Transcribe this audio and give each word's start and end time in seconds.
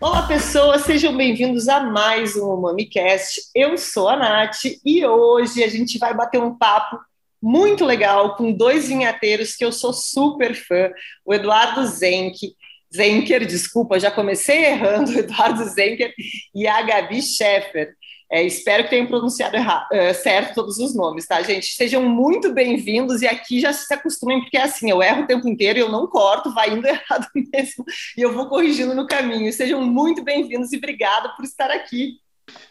Olá, 0.00 0.26
pessoas, 0.26 0.84
sejam 0.84 1.14
bem-vindos 1.14 1.68
a 1.68 1.80
mais 1.80 2.36
um 2.36 2.56
MamiCast. 2.56 3.50
Eu 3.54 3.76
sou 3.76 4.08
a 4.08 4.16
Nath 4.16 4.64
e 4.82 5.04
hoje 5.04 5.62
a 5.62 5.68
gente 5.68 5.98
vai 5.98 6.14
bater 6.14 6.40
um 6.40 6.56
papo 6.56 6.98
muito 7.42 7.84
legal 7.84 8.34
com 8.34 8.50
dois 8.50 8.88
vinhateiros 8.88 9.54
que 9.54 9.64
eu 9.64 9.72
sou 9.72 9.92
super 9.92 10.54
fã, 10.54 10.90
o 11.22 11.34
Eduardo 11.34 11.84
Zenck, 11.86 12.54
Zenker, 12.94 13.44
desculpa, 13.46 14.00
já 14.00 14.10
comecei 14.10 14.64
errando, 14.64 15.12
Eduardo 15.20 15.64
Zenker 15.64 16.14
e 16.54 16.66
a 16.66 16.80
Gabi 16.80 17.20
Scheffer. 17.20 17.94
É, 18.32 18.44
espero 18.44 18.84
que 18.84 18.90
tenham 18.90 19.08
pronunciado 19.08 19.56
errado, 19.56 19.88
é, 19.90 20.12
certo 20.12 20.54
todos 20.54 20.78
os 20.78 20.94
nomes, 20.94 21.26
tá, 21.26 21.42
gente? 21.42 21.66
Sejam 21.66 22.08
muito 22.08 22.54
bem-vindos 22.54 23.22
e 23.22 23.26
aqui 23.26 23.58
já 23.58 23.72
se 23.72 23.92
acostumem, 23.92 24.40
porque 24.40 24.56
é 24.56 24.62
assim, 24.62 24.88
eu 24.88 25.02
erro 25.02 25.22
o 25.22 25.26
tempo 25.26 25.48
inteiro, 25.48 25.80
eu 25.80 25.90
não 25.90 26.06
corto, 26.06 26.54
vai 26.54 26.70
indo 26.70 26.86
errado 26.86 27.26
mesmo, 27.34 27.84
e 28.16 28.22
eu 28.22 28.32
vou 28.32 28.46
corrigindo 28.48 28.94
no 28.94 29.04
caminho. 29.04 29.52
Sejam 29.52 29.84
muito 29.84 30.22
bem-vindos 30.22 30.72
e 30.72 30.76
obrigada 30.76 31.30
por 31.30 31.44
estar 31.44 31.72
aqui. 31.72 32.18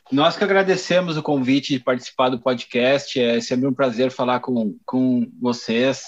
Nós 0.09 0.37
que 0.37 0.43
agradecemos 0.45 1.17
o 1.17 1.23
convite 1.23 1.73
de 1.73 1.83
participar 1.83 2.29
do 2.29 2.39
podcast, 2.39 3.19
é 3.19 3.41
sempre 3.41 3.67
um 3.67 3.73
prazer 3.73 4.11
falar 4.11 4.39
com, 4.39 4.77
com 4.85 5.29
vocês 5.41 6.05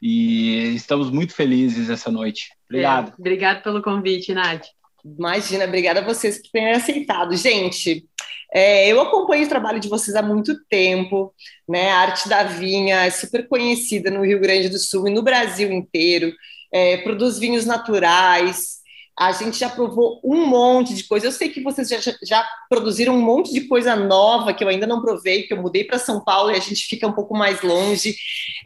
e 0.00 0.72
estamos 0.74 1.10
muito 1.10 1.34
felizes 1.34 1.90
essa 1.90 2.12
noite. 2.12 2.50
Obrigado. 2.68 3.08
É, 3.08 3.14
obrigado 3.18 3.62
pelo 3.64 3.82
convite, 3.82 4.32
Nath. 4.32 4.66
Imagina, 5.04 5.66
obrigada 5.66 6.00
a 6.00 6.04
vocês 6.04 6.40
por 6.40 6.50
terem 6.50 6.72
aceitado. 6.72 7.36
Gente, 7.36 8.06
é, 8.52 8.88
eu 8.88 9.00
acompanho 9.00 9.44
o 9.44 9.48
trabalho 9.48 9.80
de 9.80 9.88
vocês 9.88 10.16
há 10.16 10.22
muito 10.22 10.64
tempo, 10.66 11.34
né? 11.68 11.90
A 11.90 11.98
arte 11.98 12.28
da 12.28 12.44
vinha 12.44 13.04
é 13.04 13.10
super 13.10 13.46
conhecida 13.48 14.10
no 14.10 14.24
Rio 14.24 14.40
Grande 14.40 14.68
do 14.68 14.78
Sul 14.78 15.08
e 15.08 15.10
no 15.12 15.22
Brasil 15.22 15.70
inteiro. 15.72 16.32
É, 16.72 16.98
produz 16.98 17.38
vinhos 17.38 17.66
naturais, 17.66 18.78
a 19.18 19.30
gente 19.30 19.58
já 19.58 19.68
provou 19.68 20.20
um 20.24 20.46
monte 20.46 20.92
de 20.92 21.04
coisa. 21.04 21.26
Eu 21.26 21.32
sei 21.32 21.48
que 21.48 21.62
vocês 21.62 21.88
já, 21.88 21.98
já, 22.22 22.44
produziram 22.68 23.14
um 23.14 23.22
monte 23.22 23.52
de 23.52 23.62
coisa 23.62 23.94
nova 23.94 24.52
que 24.52 24.64
eu 24.64 24.68
ainda 24.68 24.86
não 24.86 25.00
provei, 25.00 25.44
que 25.44 25.52
eu 25.52 25.62
mudei 25.62 25.84
para 25.84 25.98
São 25.98 26.22
Paulo 26.22 26.50
e 26.50 26.56
a 26.56 26.60
gente 26.60 26.84
fica 26.86 27.06
um 27.06 27.12
pouco 27.12 27.36
mais 27.36 27.62
longe. 27.62 28.16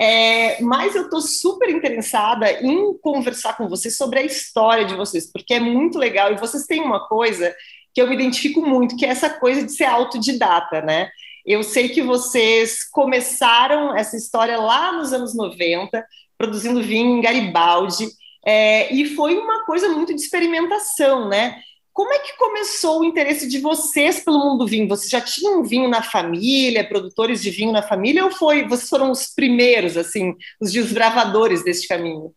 É, 0.01 0.61
mas 0.63 0.95
eu 0.95 1.05
estou 1.05 1.21
super 1.21 1.69
interessada 1.69 2.51
em 2.63 2.97
conversar 2.99 3.57
com 3.57 3.69
vocês 3.69 3.97
sobre 3.97 4.21
a 4.21 4.23
história 4.23 4.87
de 4.87 4.95
vocês, 4.95 5.31
porque 5.31 5.55
é 5.55 5.61
muito 5.61 5.99
legal. 5.99 6.33
E 6.33 6.39
vocês 6.39 6.65
têm 6.65 6.81
uma 6.81 7.07
coisa 7.07 7.55
que 7.93 8.01
eu 8.01 8.07
me 8.07 8.15
identifico 8.15 8.63
muito, 8.63 8.97
que 8.97 9.05
é 9.05 9.11
essa 9.11 9.29
coisa 9.29 9.63
de 9.63 9.73
ser 9.73 9.85
autodidata, 9.85 10.81
né? 10.81 11.11
Eu 11.45 11.63
sei 11.63 11.89
que 11.89 12.03
vocês 12.03 12.85
começaram 12.85 13.97
essa 13.97 14.17
história 14.17 14.59
lá 14.59 14.93
nos 14.93 15.13
anos 15.13 15.35
90, 15.35 16.07
produzindo 16.39 16.83
vinho 16.83 17.19
em 17.19 17.21
Garibaldi. 17.21 18.09
É, 18.51 18.91
e 18.91 19.15
foi 19.15 19.37
uma 19.37 19.67
coisa 19.67 19.91
muito 19.91 20.15
de 20.15 20.23
experimentação, 20.23 21.29
né? 21.29 21.61
Como 21.93 22.11
é 22.15 22.19
que 22.21 22.35
começou 22.39 23.01
o 23.01 23.05
interesse 23.05 23.47
de 23.47 23.61
vocês 23.61 24.21
pelo 24.21 24.39
mundo 24.39 24.65
do 24.65 24.67
vinho? 24.67 24.89
Vocês 24.89 25.11
já 25.11 25.21
tinham 25.21 25.63
vinho 25.63 25.87
na 25.87 26.03
família, 26.03 26.89
produtores 26.89 27.43
de 27.43 27.51
vinho 27.51 27.73
na 27.73 27.83
família, 27.83 28.25
ou 28.25 28.31
foi 28.31 28.67
vocês 28.67 28.89
foram 28.89 29.11
os 29.11 29.27
primeiros, 29.27 29.99
assim, 29.99 30.35
os 30.59 30.73
desbravadores 30.73 31.63
deste 31.63 31.87
caminho? 31.87 32.35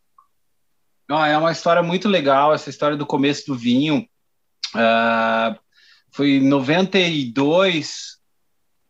Não, 1.07 1.23
é 1.23 1.37
uma 1.37 1.53
história 1.53 1.81
muito 1.81 2.09
legal 2.09 2.53
essa 2.53 2.69
história 2.69 2.97
do 2.97 3.05
começo 3.05 3.47
do 3.47 3.55
vinho. 3.55 4.05
Uh, 4.75 5.57
foi 6.11 6.31
em 6.31 6.45
92, 6.45 8.17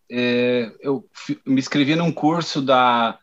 é, 0.09 0.71
eu 0.81 1.07
me 1.45 1.59
inscrevi 1.59 1.95
num 1.95 2.11
curso 2.11 2.63
da 2.63 3.19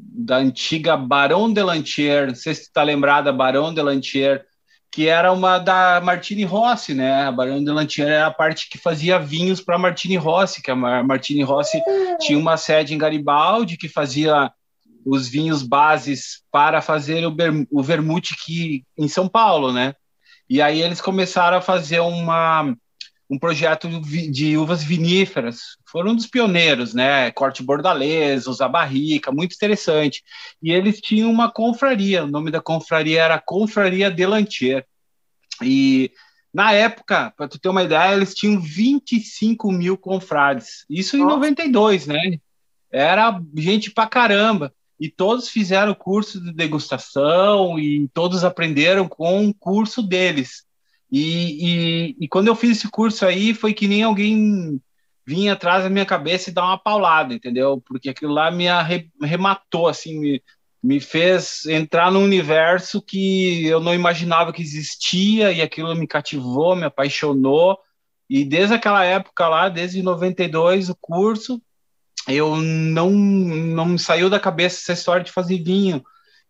da 0.00 0.36
antiga 0.36 0.96
Barão 0.96 1.52
de 1.52 1.62
Lantier, 1.62 2.28
não 2.28 2.34
sei 2.34 2.54
se 2.54 2.62
está 2.62 2.82
lembrada, 2.82 3.32
Barão 3.32 3.72
de 3.72 3.80
Lantier, 3.82 4.44
que 4.90 5.06
era 5.06 5.32
uma 5.32 5.58
da 5.58 6.00
Martini 6.00 6.44
Rossi, 6.44 6.94
né? 6.94 7.24
A 7.24 7.32
Barão 7.32 7.62
de 7.62 7.70
Lantier 7.70 8.08
era 8.08 8.26
a 8.26 8.32
parte 8.32 8.68
que 8.70 8.78
fazia 8.78 9.18
vinhos 9.18 9.60
para 9.60 9.78
Martini 9.78 10.16
Rossi, 10.16 10.62
que 10.62 10.70
a 10.70 10.76
Martini 10.76 11.42
Rossi 11.42 11.80
tinha 12.20 12.38
uma 12.38 12.56
sede 12.56 12.94
em 12.94 12.98
Garibaldi 12.98 13.76
que 13.76 13.88
fazia 13.88 14.50
os 15.04 15.28
vinhos 15.28 15.62
bases 15.62 16.42
para 16.50 16.80
fazer 16.80 17.26
o, 17.26 17.34
o 17.70 17.82
vermute 17.82 18.36
que 18.36 18.84
em 18.96 19.08
São 19.08 19.28
Paulo, 19.28 19.72
né? 19.72 19.94
E 20.48 20.62
aí 20.62 20.80
eles 20.80 21.00
começaram 21.00 21.58
a 21.58 21.62
fazer 21.62 22.00
uma 22.00 22.74
um 23.30 23.38
projeto 23.38 23.88
de 23.88 24.56
uvas 24.56 24.82
viníferas. 24.82 25.76
Foram 25.84 26.12
um 26.12 26.16
dos 26.16 26.26
pioneiros, 26.26 26.94
né? 26.94 27.30
Corte 27.30 27.62
bordalês, 27.62 28.46
usar 28.46 28.68
barrica, 28.68 29.30
muito 29.30 29.54
interessante. 29.54 30.22
E 30.62 30.72
eles 30.72 31.00
tinham 31.00 31.30
uma 31.30 31.50
confraria, 31.50 32.24
o 32.24 32.28
nome 32.28 32.50
da 32.50 32.60
confraria 32.60 33.22
era 33.22 33.38
Confraria 33.38 34.10
Delantier. 34.10 34.86
E 35.62 36.10
na 36.52 36.72
época, 36.72 37.32
para 37.36 37.48
tu 37.48 37.58
ter 37.58 37.68
uma 37.68 37.82
ideia, 37.82 38.14
eles 38.14 38.34
tinham 38.34 38.60
25 38.60 39.70
mil 39.70 39.98
confrades. 39.98 40.86
Isso 40.88 41.16
em 41.16 41.20
Nossa. 41.20 41.36
92, 41.36 42.06
né? 42.06 42.38
Era 42.90 43.40
gente 43.54 43.90
pra 43.90 44.06
caramba. 44.06 44.72
E 44.98 45.08
todos 45.08 45.48
fizeram 45.48 45.94
curso 45.94 46.42
de 46.42 46.52
degustação 46.52 47.78
e 47.78 48.08
todos 48.08 48.42
aprenderam 48.42 49.06
com 49.06 49.46
o 49.48 49.54
curso 49.54 50.02
deles. 50.02 50.64
E, 51.10 52.10
e, 52.10 52.16
e, 52.20 52.28
quando 52.28 52.48
eu 52.48 52.54
fiz 52.54 52.78
esse 52.78 52.90
curso 52.90 53.24
aí, 53.24 53.54
foi 53.54 53.72
que 53.72 53.88
nem 53.88 54.02
alguém 54.02 54.80
vinha 55.26 55.54
atrás 55.54 55.84
da 55.84 55.90
minha 55.90 56.06
cabeça 56.06 56.50
e 56.50 56.52
dar 56.52 56.64
uma 56.64 56.78
paulada, 56.78 57.34
entendeu? 57.34 57.82
Porque 57.86 58.08
aquilo 58.10 58.32
lá 58.32 58.50
me 58.50 58.66
arrematou, 58.68 59.88
assim, 59.88 60.18
me, 60.18 60.42
me 60.82 61.00
fez 61.00 61.66
entrar 61.66 62.10
num 62.10 62.24
universo 62.24 63.02
que 63.02 63.66
eu 63.66 63.80
não 63.80 63.94
imaginava 63.94 64.52
que 64.52 64.62
existia 64.62 65.52
e 65.52 65.60
aquilo 65.60 65.94
me 65.94 66.06
cativou, 66.06 66.76
me 66.76 66.84
apaixonou. 66.84 67.78
E 68.28 68.44
desde 68.44 68.74
aquela 68.74 69.04
época 69.04 69.48
lá, 69.48 69.68
desde 69.68 70.02
92, 70.02 70.90
o 70.90 70.96
curso, 71.00 71.60
eu 72.26 72.56
não, 72.56 73.10
não 73.10 73.98
saiu 73.98 74.28
da 74.28 74.38
cabeça 74.38 74.78
essa 74.78 74.92
história 74.92 75.24
de 75.24 75.32
fazer 75.32 75.62
vinho. 75.62 76.04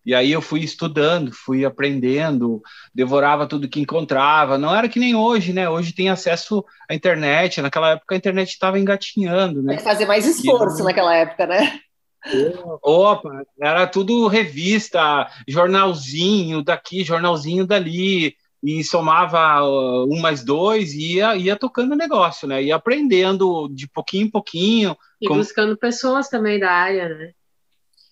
E 0.09 0.15
aí 0.15 0.33
eu 0.33 0.41
fui 0.41 0.61
estudando, 0.61 1.31
fui 1.35 1.67
aprendendo, 1.67 2.63
devorava 2.95 3.47
tudo 3.47 3.69
que 3.69 3.79
encontrava. 3.79 4.57
Não 4.57 4.75
era 4.75 4.89
que 4.89 4.99
nem 4.99 5.15
hoje, 5.15 5.53
né? 5.53 5.69
Hoje 5.69 5.93
tem 5.93 6.09
acesso 6.09 6.65
à 6.89 6.95
internet. 6.95 7.61
Naquela 7.61 7.91
época 7.91 8.15
a 8.15 8.17
internet 8.17 8.49
estava 8.49 8.79
engatinhando, 8.79 9.63
né? 9.63 9.75
Tem 9.75 9.77
que 9.77 9.85
fazer 9.85 10.07
mais 10.07 10.25
esforço 10.25 10.81
e, 10.81 10.85
naquela 10.85 11.15
época, 11.15 11.47
né? 11.47 11.79
Opa, 12.83 13.43
era 13.61 13.87
tudo 13.87 14.29
revista, 14.29 15.29
jornalzinho 15.47 16.63
daqui, 16.63 17.05
jornalzinho 17.05 17.67
dali, 17.67 18.35
e 18.63 18.83
somava 18.83 19.63
uh, 19.63 20.11
um 20.11 20.19
mais 20.21 20.43
dois 20.43 20.95
e 20.95 21.17
ia, 21.17 21.37
ia 21.37 21.55
tocando 21.55 21.93
o 21.93 21.99
negócio, 21.99 22.49
né? 22.49 22.63
Ia 22.63 22.77
aprendendo 22.77 23.69
de 23.69 23.87
pouquinho 23.87 24.25
em 24.25 24.31
pouquinho. 24.31 24.97
E 25.21 25.29
como... 25.29 25.41
buscando 25.41 25.77
pessoas 25.77 26.31
também 26.31 26.59
da 26.59 26.73
área, 26.73 27.11
né? 27.11 27.33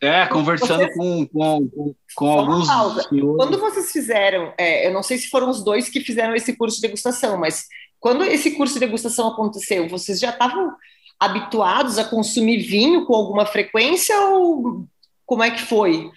É, 0.06 0.26
conversando 0.26 0.84
vocês... 0.84 0.94
com, 0.94 1.26
com, 1.26 1.94
com 2.14 2.26
alguns. 2.26 2.68
Quando 3.36 3.58
vocês 3.58 3.90
fizeram, 3.90 4.52
é, 4.56 4.86
eu 4.86 4.92
não 4.92 5.02
sei 5.02 5.18
se 5.18 5.28
foram 5.28 5.50
os 5.50 5.62
dois 5.64 5.88
que 5.88 6.00
fizeram 6.00 6.34
esse 6.34 6.56
curso 6.56 6.76
de 6.76 6.82
degustação, 6.82 7.36
mas 7.38 7.66
quando 7.98 8.24
esse 8.24 8.52
curso 8.52 8.74
de 8.74 8.80
degustação 8.80 9.28
aconteceu, 9.28 9.88
vocês 9.88 10.20
já 10.20 10.30
estavam 10.30 10.72
habituados 11.18 11.98
a 11.98 12.04
consumir 12.04 12.58
vinho 12.58 13.04
com 13.04 13.14
alguma 13.14 13.46
frequência 13.46 14.18
ou 14.28 14.86
como 15.24 15.42
é 15.42 15.50
que 15.50 15.62
foi? 15.62 16.10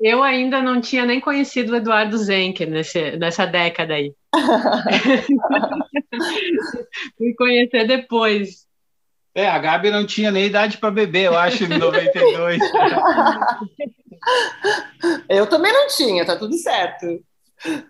Eu 0.00 0.22
ainda 0.22 0.62
não 0.62 0.80
tinha 0.80 1.04
nem 1.04 1.20
conhecido 1.20 1.72
o 1.72 1.76
Eduardo 1.76 2.16
Zenker 2.18 2.68
nesse, 2.68 3.16
nessa 3.16 3.46
década 3.46 3.94
aí. 3.94 4.12
Fui 7.16 7.34
conhecer 7.34 7.86
depois. 7.86 8.69
É, 9.40 9.48
a 9.48 9.58
Gabi 9.58 9.90
não 9.90 10.04
tinha 10.04 10.30
nem 10.30 10.44
idade 10.44 10.76
para 10.76 10.90
beber, 10.90 11.28
eu 11.28 11.38
acho, 11.38 11.64
em 11.64 11.78
92. 11.78 12.60
eu 15.30 15.46
também 15.46 15.72
não 15.72 15.88
tinha, 15.88 16.26
tá 16.26 16.36
tudo 16.36 16.54
certo. 16.58 17.06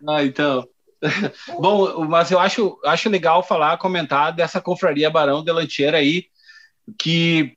Ah, 0.09 0.23
então. 0.23 0.65
Bom, 1.59 2.05
mas 2.05 2.31
eu 2.31 2.39
acho, 2.39 2.79
acho 2.85 3.09
legal 3.09 3.43
falar, 3.43 3.79
comentar 3.79 4.33
dessa 4.33 4.61
confraria 4.61 5.11
Barão 5.11 5.43
de 5.43 5.51
Lancheira 5.51 5.99
aí, 5.99 6.27
que 6.97 7.57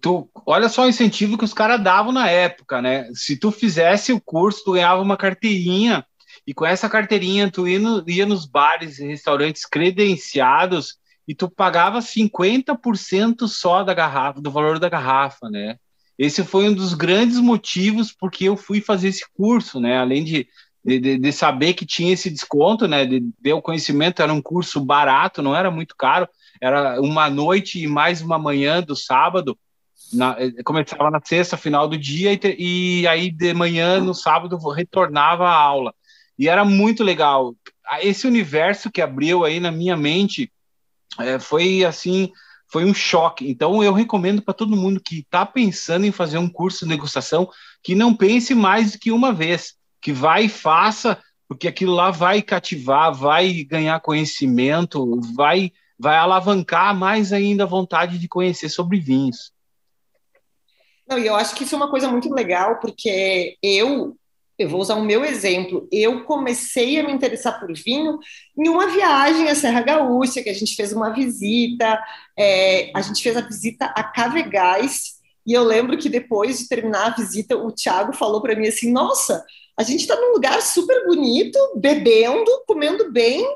tu 0.00 0.28
olha 0.44 0.68
só 0.68 0.82
o 0.82 0.88
incentivo 0.88 1.38
que 1.38 1.44
os 1.44 1.54
caras 1.54 1.80
davam 1.80 2.10
na 2.10 2.28
época, 2.28 2.82
né? 2.82 3.08
Se 3.14 3.36
tu 3.36 3.52
fizesse 3.52 4.12
o 4.12 4.20
curso, 4.20 4.64
tu 4.64 4.72
ganhava 4.72 5.00
uma 5.00 5.16
carteirinha, 5.16 6.04
e 6.44 6.52
com 6.52 6.66
essa 6.66 6.88
carteirinha 6.88 7.48
tu 7.48 7.68
ia, 7.68 7.78
no, 7.78 8.02
ia 8.10 8.26
nos 8.26 8.46
bares 8.46 8.98
e 8.98 9.06
restaurantes 9.06 9.64
credenciados 9.64 10.98
e 11.28 11.34
tu 11.34 11.46
pagava 11.50 11.98
50% 11.98 13.46
só 13.46 13.84
da 13.84 13.92
garrafa, 13.92 14.40
do 14.40 14.50
valor 14.50 14.78
da 14.78 14.88
garrafa, 14.88 15.50
né? 15.50 15.76
Esse 16.18 16.42
foi 16.42 16.70
um 16.70 16.72
dos 16.72 16.94
grandes 16.94 17.36
motivos 17.36 18.10
porque 18.18 18.44
eu 18.44 18.56
fui 18.56 18.80
fazer 18.80 19.08
esse 19.08 19.26
curso, 19.34 19.78
né? 19.78 19.98
Além 19.98 20.24
de, 20.24 20.48
de, 20.82 21.18
de 21.18 21.32
saber 21.32 21.74
que 21.74 21.84
tinha 21.84 22.14
esse 22.14 22.30
desconto, 22.30 22.88
né? 22.88 23.04
De 23.04 23.22
ter 23.42 23.52
o 23.52 23.60
conhecimento, 23.60 24.22
era 24.22 24.32
um 24.32 24.40
curso 24.40 24.80
barato, 24.80 25.42
não 25.42 25.54
era 25.54 25.70
muito 25.70 25.94
caro, 25.94 26.26
era 26.62 26.98
uma 26.98 27.28
noite 27.28 27.78
e 27.78 27.86
mais 27.86 28.22
uma 28.22 28.38
manhã 28.38 28.82
do 28.82 28.96
sábado. 28.96 29.56
Na, 30.10 30.34
eh, 30.38 30.62
começava 30.64 31.10
na 31.10 31.20
sexta, 31.22 31.58
final 31.58 31.86
do 31.86 31.98
dia, 31.98 32.32
e, 32.32 32.38
te, 32.38 32.56
e 32.58 33.06
aí 33.06 33.30
de 33.30 33.52
manhã, 33.52 34.00
no 34.00 34.14
sábado, 34.14 34.56
retornava 34.70 35.46
a 35.46 35.54
aula. 35.54 35.94
E 36.38 36.48
era 36.48 36.64
muito 36.64 37.04
legal. 37.04 37.54
Esse 38.00 38.26
universo 38.26 38.90
que 38.90 39.02
abriu 39.02 39.44
aí 39.44 39.60
na 39.60 39.70
minha 39.70 39.96
mente 39.96 40.50
é, 41.18 41.38
foi 41.38 41.84
assim, 41.84 42.30
foi 42.70 42.84
um 42.84 42.94
choque. 42.94 43.48
Então 43.48 43.82
eu 43.82 43.92
recomendo 43.92 44.42
para 44.42 44.54
todo 44.54 44.76
mundo 44.76 45.00
que 45.00 45.20
está 45.20 45.44
pensando 45.46 46.04
em 46.04 46.12
fazer 46.12 46.38
um 46.38 46.48
curso 46.48 46.84
de 46.84 46.90
negociação 46.90 47.48
que 47.82 47.94
não 47.94 48.14
pense 48.14 48.54
mais 48.54 48.92
do 48.92 48.98
que 48.98 49.10
uma 49.10 49.32
vez, 49.32 49.74
que 50.00 50.12
vai 50.12 50.44
e 50.44 50.48
faça, 50.48 51.20
porque 51.48 51.66
aquilo 51.68 51.94
lá 51.94 52.10
vai 52.10 52.42
cativar, 52.42 53.12
vai 53.14 53.64
ganhar 53.64 54.00
conhecimento, 54.00 55.20
vai 55.34 55.72
vai 56.00 56.16
alavancar 56.16 56.94
mais 56.94 57.32
ainda 57.32 57.64
a 57.64 57.66
vontade 57.66 58.18
de 58.18 58.28
conhecer 58.28 58.68
sobre 58.68 59.00
vinhos. 59.00 59.52
Não, 61.08 61.18
e 61.18 61.26
eu 61.26 61.34
acho 61.34 61.54
que 61.56 61.64
isso 61.64 61.74
é 61.74 61.78
uma 61.78 61.90
coisa 61.90 62.08
muito 62.08 62.32
legal, 62.32 62.78
porque 62.78 63.56
eu 63.62 64.16
eu 64.58 64.68
vou 64.68 64.80
usar 64.80 64.96
o 64.96 65.04
meu 65.04 65.24
exemplo. 65.24 65.88
Eu 65.92 66.24
comecei 66.24 66.98
a 66.98 67.04
me 67.04 67.12
interessar 67.12 67.60
por 67.60 67.72
vinho 67.72 68.18
em 68.58 68.68
uma 68.68 68.88
viagem 68.88 69.48
à 69.48 69.54
Serra 69.54 69.82
Gaúcha, 69.82 70.42
que 70.42 70.50
a 70.50 70.54
gente 70.54 70.74
fez 70.74 70.92
uma 70.92 71.10
visita, 71.10 72.02
é, 72.36 72.90
a 72.94 73.00
gente 73.00 73.22
fez 73.22 73.36
a 73.36 73.40
visita 73.40 73.86
a 73.86 74.02
Cavegás, 74.02 75.18
e 75.46 75.52
eu 75.52 75.62
lembro 75.62 75.96
que 75.96 76.08
depois 76.08 76.58
de 76.58 76.68
terminar 76.68 77.06
a 77.06 77.14
visita, 77.16 77.56
o 77.56 77.72
Thiago 77.72 78.12
falou 78.12 78.42
para 78.42 78.54
mim 78.54 78.66
assim: 78.66 78.90
Nossa, 78.92 79.44
a 79.78 79.82
gente 79.82 80.00
está 80.00 80.16
num 80.16 80.32
lugar 80.32 80.60
super 80.60 81.06
bonito, 81.06 81.58
bebendo, 81.76 82.50
comendo 82.66 83.10
bem, 83.12 83.46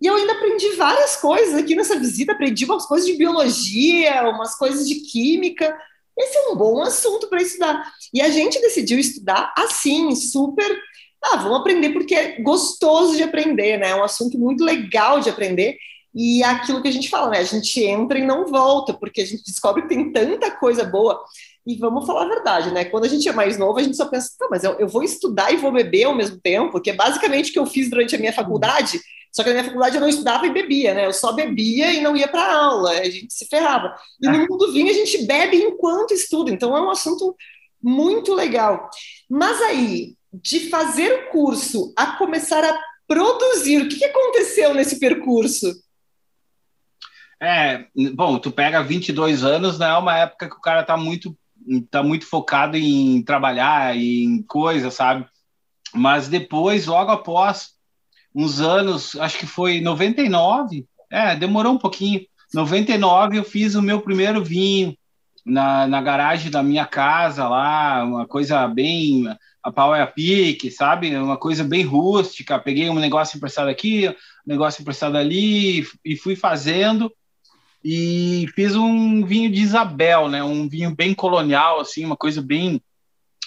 e 0.00 0.06
eu 0.06 0.14
ainda 0.14 0.32
aprendi 0.32 0.70
várias 0.72 1.16
coisas 1.16 1.54
aqui 1.54 1.74
nessa 1.74 1.98
visita. 1.98 2.32
Aprendi 2.32 2.64
umas 2.64 2.86
coisas 2.86 3.06
de 3.06 3.16
biologia, 3.16 4.28
umas 4.28 4.56
coisas 4.56 4.86
de 4.88 4.96
química. 4.96 5.76
Esse 6.18 6.36
é 6.36 6.48
um 6.48 6.56
bom 6.56 6.80
assunto 6.80 7.28
para 7.28 7.42
estudar. 7.42 7.92
E 8.12 8.20
a 8.20 8.30
gente 8.30 8.60
decidiu 8.60 8.98
estudar 8.98 9.52
assim, 9.56 10.14
super. 10.14 10.78
Ah, 11.22 11.36
vamos 11.36 11.60
aprender 11.60 11.90
porque 11.90 12.14
é 12.14 12.40
gostoso 12.40 13.16
de 13.16 13.22
aprender, 13.22 13.78
né? 13.78 13.90
É 13.90 13.96
um 13.96 14.04
assunto 14.04 14.38
muito 14.38 14.64
legal 14.64 15.20
de 15.20 15.28
aprender. 15.28 15.76
E 16.14 16.42
é 16.42 16.46
aquilo 16.46 16.80
que 16.80 16.88
a 16.88 16.92
gente 16.92 17.10
fala, 17.10 17.30
né? 17.30 17.38
A 17.38 17.44
gente 17.44 17.82
entra 17.84 18.18
e 18.18 18.24
não 18.24 18.46
volta, 18.46 18.94
porque 18.94 19.20
a 19.20 19.26
gente 19.26 19.44
descobre 19.44 19.82
que 19.82 19.88
tem 19.88 20.10
tanta 20.10 20.50
coisa 20.50 20.82
boa. 20.82 21.22
E 21.66 21.76
vamos 21.76 22.06
falar 22.06 22.24
a 22.24 22.28
verdade, 22.28 22.72
né? 22.72 22.86
Quando 22.86 23.04
a 23.04 23.08
gente 23.08 23.28
é 23.28 23.32
mais 23.32 23.58
novo, 23.58 23.78
a 23.78 23.82
gente 23.82 23.96
só 23.96 24.06
pensa, 24.06 24.30
tá, 24.38 24.46
mas 24.50 24.64
eu, 24.64 24.72
eu 24.78 24.88
vou 24.88 25.02
estudar 25.02 25.52
e 25.52 25.58
vou 25.58 25.70
beber 25.70 26.04
ao 26.04 26.14
mesmo 26.14 26.40
tempo, 26.40 26.80
que 26.80 26.90
é 26.90 26.94
basicamente 26.94 27.50
o 27.50 27.52
que 27.52 27.58
eu 27.58 27.66
fiz 27.66 27.90
durante 27.90 28.14
a 28.14 28.18
minha 28.18 28.32
faculdade. 28.32 28.98
Só 29.36 29.42
que 29.42 29.50
na 29.50 29.56
minha 29.56 29.64
faculdade 29.66 29.96
eu 29.96 30.00
não 30.00 30.08
estudava 30.08 30.46
e 30.46 30.50
bebia, 30.50 30.94
né? 30.94 31.04
Eu 31.04 31.12
só 31.12 31.30
bebia 31.30 31.92
e 31.92 32.00
não 32.00 32.16
ia 32.16 32.26
para 32.26 32.54
aula, 32.54 32.92
a 32.92 33.04
gente 33.04 33.34
se 33.34 33.44
ferrava. 33.44 33.94
E 34.18 34.26
no 34.26 34.38
mundo 34.48 34.72
vinho 34.72 34.88
a 34.88 34.94
gente 34.94 35.26
bebe 35.26 35.58
enquanto 35.58 36.14
estuda, 36.14 36.50
então 36.50 36.74
é 36.74 36.80
um 36.80 36.88
assunto 36.88 37.36
muito 37.82 38.32
legal. 38.32 38.88
Mas 39.28 39.60
aí, 39.60 40.14
de 40.32 40.70
fazer 40.70 41.12
o 41.12 41.30
curso 41.30 41.92
a 41.94 42.12
começar 42.12 42.64
a 42.64 42.80
produzir, 43.06 43.82
o 43.82 43.88
que 43.90 44.02
aconteceu 44.06 44.72
nesse 44.72 44.98
percurso? 44.98 45.70
É, 47.38 47.84
bom, 48.14 48.38
tu 48.38 48.50
pega 48.50 48.82
22 48.82 49.44
anos, 49.44 49.78
né? 49.78 49.90
É 49.90 49.98
uma 49.98 50.16
época 50.16 50.48
que 50.48 50.56
o 50.56 50.62
cara 50.62 50.82
tá 50.82 50.96
muito, 50.96 51.36
tá 51.90 52.02
muito 52.02 52.26
focado 52.26 52.74
em 52.78 53.22
trabalhar, 53.22 53.94
em 53.94 54.42
coisa, 54.44 54.90
sabe? 54.90 55.26
Mas 55.92 56.26
depois, 56.26 56.86
logo 56.86 57.10
após, 57.10 57.75
uns 58.36 58.60
anos, 58.60 59.16
acho 59.16 59.38
que 59.38 59.46
foi 59.46 59.80
99, 59.80 60.86
é, 61.10 61.34
demorou 61.34 61.72
um 61.72 61.78
pouquinho. 61.78 62.20
99 62.52 63.38
eu 63.38 63.44
fiz 63.44 63.74
o 63.74 63.80
meu 63.80 64.02
primeiro 64.02 64.44
vinho 64.44 64.94
na, 65.44 65.86
na 65.86 66.02
garagem 66.02 66.50
da 66.50 66.62
minha 66.62 66.84
casa 66.84 67.48
lá, 67.48 68.04
uma 68.04 68.26
coisa 68.26 68.68
bem 68.68 69.24
a 69.62 69.72
pau 69.72 69.94
é 69.94 70.02
a 70.02 70.06
pique, 70.06 70.70
sabe? 70.70 71.16
Uma 71.16 71.36
coisa 71.36 71.64
bem 71.64 71.82
rústica. 71.82 72.58
Peguei 72.58 72.88
um 72.88 73.00
negócio 73.00 73.36
emprestado 73.36 73.68
aqui, 73.68 74.08
um 74.08 74.14
negócio 74.46 74.82
emprestado 74.82 75.16
ali 75.16 75.84
e 76.04 76.14
fui 76.14 76.36
fazendo 76.36 77.12
e 77.82 78.46
fiz 78.54 78.76
um 78.76 79.24
vinho 79.24 79.50
de 79.50 79.60
Isabel, 79.60 80.28
né? 80.28 80.44
Um 80.44 80.68
vinho 80.68 80.94
bem 80.94 81.14
colonial 81.14 81.80
assim, 81.80 82.04
uma 82.04 82.16
coisa 82.16 82.40
bem 82.40 82.80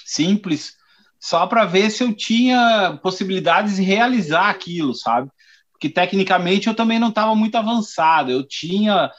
simples 0.03 0.78
só 1.19 1.45
para 1.45 1.65
ver 1.65 1.89
se 1.89 2.03
eu 2.03 2.13
tinha 2.13 2.97
possibilidades 3.03 3.75
de 3.75 3.83
realizar 3.83 4.49
aquilo, 4.49 4.93
sabe? 4.93 5.29
Porque 5.71 5.89
tecnicamente 5.89 6.67
eu 6.67 6.73
também 6.73 6.99
não 6.99 7.09
estava 7.09 7.35
muito 7.35 7.55
avançado, 7.55 8.31
eu 8.31 8.43
tinha 8.47 9.11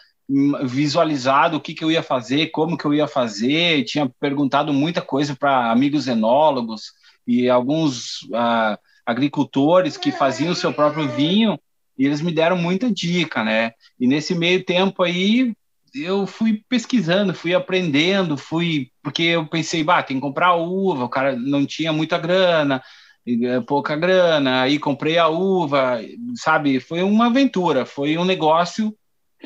visualizado 0.65 1.57
o 1.57 1.61
que, 1.61 1.75
que 1.75 1.83
eu 1.83 1.91
ia 1.91 2.03
fazer, 2.03 2.51
como 2.51 2.79
que 2.79 2.85
eu 2.85 2.95
ia 2.95 3.09
fazer, 3.09 3.85
tinha 3.85 4.09
perguntado 4.21 4.73
muita 4.73 5.03
coisa 5.03 5.35
para 5.35 5.71
amigos 5.71 6.07
enólogos 6.07 6.93
e 7.27 7.49
alguns 7.51 8.23
uh, 8.23 8.79
agricultores 9.05 9.97
que 9.97 10.13
faziam 10.13 10.53
o 10.53 10.57
seu 10.57 10.73
próprio 10.73 11.09
vinho, 11.09 11.59
e 11.99 12.07
eles 12.07 12.21
me 12.21 12.33
deram 12.33 12.57
muita 12.57 12.91
dica, 12.91 13.45
né? 13.45 13.73
E 13.99 14.07
nesse 14.07 14.35
meio 14.35 14.65
tempo 14.65 15.03
aí, 15.03 15.53
eu 15.95 16.27
fui 16.27 16.63
pesquisando, 16.69 17.35
fui 17.35 17.55
aprendendo, 17.55 18.37
fui 18.37 18.91
porque 19.03 19.23
eu 19.23 19.47
pensei, 19.47 19.83
bah, 19.83 20.03
tem 20.03 20.17
que 20.17 20.21
comprar 20.21 20.55
uva, 20.55 21.05
o 21.05 21.09
cara 21.09 21.37
não 21.37 21.67
tinha 21.67 21.93
muita 21.93 22.19
grana, 22.19 22.83
é, 23.27 23.61
pouca 23.61 23.97
grana, 23.97 24.63
aí 24.63 24.79
comprei 24.79 25.19
a 25.19 25.29
uva, 25.29 26.01
sabe? 26.37 26.81
Foi 26.81 27.03
uma 27.03 27.27
aventura, 27.27 27.85
foi 27.85 28.17
um 28.19 28.25
negócio 28.25 28.95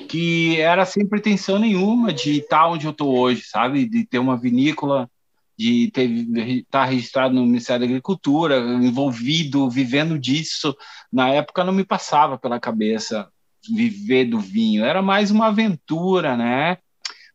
que 0.08 0.60
era 0.60 0.84
sem 0.84 1.06
pretensão 1.06 1.58
nenhuma 1.58 2.12
de 2.12 2.38
estar 2.38 2.68
onde 2.68 2.86
eu 2.86 2.90
estou 2.90 3.16
hoje, 3.16 3.42
sabe? 3.42 3.88
De 3.88 4.04
ter 4.06 4.18
uma 4.18 4.36
vinícola, 4.36 5.08
de 5.56 5.90
ter 5.92 6.10
estar 6.10 6.80
tá 6.80 6.84
registrado 6.84 7.34
no 7.34 7.46
Ministério 7.46 7.80
da 7.80 7.86
Agricultura, 7.86 8.58
envolvido, 8.58 9.70
vivendo 9.70 10.18
disso. 10.18 10.76
Na 11.12 11.28
época 11.28 11.64
não 11.64 11.72
me 11.72 11.84
passava 11.84 12.38
pela 12.38 12.58
cabeça 12.58 13.28
viver 13.72 14.26
do 14.26 14.38
vinho, 14.38 14.84
era 14.84 15.02
mais 15.02 15.30
uma 15.30 15.46
aventura, 15.46 16.36
né? 16.36 16.78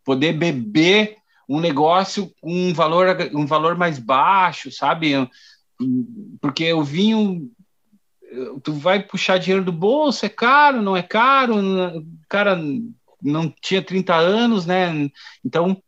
Poder 0.04 0.34
beber 0.34 1.18
um 1.48 1.60
negócio 1.60 2.32
com 2.42 2.52
um 2.52 2.74
valor, 2.74 3.18
um 3.34 3.46
valor 3.46 3.78
mais 3.78 3.98
baixo, 3.98 4.72
sabe? 4.72 5.14
Porque 6.42 6.72
o 6.74 6.84
vinho, 6.84 7.50
tu 8.64 8.74
vai 8.74 9.02
puxar 9.02 9.38
dinheiro 9.40 9.64
do 9.64 9.72
bolso, 9.72 10.26
é 10.26 10.30
caro, 10.30 10.82
não 10.82 10.96
é 10.96 11.02
caro, 11.02 11.56
cara 12.28 12.62
não 13.22 13.54
tinha 13.62 13.82
30 13.82 14.16
anos, 14.16 14.66
né? 14.66 15.10
Então, 15.44 15.82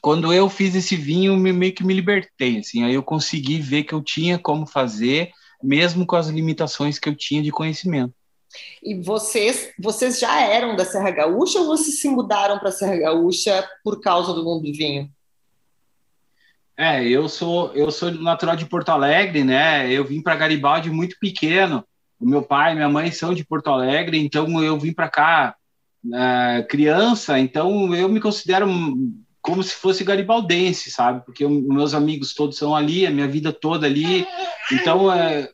quando 0.00 0.32
eu 0.32 0.48
fiz 0.48 0.74
esse 0.74 0.96
vinho, 0.96 1.36
meio 1.36 1.74
que 1.74 1.84
me 1.84 1.94
libertei, 1.94 2.58
assim, 2.58 2.82
aí 2.82 2.94
eu 2.94 3.02
consegui 3.02 3.60
ver 3.60 3.84
que 3.84 3.92
eu 3.92 4.02
tinha 4.02 4.38
como 4.38 4.66
fazer, 4.66 5.30
mesmo 5.62 6.06
com 6.06 6.16
as 6.16 6.28
limitações 6.28 6.98
que 6.98 7.08
eu 7.08 7.14
tinha 7.14 7.42
de 7.42 7.50
conhecimento. 7.50 8.14
E 8.82 8.94
vocês, 9.00 9.72
vocês 9.78 10.18
já 10.18 10.40
eram 10.40 10.76
da 10.76 10.84
Serra 10.84 11.10
Gaúcha 11.10 11.60
ou 11.60 11.66
vocês 11.66 12.00
se 12.00 12.08
mudaram 12.08 12.58
para 12.58 12.68
a 12.68 12.72
Serra 12.72 12.96
Gaúcha 12.96 13.68
por 13.82 14.00
causa 14.00 14.32
do 14.32 14.44
mundo 14.44 14.64
do 14.64 14.72
vinho? 14.72 15.10
É, 16.76 17.06
eu 17.06 17.28
sou 17.28 17.72
eu 17.74 17.90
sou 17.90 18.10
natural 18.10 18.56
de 18.56 18.66
Porto 18.66 18.88
Alegre, 18.88 19.44
né? 19.44 19.90
Eu 19.90 20.04
vim 20.04 20.22
para 20.22 20.36
Garibaldi 20.36 20.90
muito 20.90 21.16
pequeno. 21.20 21.84
O 22.18 22.26
meu 22.26 22.42
pai 22.42 22.72
e 22.72 22.74
minha 22.74 22.88
mãe 22.88 23.10
são 23.10 23.34
de 23.34 23.44
Porto 23.44 23.68
Alegre, 23.68 24.18
então 24.18 24.62
eu 24.62 24.78
vim 24.78 24.92
para 24.92 25.08
cá 25.08 25.56
uh, 26.04 26.66
criança, 26.68 27.38
então 27.38 27.94
eu 27.94 28.08
me 28.08 28.20
considero 28.20 28.66
como 29.42 29.60
se 29.60 29.74
fosse 29.74 30.04
garibaldense, 30.04 30.88
sabe? 30.90 31.24
Porque 31.26 31.46
meus 31.46 31.94
amigos 31.94 32.32
todos 32.32 32.56
são 32.56 32.74
ali, 32.76 33.04
a 33.04 33.10
minha 33.10 33.26
vida 33.26 33.52
toda 33.52 33.88
ali. 33.88 34.24
Então, 34.70 35.12
é, 35.12 35.50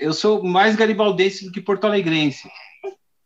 eu 0.00 0.12
sou 0.12 0.42
mais 0.42 0.76
garibaldense 0.76 1.44
do 1.44 1.52
que 1.52 1.60
porto-alegrense. 1.60 2.48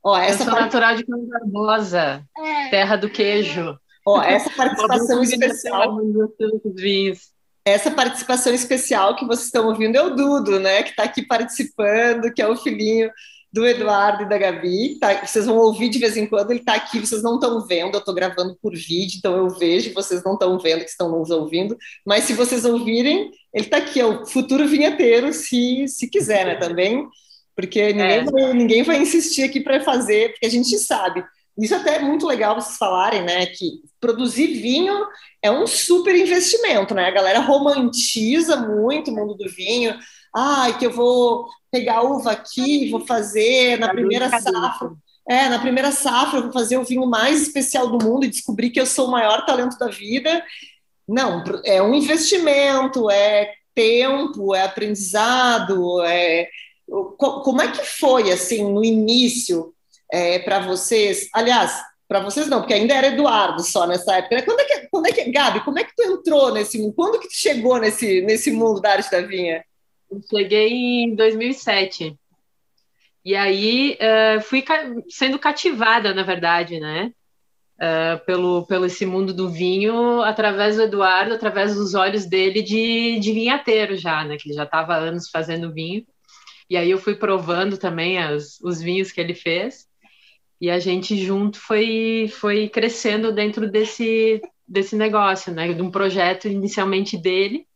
Ó, 0.03 0.17
essa 0.17 0.43
eu 0.43 0.47
sou 0.47 0.47
part... 0.47 0.62
natural 0.62 0.97
de 0.97 1.05
Campo 1.05 1.27
Barbosa, 1.27 2.25
terra 2.71 2.97
do 2.97 3.11
queijo. 3.11 3.79
Ó, 4.07 4.23
essa 4.23 4.50
participação 4.50 5.23
especial. 5.23 5.99
Essa 7.65 7.91
participação 7.91 8.55
especial 8.55 9.15
que 9.15 9.27
vocês 9.27 9.47
estão 9.47 9.69
ouvindo 9.69 9.97
é 9.97 10.03
o 10.03 10.15
Dudo, 10.15 10.59
né? 10.59 10.83
Que 10.83 10.91
está 10.91 11.03
aqui 11.05 11.23
participando, 11.23 12.33
que 12.33 12.41
é 12.41 12.49
o 12.49 12.57
filhinho 12.57 13.11
do 13.52 13.66
Eduardo 13.66 14.23
e 14.23 14.28
da 14.28 14.38
Gabi. 14.38 14.99
Tá, 14.99 15.26
vocês 15.26 15.47
vão 15.47 15.57
ouvir 15.57 15.88
de 15.88 15.99
vez 15.99 16.16
em 16.16 16.26
quando, 16.26 16.50
ele 16.50 16.61
está 16.61 16.75
aqui, 16.75 17.00
vocês 17.00 17.23
não 17.23 17.35
estão 17.35 17.66
vendo, 17.66 17.95
eu 17.95 17.99
estou 17.99 18.14
gravando 18.14 18.57
por 18.62 18.75
vídeo, 18.75 19.19
então 19.19 19.37
eu 19.37 19.49
vejo, 19.50 19.92
vocês 19.92 20.23
não 20.25 20.35
estão 20.35 20.59
vendo, 20.59 20.85
que 20.85 20.90
estão 20.90 21.11
nos 21.11 21.30
ouvindo, 21.30 21.76
mas 22.07 22.25
se 22.25 22.35
vocês 22.35 22.64
ouvirem, 22.64 23.30
ele 23.52 23.64
está 23.64 23.78
aqui, 23.78 24.00
é 24.00 24.07
o 24.07 24.25
futuro 24.26 24.66
vinheteiro, 24.66 25.33
se, 25.33 25.87
se 25.88 26.09
quiser, 26.09 26.47
né, 26.47 26.54
também, 26.57 27.07
porque 27.57 27.92
ninguém, 27.92 28.19
é. 28.19 28.25
vai, 28.25 28.52
ninguém 28.54 28.83
vai 28.83 29.02
insistir 29.02 29.42
aqui 29.42 29.61
para 29.61 29.80
fazer, 29.80 30.30
porque 30.30 30.47
a 30.47 30.50
gente 30.50 30.78
sabe. 30.78 31.25
Isso 31.59 31.75
até 31.75 31.97
é 31.97 31.99
muito 32.00 32.26
legal 32.26 32.54
vocês 32.54 32.78
falarem, 32.78 33.23
né, 33.23 33.47
que 33.47 33.83
produzir 34.00 34.47
vinho 34.47 34.95
é 35.42 35.50
um 35.50 35.66
super 35.66 36.14
investimento, 36.14 36.95
né? 36.95 37.07
A 37.07 37.11
galera 37.11 37.40
romantiza 37.40 38.57
muito 38.57 39.11
o 39.11 39.14
mundo 39.14 39.35
do 39.35 39.49
vinho, 39.50 39.95
ai, 40.35 40.78
que 40.78 40.87
eu 40.87 40.90
vou 40.90 41.47
pegar 41.71 42.03
uva 42.03 42.33
aqui, 42.33 42.91
vou 42.91 43.07
fazer 43.07 43.79
na 43.79 43.89
primeira 43.91 44.29
safra. 44.29 44.93
É, 45.29 45.49
na 45.49 45.59
primeira 45.59 45.93
safra 45.93 46.41
vou 46.41 46.53
fazer 46.53 46.77
o 46.77 46.85
vinho 46.85 47.07
mais 47.07 47.43
especial 47.43 47.89
do 47.89 48.05
mundo 48.05 48.25
e 48.25 48.31
descobrir 48.31 48.71
que 48.71 48.81
eu 48.81 48.87
sou 48.87 49.09
o 49.09 49.11
maior 49.11 49.45
talento 49.47 49.79
da 49.79 49.87
vida. 49.87 50.45
Não, 51.09 51.45
é 51.65 51.83
um 51.83 51.95
investimento, 51.95 53.11
é 53.11 53.53
tempo, 53.75 54.55
é 54.55 54.62
aprendizado, 54.62 56.03
é 56.03 56.49
como 57.17 57.62
é 57.62 57.71
que 57.71 57.85
foi 57.85 58.33
assim 58.33 58.65
no 58.65 58.85
início 58.85 59.73
é, 60.12 60.41
para 60.41 60.61
vocês? 60.61 61.29
Aliás, 61.33 61.81
para 62.09 62.21
vocês 62.21 62.49
não, 62.49 62.59
porque 62.59 62.75
ainda 62.75 62.95
era 62.95 63.07
Eduardo 63.07 63.62
só 63.62 63.87
nessa 63.87 64.17
época. 64.17 64.35
Né? 64.35 64.43
Quando 64.43 64.61
é 64.61 64.65
que, 64.65 64.89
quando 64.89 65.07
é 65.07 65.12
que, 65.12 65.31
Gabi, 65.31 65.65
como 65.65 65.79
é 65.79 65.85
que 65.85 65.95
tu 65.95 66.03
entrou 66.03 66.53
nesse 66.53 66.79
mundo? 66.79 66.95
Quando 66.95 67.21
que 67.21 67.29
tu 67.29 67.35
chegou 67.35 67.79
nesse, 67.79 68.21
nesse 68.23 68.50
mundo 68.50 68.81
da 68.81 68.93
arte 68.93 69.11
da 69.11 69.21
vinha? 69.21 69.65
Eu 70.11 70.21
cheguei 70.29 70.69
em 71.05 71.14
2007. 71.14 72.19
E 73.25 73.37
aí 73.37 73.99
uh, 74.00 74.40
fui 74.40 74.62
ca 74.62 74.93
sendo 75.09 75.38
cativada, 75.38 76.14
na 76.14 76.23
verdade, 76.23 76.81
né? 76.81 77.12
Uh, 77.79 78.25
pelo, 78.26 78.67
pelo 78.67 78.87
esse 78.87 79.07
mundo 79.07 79.33
do 79.33 79.49
vinho, 79.49 80.21
através 80.23 80.76
do 80.76 80.83
Eduardo, 80.83 81.35
através 81.35 81.75
dos 81.75 81.95
olhos 81.95 82.26
dele 82.26 82.62
de, 82.62 83.19
de 83.21 83.33
vinhateiro 83.33 83.97
já, 83.97 84.25
né? 84.25 84.37
Que 84.37 84.52
já 84.52 84.64
estava 84.64 84.95
anos 84.97 85.31
fazendo 85.31 85.73
vinho. 85.73 86.05
E 86.69 86.76
aí 86.76 86.90
eu 86.90 86.99
fui 86.99 87.14
provando 87.14 87.79
também 87.79 88.19
as, 88.19 88.61
os 88.61 88.81
vinhos 88.81 89.12
que 89.12 89.21
ele 89.21 89.35
fez. 89.35 89.88
E 90.61 90.71
a 90.71 90.79
gente 90.79 91.17
junto 91.25 91.59
foi, 91.59 92.31
foi 92.33 92.69
crescendo 92.69 93.33
dentro 93.33 93.71
desse, 93.71 94.43
desse 94.69 94.95
negócio, 94.95 95.52
né? 95.52 95.73
De 95.73 95.83
um 95.83 95.90
projeto 95.90 96.49
inicialmente 96.49 97.17
dele, 97.17 97.67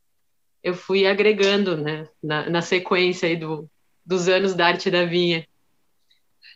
eu 0.64 0.74
fui 0.74 1.06
agregando, 1.06 1.76
né? 1.76 2.08
Na, 2.22 2.48
na 2.48 2.62
sequência 2.62 3.28
aí 3.28 3.36
do, 3.36 3.68
dos 4.04 4.28
anos 4.28 4.54
da 4.54 4.66
arte 4.66 4.90
da 4.90 5.04
vinha. 5.04 5.46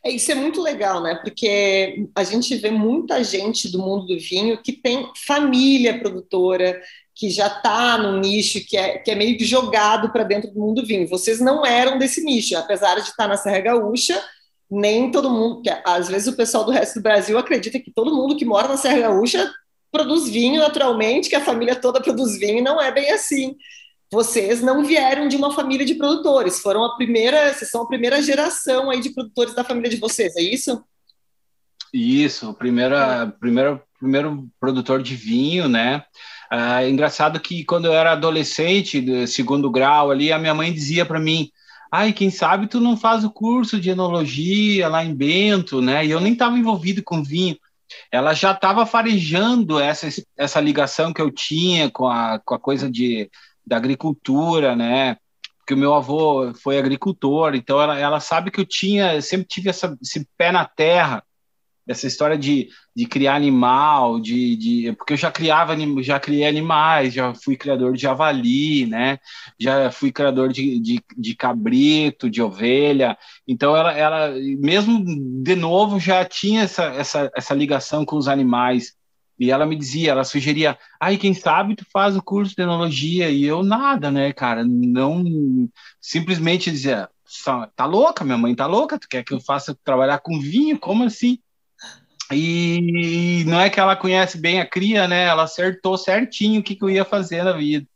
É, 0.03 0.11
isso 0.11 0.33
é 0.33 0.35
muito 0.35 0.63
legal, 0.63 1.03
né? 1.03 1.15
Porque 1.17 2.07
a 2.15 2.25
gente 2.25 2.57
vê 2.57 2.71
muita 2.71 3.23
gente 3.23 3.71
do 3.71 3.79
mundo 3.79 4.07
do 4.07 4.19
vinho 4.19 4.63
que 4.63 4.73
tem 4.73 5.11
família 5.27 5.99
produtora, 5.99 6.81
que 7.15 7.29
já 7.29 7.49
está 7.49 7.99
no 7.99 8.19
nicho, 8.19 8.65
que 8.67 8.77
é, 8.77 8.99
que 8.99 9.11
é 9.11 9.15
meio 9.15 9.37
que 9.37 9.45
jogado 9.45 10.11
para 10.11 10.25
dentro 10.25 10.51
do 10.51 10.59
mundo 10.59 10.81
do 10.81 10.87
vinho. 10.87 11.07
Vocês 11.09 11.39
não 11.39 11.67
eram 11.67 11.99
desse 11.99 12.25
nicho, 12.25 12.57
apesar 12.57 12.95
de 12.95 13.09
estar 13.11 13.29
na 13.29 13.37
Serra 13.37 13.61
Gaúcha, 13.61 14.23
nem 14.71 15.11
todo 15.11 15.31
mundo, 15.31 15.61
que 15.61 15.71
às 15.85 16.09
vezes 16.09 16.29
o 16.29 16.37
pessoal 16.37 16.65
do 16.65 16.71
resto 16.71 17.01
do 17.01 17.03
Brasil 17.03 17.37
acredita 17.37 17.81
que 17.81 17.91
todo 17.91 18.15
mundo 18.15 18.37
que 18.37 18.45
mora 18.45 18.69
na 18.69 18.77
Serra 18.77 19.01
Gaúcha 19.01 19.53
produz 19.91 20.29
vinho 20.29 20.61
naturalmente, 20.61 21.29
que 21.29 21.37
a 21.37 21.45
família 21.45 21.75
toda 21.75 22.01
produz 22.01 22.39
vinho, 22.39 22.59
e 22.59 22.63
não 22.63 22.81
é 22.81 22.93
bem 22.93 23.11
assim. 23.11 23.57
Vocês 24.11 24.63
não 24.63 24.85
vieram 24.85 25.29
de 25.29 25.37
uma 25.37 25.55
família 25.55 25.85
de 25.85 25.95
produtores, 25.95 26.61
foram 26.61 26.85
a 26.85 26.97
primeira, 26.97 27.53
vocês 27.53 27.71
são 27.71 27.83
a 27.83 27.87
primeira 27.87 28.23
geração 28.23 28.91
aí 28.91 29.01
de 29.01 29.11
produtores 29.11 29.55
da 29.55 29.63
família 29.63 29.91
de 29.91 29.97
vocês, 29.97 30.35
é 30.37 30.41
isso? 30.41 30.83
Isso, 31.93 32.55
primeira, 32.55 33.35
primeiro, 33.39 33.83
primeiro 33.99 34.49
produtor 34.59 35.03
de 35.03 35.15
vinho, 35.15 35.69
né? 35.69 36.05
Ah, 36.51 36.83
é 36.83 36.89
engraçado 36.89 37.39
que 37.41 37.65
quando 37.65 37.87
eu 37.87 37.93
era 37.93 38.13
adolescente, 38.13 39.01
do 39.01 39.27
segundo 39.27 39.71
grau 39.71 40.11
ali, 40.11 40.33
a 40.33 40.39
minha 40.39 40.55
mãe 40.55 40.73
dizia 40.73 41.05
para 41.05 41.21
mim: 41.21 41.51
Ai, 41.91 42.13
quem 42.13 42.31
sabe 42.31 42.67
tu 42.67 42.81
não 42.81 42.97
faz 42.97 43.25
o 43.25 43.31
curso 43.31 43.81
de 43.81 43.91
enologia 43.91 44.89
lá 44.89 45.05
em 45.05 45.15
Bento, 45.15 45.81
né? 45.81 46.05
E 46.05 46.11
eu 46.11 46.21
nem 46.21 46.33
estava 46.33 46.59
envolvido 46.59 47.03
com 47.03 47.23
vinho. 47.23 47.57
Ela 48.13 48.35
já 48.35 48.53
estava 48.53 48.85
farejando 48.85 49.81
essa, 49.81 50.09
essa 50.37 50.61
ligação 50.61 51.13
que 51.13 51.23
eu 51.23 51.31
tinha 51.31 51.91
com 51.91 52.07
a, 52.07 52.39
com 52.39 52.55
a 52.55 52.59
coisa 52.59 52.91
de, 52.91 53.31
da 53.69 53.77
agricultura, 53.77 54.75
né? 54.75 55.17
Porque 55.59 55.75
o 55.75 55.77
meu 55.77 55.95
avô 55.95 56.53
foi 56.55 56.79
agricultor, 56.79 57.55
então 57.55 57.81
ela, 57.81 57.99
ela 57.99 58.21
sabe 58.21 58.51
que 58.51 58.61
eu 58.61 58.65
tinha, 58.65 59.21
sempre 59.21 59.47
tive 59.47 59.69
essa, 59.69 59.97
esse 60.03 60.27
pé 60.37 60.51
na 60.51 60.65
terra 60.65 61.23
essa 61.89 62.07
história 62.07 62.37
de, 62.37 62.69
de 62.95 63.07
criar 63.07 63.35
animal, 63.35 64.21
de, 64.21 64.55
de 64.57 64.93
porque 64.93 65.15
eu 65.15 65.17
já 65.17 65.33
criava, 65.33 65.75
já 66.03 66.21
criei 66.21 66.47
animais, 66.47 67.15
já 67.15 67.35
fui 67.35 67.57
criador 67.57 67.95
de 67.95 68.03
javali, 68.03 68.87
né? 68.87 69.19
Já 69.59 69.91
fui 69.91 70.13
criador 70.13 70.53
de, 70.53 70.79
de, 70.79 71.03
de 71.17 71.35
cabrito, 71.35 72.29
de 72.29 72.43
ovelha. 72.43 73.17
Então 73.47 73.75
ela, 73.75 73.93
ela, 73.93 74.35
mesmo 74.59 75.03
de 75.43 75.57
novo, 75.57 75.99
já 75.99 76.25
tinha 76.25 76.63
essa, 76.63 76.85
essa, 76.85 77.31
essa 77.35 77.55
ligação 77.55 78.05
com 78.05 78.17
os 78.17 78.29
animais. 78.29 78.98
E 79.39 79.51
ela 79.51 79.65
me 79.65 79.77
dizia, 79.77 80.11
ela 80.11 80.25
sugeria, 80.25 80.77
ai, 81.01 81.17
quem 81.17 81.33
sabe 81.33 81.77
tu 81.77 81.87
faz 81.93 82.17
o 82.17 82.23
curso 82.23 82.57
de 82.57 82.63
enologia? 82.63 83.31
E 83.31 83.45
eu 83.45 83.63
nada, 83.63 84.11
né, 84.11 84.33
cara? 84.33 84.65
Não 84.65 85.25
simplesmente 86.01 86.71
dizia, 86.71 87.09
tá 87.77 87.87
louca, 87.87 88.25
minha 88.25 88.39
mãe 88.39 88.55
tá 88.55 88.67
louca, 88.67 88.99
tu 88.99 89.09
quer 89.09 89.23
que 89.23 89.33
eu 89.33 89.41
faça 89.41 89.79
trabalhar 89.85 90.19
com 90.19 90.41
vinho? 90.41 90.79
Como 90.79 91.05
assim? 91.05 91.39
E 92.33 93.45
não 93.47 93.61
é 93.61 93.71
que 93.71 93.81
ela 93.81 93.97
conhece 93.97 94.39
bem 94.39 94.61
a 94.61 94.67
cria, 94.67 95.09
né? 95.09 95.25
Ela 95.25 95.45
acertou 95.45 95.97
certinho 95.97 96.61
o 96.61 96.63
que, 96.63 96.75
que 96.75 96.85
eu 96.85 96.91
ia 96.91 97.05
fazer 97.05 97.43
na 97.43 97.53
vida. 97.53 97.87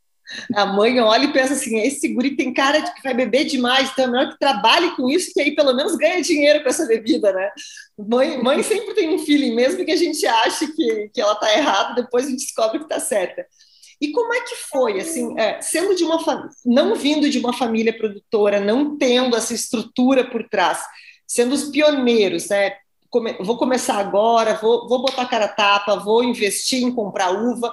A 0.55 0.65
mãe 0.65 0.99
olha 0.99 1.25
e 1.25 1.33
pensa 1.33 1.53
assim: 1.53 1.79
esse 1.79 2.07
guri 2.09 2.35
tem 2.35 2.53
cara 2.53 2.79
de 2.79 2.93
que 2.93 3.03
vai 3.03 3.13
beber 3.13 3.45
demais, 3.45 3.89
então 3.91 4.05
é 4.05 4.07
melhor 4.07 4.31
que 4.31 4.39
trabalhe 4.39 4.95
com 4.95 5.09
isso, 5.09 5.31
que 5.33 5.41
aí 5.41 5.55
pelo 5.55 5.73
menos 5.73 5.95
ganha 5.95 6.21
dinheiro 6.21 6.63
com 6.63 6.69
essa 6.69 6.85
bebida, 6.85 7.31
né? 7.33 7.49
Mãe, 7.97 8.41
mãe 8.41 8.63
sempre 8.63 8.93
tem 8.93 9.13
um 9.13 9.19
feeling, 9.19 9.55
mesmo 9.55 9.83
que 9.85 9.91
a 9.91 9.97
gente 9.97 10.25
ache 10.25 10.67
que, 10.73 11.09
que 11.13 11.21
ela 11.21 11.33
está 11.33 11.53
errada, 11.53 12.01
depois 12.01 12.25
a 12.25 12.29
gente 12.29 12.45
descobre 12.45 12.79
que 12.79 12.85
está 12.85 12.99
certa. 12.99 13.45
E 14.01 14.11
como 14.11 14.33
é 14.33 14.41
que 14.41 14.55
foi, 14.69 14.99
assim, 14.99 15.33
é, 15.39 15.61
sendo 15.61 15.95
de 15.95 16.03
uma 16.03 16.19
não 16.65 16.95
vindo 16.95 17.29
de 17.29 17.39
uma 17.39 17.53
família 17.53 17.95
produtora, 17.95 18.59
não 18.59 18.97
tendo 18.97 19.35
essa 19.35 19.53
estrutura 19.53 20.29
por 20.29 20.47
trás, 20.49 20.83
sendo 21.27 21.53
os 21.53 21.65
pioneiros, 21.65 22.49
né? 22.49 22.73
come, 23.13 23.33
vou 23.39 23.57
começar 23.57 23.99
agora, 23.99 24.55
vou, 24.55 24.89
vou 24.89 25.03
botar 25.03 25.27
cara 25.27 25.47
tapa, 25.47 25.95
vou 25.95 26.23
investir 26.23 26.83
em 26.83 26.91
comprar 26.91 27.29
uva. 27.29 27.71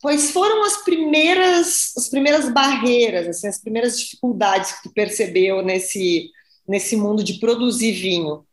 Quais 0.00 0.30
foram 0.30 0.64
as 0.64 0.78
primeiras, 0.78 1.92
as 1.96 2.08
primeiras 2.08 2.50
barreiras, 2.50 3.28
assim, 3.28 3.48
as 3.48 3.60
primeiras 3.60 3.98
dificuldades 4.00 4.72
que 4.72 4.84
tu 4.84 4.94
percebeu 4.94 5.62
nesse, 5.62 6.30
nesse 6.66 6.96
mundo 6.96 7.22
de 7.22 7.34
produzir 7.34 7.92
vinho? 7.92 8.46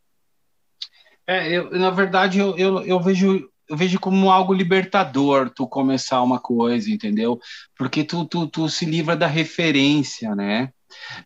É, 1.25 1.51
eu, 1.51 1.71
na 1.71 1.89
verdade, 1.89 2.39
eu, 2.39 2.57
eu, 2.57 2.83
eu 2.83 2.99
vejo 2.99 3.49
eu 3.69 3.75
vejo 3.75 3.99
como 3.99 4.31
algo 4.31 4.53
libertador 4.53 5.49
tu 5.49 5.67
começar 5.67 6.21
uma 6.23 6.39
coisa, 6.39 6.89
entendeu? 6.89 7.37
Porque 7.77 8.03
tu, 8.03 8.25
tu, 8.25 8.47
tu 8.47 8.69
se 8.69 8.85
livra 8.85 9.15
da 9.15 9.27
referência, 9.27 10.33
né? 10.33 10.71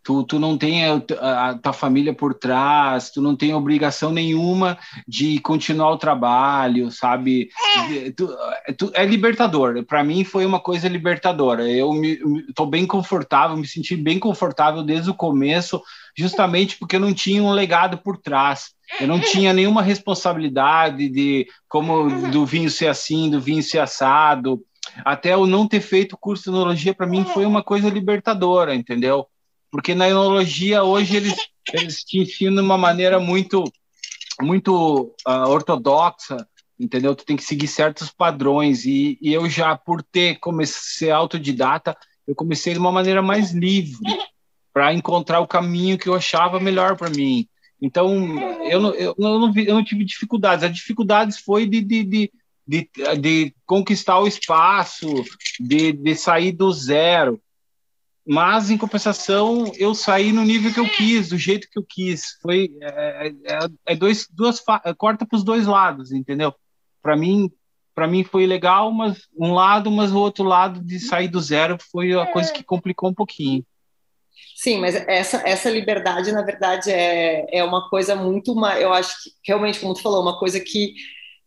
Tu, 0.04 0.24
tu 0.24 0.40
não 0.40 0.58
tem 0.58 0.86
a, 0.86 1.50
a, 1.50 1.58
tua 1.58 1.74
família 1.74 2.14
por 2.14 2.34
trás, 2.34 3.10
tu 3.10 3.22
não 3.22 3.36
tem 3.36 3.54
obrigação 3.54 4.12
nenhuma 4.12 4.78
de 5.08 5.40
continuar 5.40 5.92
o 5.92 5.98
trabalho, 5.98 6.92
sabe? 6.92 7.50
É, 7.92 8.12
tu, 8.12 8.30
tu, 8.78 8.92
é 8.94 9.06
libertador. 9.06 9.84
Para 9.86 10.04
mim 10.04 10.24
foi 10.24 10.46
uma 10.46 10.60
coisa 10.60 10.88
libertadora. 10.88 11.70
Eu 11.70 11.92
estou 12.48 12.66
bem 12.66 12.86
confortável, 12.86 13.58
me 13.58 13.68
senti 13.68 13.96
bem 13.96 14.20
confortável 14.20 14.84
desde 14.84 15.10
o 15.10 15.16
começo, 15.16 15.82
justamente 16.18 16.78
porque 16.78 16.96
eu 16.96 17.00
não 17.00 17.14
tinha 17.14 17.42
um 17.44 17.52
legado 17.52 17.98
por 17.98 18.18
trás. 18.18 18.72
Eu 19.00 19.08
não 19.08 19.20
tinha 19.20 19.54
nenhuma 19.54 19.82
responsabilidade 19.82 21.08
de 21.10 21.48
como 21.70 22.30
do 22.30 22.46
vinho 22.46 22.70
ser 22.70 22.88
assim, 22.88 23.30
do 23.30 23.40
vinho 23.40 23.64
ser 23.64 23.80
assado. 23.80 24.62
Até 25.06 25.34
eu 25.34 25.48
não 25.48 25.68
ter 25.68 25.80
feito 25.80 26.18
curso 26.18 26.44
de 26.44 26.50
enologia, 26.50 26.94
para 26.94 27.08
mim 27.08 27.24
foi 27.24 27.46
uma 27.46 27.64
coisa 27.64 27.90
libertadora, 27.90 28.76
entendeu? 28.76 29.28
Porque 29.72 29.96
na 29.96 30.10
enologia 30.10 30.84
hoje 30.84 31.16
eles, 31.16 31.36
eles 31.74 32.04
te 32.04 32.20
ensinam 32.20 32.56
de 32.56 32.62
uma 32.62 32.78
maneira 32.78 33.20
muito, 33.20 33.64
muito 34.42 35.16
uh, 35.28 35.48
ortodoxa, 35.48 36.46
entendeu? 36.80 37.16
Tu 37.16 37.26
tem 37.26 37.38
que 37.38 37.44
seguir 37.44 37.68
certos 37.68 38.10
padrões, 38.10 38.86
e, 38.86 39.18
e 39.22 39.34
eu 39.34 39.50
já, 39.50 39.76
por 39.78 40.04
ter 40.04 40.40
comecei 40.40 41.10
autodidata, 41.10 41.96
eu 42.28 42.36
comecei 42.36 42.74
de 42.74 42.80
uma 42.80 42.92
maneira 42.92 43.22
mais 43.22 43.52
livre, 43.52 43.98
para 44.74 44.94
encontrar 44.94 45.40
o 45.40 45.48
caminho 45.48 45.98
que 45.98 46.08
eu 46.08 46.14
achava 46.14 46.60
melhor 46.60 46.96
para 46.96 47.10
mim. 47.10 47.48
Então, 47.82 48.40
eu 48.64 48.80
não, 48.80 48.94
eu, 48.94 49.16
não, 49.18 49.54
eu 49.58 49.76
não 49.76 49.84
tive 49.84 50.06
dificuldades, 50.06 50.64
as 50.64 50.74
dificuldades 50.74 51.40
foi 51.40 51.66
de, 51.66 51.82
de, 51.82 52.04
de 52.04 52.32
de, 52.68 52.90
de, 53.20 53.54
conquistar 53.66 54.20
o 54.20 54.28
espaço, 54.28 55.08
de, 55.60 55.92
de 55.92 56.16
sair 56.16 56.54
do 56.54 56.72
zero. 56.72 57.42
Mas, 58.26 58.70
em 58.70 58.78
compensação, 58.78 59.72
eu 59.78 59.96
saí 59.96 60.32
no 60.32 60.44
nível 60.44 60.72
que 60.74 60.80
eu 60.80 60.88
quis, 60.88 61.30
do 61.30 61.38
jeito 61.38 61.68
que 61.70 61.80
eu 61.80 61.84
quis. 61.84 62.38
Foi 62.42 62.70
é, 62.82 63.28
é, 63.28 63.60
é 63.88 63.96
dois, 63.96 64.28
duas 64.30 64.62
corta 64.98 65.26
para 65.26 65.36
os 65.36 65.44
dois 65.44 65.66
lados, 65.66 66.12
entendeu? 66.12 66.54
Para 67.02 67.18
mim, 67.18 67.52
para 67.96 68.08
mim 68.08 68.24
foi 68.24 68.46
legal, 68.46 68.92
mas 68.92 69.28
um 69.36 69.54
lado, 69.54 69.90
mas 69.90 70.12
o 70.12 70.20
outro 70.20 70.44
lado 70.44 70.80
de 70.84 71.00
sair 71.00 71.28
do 71.28 71.42
zero 71.42 71.78
foi 71.92 72.14
a 72.14 72.26
coisa 72.28 72.52
que 72.52 72.64
complicou 72.64 73.10
um 73.10 73.14
pouquinho. 73.14 73.66
Sim, 74.56 74.80
mas 74.80 74.96
essa, 74.96 75.42
essa 75.44 75.70
liberdade, 75.70 76.32
na 76.32 76.44
verdade, 76.44 76.92
é, 76.92 77.48
é 77.52 77.64
uma 77.64 77.90
coisa 77.90 78.16
muito. 78.16 78.54
Uma, 78.54 78.80
eu 78.80 78.94
acho 78.94 79.16
que 79.24 79.32
realmente, 79.44 79.80
como 79.80 79.94
tu 79.94 80.02
falou, 80.02 80.22
uma 80.22 80.38
coisa 80.38 80.60
que 80.60 80.94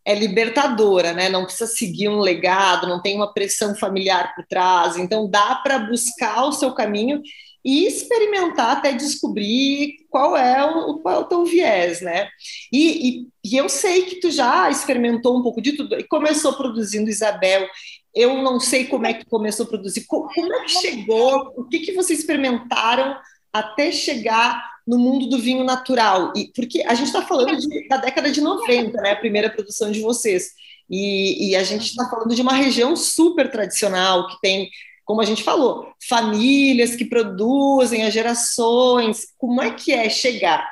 é 0.05 0.15
libertadora, 0.15 1.13
né? 1.13 1.29
Não 1.29 1.45
precisa 1.45 1.67
seguir 1.67 2.09
um 2.09 2.19
legado, 2.19 2.87
não 2.87 3.01
tem 3.01 3.17
uma 3.17 3.33
pressão 3.33 3.75
familiar 3.75 4.35
por 4.35 4.45
trás, 4.47 4.97
então 4.97 5.29
dá 5.29 5.57
para 5.57 5.79
buscar 5.79 6.45
o 6.45 6.53
seu 6.53 6.73
caminho 6.75 7.23
e 7.65 7.87
experimentar 7.87 8.77
até 8.77 8.93
descobrir 8.93 9.95
qual 10.11 10.37
é 10.37 10.63
o, 10.63 10.99
qual 10.99 11.15
é 11.15 11.19
o 11.19 11.25
teu 11.25 11.47
viés, 11.47 12.03
né? 12.03 12.29
E, 12.71 13.09
e, 13.09 13.29
e, 13.43 13.57
eu 13.57 13.71
sei 13.71 14.03
que 14.05 14.21
tu 14.21 14.31
já 14.31 14.71
experimentou 14.71 15.39
um 15.39 15.43
pouco 15.43 15.63
de 15.63 15.73
tudo 15.73 15.99
e 15.99 16.05
começou 16.05 16.53
produzindo 16.53 17.09
Isabel. 17.09 17.67
Eu 18.15 18.43
não 18.43 18.61
sei 18.61 18.85
como 18.85 19.07
é 19.07 19.15
que 19.15 19.25
começou 19.25 19.65
a 19.65 19.69
produzir, 19.69 20.05
como, 20.07 20.29
como 20.29 20.55
é 20.55 20.65
que 20.65 20.73
chegou, 20.73 21.55
o 21.57 21.65
que, 21.65 21.79
que 21.81 21.93
vocês 21.93 22.21
experimentaram 22.21 23.17
até 23.51 23.91
chegar 23.91 24.74
no 24.87 24.99
mundo 24.99 25.27
do 25.27 25.39
vinho 25.39 25.65
natural. 25.65 26.33
E 26.37 26.53
porque 26.55 26.83
a 26.83 26.95
gente 26.95 27.07
está 27.07 27.23
falando 27.23 27.57
de, 27.57 27.89
da 27.89 27.97
década 27.97 28.31
de 28.31 28.41
90, 28.41 29.01
né? 29.01 29.13
A 29.13 29.17
primeira 29.17 29.51
produção 29.51 29.91
de 29.91 30.01
vocês. 30.01 30.51
E, 30.89 31.51
e 31.51 31.57
a 31.57 31.63
gente 31.63 31.87
está 31.87 32.09
falando 32.09 32.35
de 32.35 32.43
uma 32.43 32.53
região 32.53 32.95
super 32.95 33.51
tradicional, 33.51 34.29
que 34.29 34.41
tem, 34.41 34.71
como 35.05 35.21
a 35.21 35.25
gente 35.25 35.43
falou, 35.43 35.93
famílias 36.07 36.95
que 36.95 37.05
produzem 37.05 38.05
as 38.05 38.13
gerações. 38.13 39.29
Como 39.39 39.63
é 39.63 39.71
que 39.71 39.93
é 39.93 40.09
chegar 40.09 40.69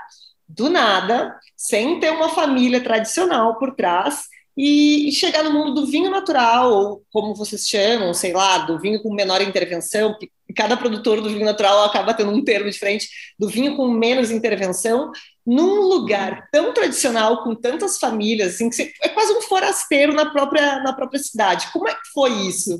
do 0.48 0.68
nada, 0.68 1.34
sem 1.56 1.98
ter 1.98 2.10
uma 2.10 2.28
família 2.28 2.80
tradicional 2.82 3.58
por 3.58 3.74
trás, 3.74 4.24
e, 4.56 5.10
chegar 5.12 5.42
no 5.42 5.52
mundo 5.52 5.80
do 5.80 5.86
vinho 5.86 6.10
natural, 6.10 6.70
ou 6.70 7.02
como 7.10 7.34
vocês 7.34 7.66
chamam, 7.66 8.12
sei 8.12 8.32
lá, 8.32 8.58
do 8.58 8.78
vinho 8.78 9.02
com 9.02 9.12
menor 9.12 9.40
intervenção, 9.40 10.14
cada 10.52 10.76
produtor 10.76 11.20
do 11.20 11.28
vinho 11.28 11.44
natural 11.44 11.84
acaba 11.84 12.14
tendo 12.14 12.30
um 12.30 12.44
termo 12.44 12.70
diferente, 12.70 13.08
do 13.38 13.48
vinho 13.48 13.76
com 13.76 13.88
menos 13.88 14.30
intervenção, 14.30 15.10
num 15.44 15.80
lugar 15.80 16.48
tão 16.52 16.72
tradicional, 16.72 17.42
com 17.42 17.54
tantas 17.54 17.98
famílias, 17.98 18.54
assim, 18.54 18.68
que 18.68 18.76
você, 18.76 18.92
é 19.02 19.08
quase 19.08 19.32
um 19.32 19.42
forasteiro 19.42 20.12
na 20.12 20.30
própria, 20.30 20.80
na 20.82 20.92
própria 20.92 21.20
cidade. 21.20 21.70
Como 21.72 21.88
é 21.88 21.94
que 21.94 22.08
foi 22.12 22.30
isso? 22.46 22.78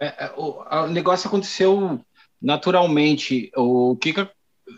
É, 0.00 0.26
é 0.26 0.32
o, 0.36 0.62
o, 0.62 0.86
negócio 0.88 1.28
aconteceu 1.28 2.00
naturalmente. 2.40 3.50
O 3.56 3.96
que 3.96 4.12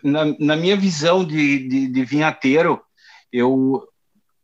na, 0.02 0.24
na, 0.38 0.56
minha 0.56 0.76
visão 0.76 1.24
de, 1.24 1.68
de, 1.68 1.88
de 1.88 2.04
vinhateiro, 2.04 2.82
eu 3.32 3.88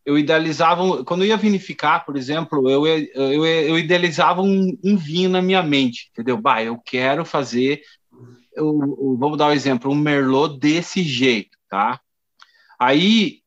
eu 0.04 0.18
idealizava, 0.18 1.04
quando 1.04 1.22
eu 1.22 1.28
ia 1.28 1.36
vinificar, 1.36 2.04
por 2.04 2.16
exemplo, 2.16 2.68
eu, 2.68 2.86
eu, 2.86 3.46
eu 3.46 3.78
idealizava 3.78 4.42
um, 4.42 4.76
um, 4.82 4.96
vinho 4.96 5.30
na 5.30 5.40
minha 5.40 5.62
mente, 5.62 6.10
entendeu? 6.10 6.36
Bah, 6.36 6.62
eu 6.62 6.78
quero 6.78 7.24
fazer, 7.24 7.82
eu, 8.54 8.66
eu, 8.66 9.16
vamos 9.18 9.38
dar 9.38 9.48
um 9.48 9.52
exemplo, 9.52 9.90
um 9.90 9.94
Merlot 9.94 10.58
desse 10.58 11.02
jeito, 11.02 11.56
tá? 11.68 12.00
Aí 12.78 13.40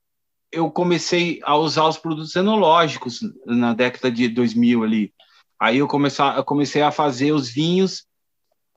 eu 0.51 0.71
comecei 0.71 1.41
a 1.43 1.57
usar 1.57 1.87
os 1.87 1.97
produtos 1.97 2.35
enológicos 2.35 3.19
na 3.45 3.73
década 3.73 4.09
de 4.09 4.29
2000 4.29 4.83
ali. 4.83 5.13
Aí 5.59 5.77
eu 5.77 5.87
comecei, 5.87 6.25
eu 6.25 6.43
comecei 6.43 6.81
a 6.81 6.91
fazer 6.91 7.33
os 7.33 7.49
vinhos 7.49 8.05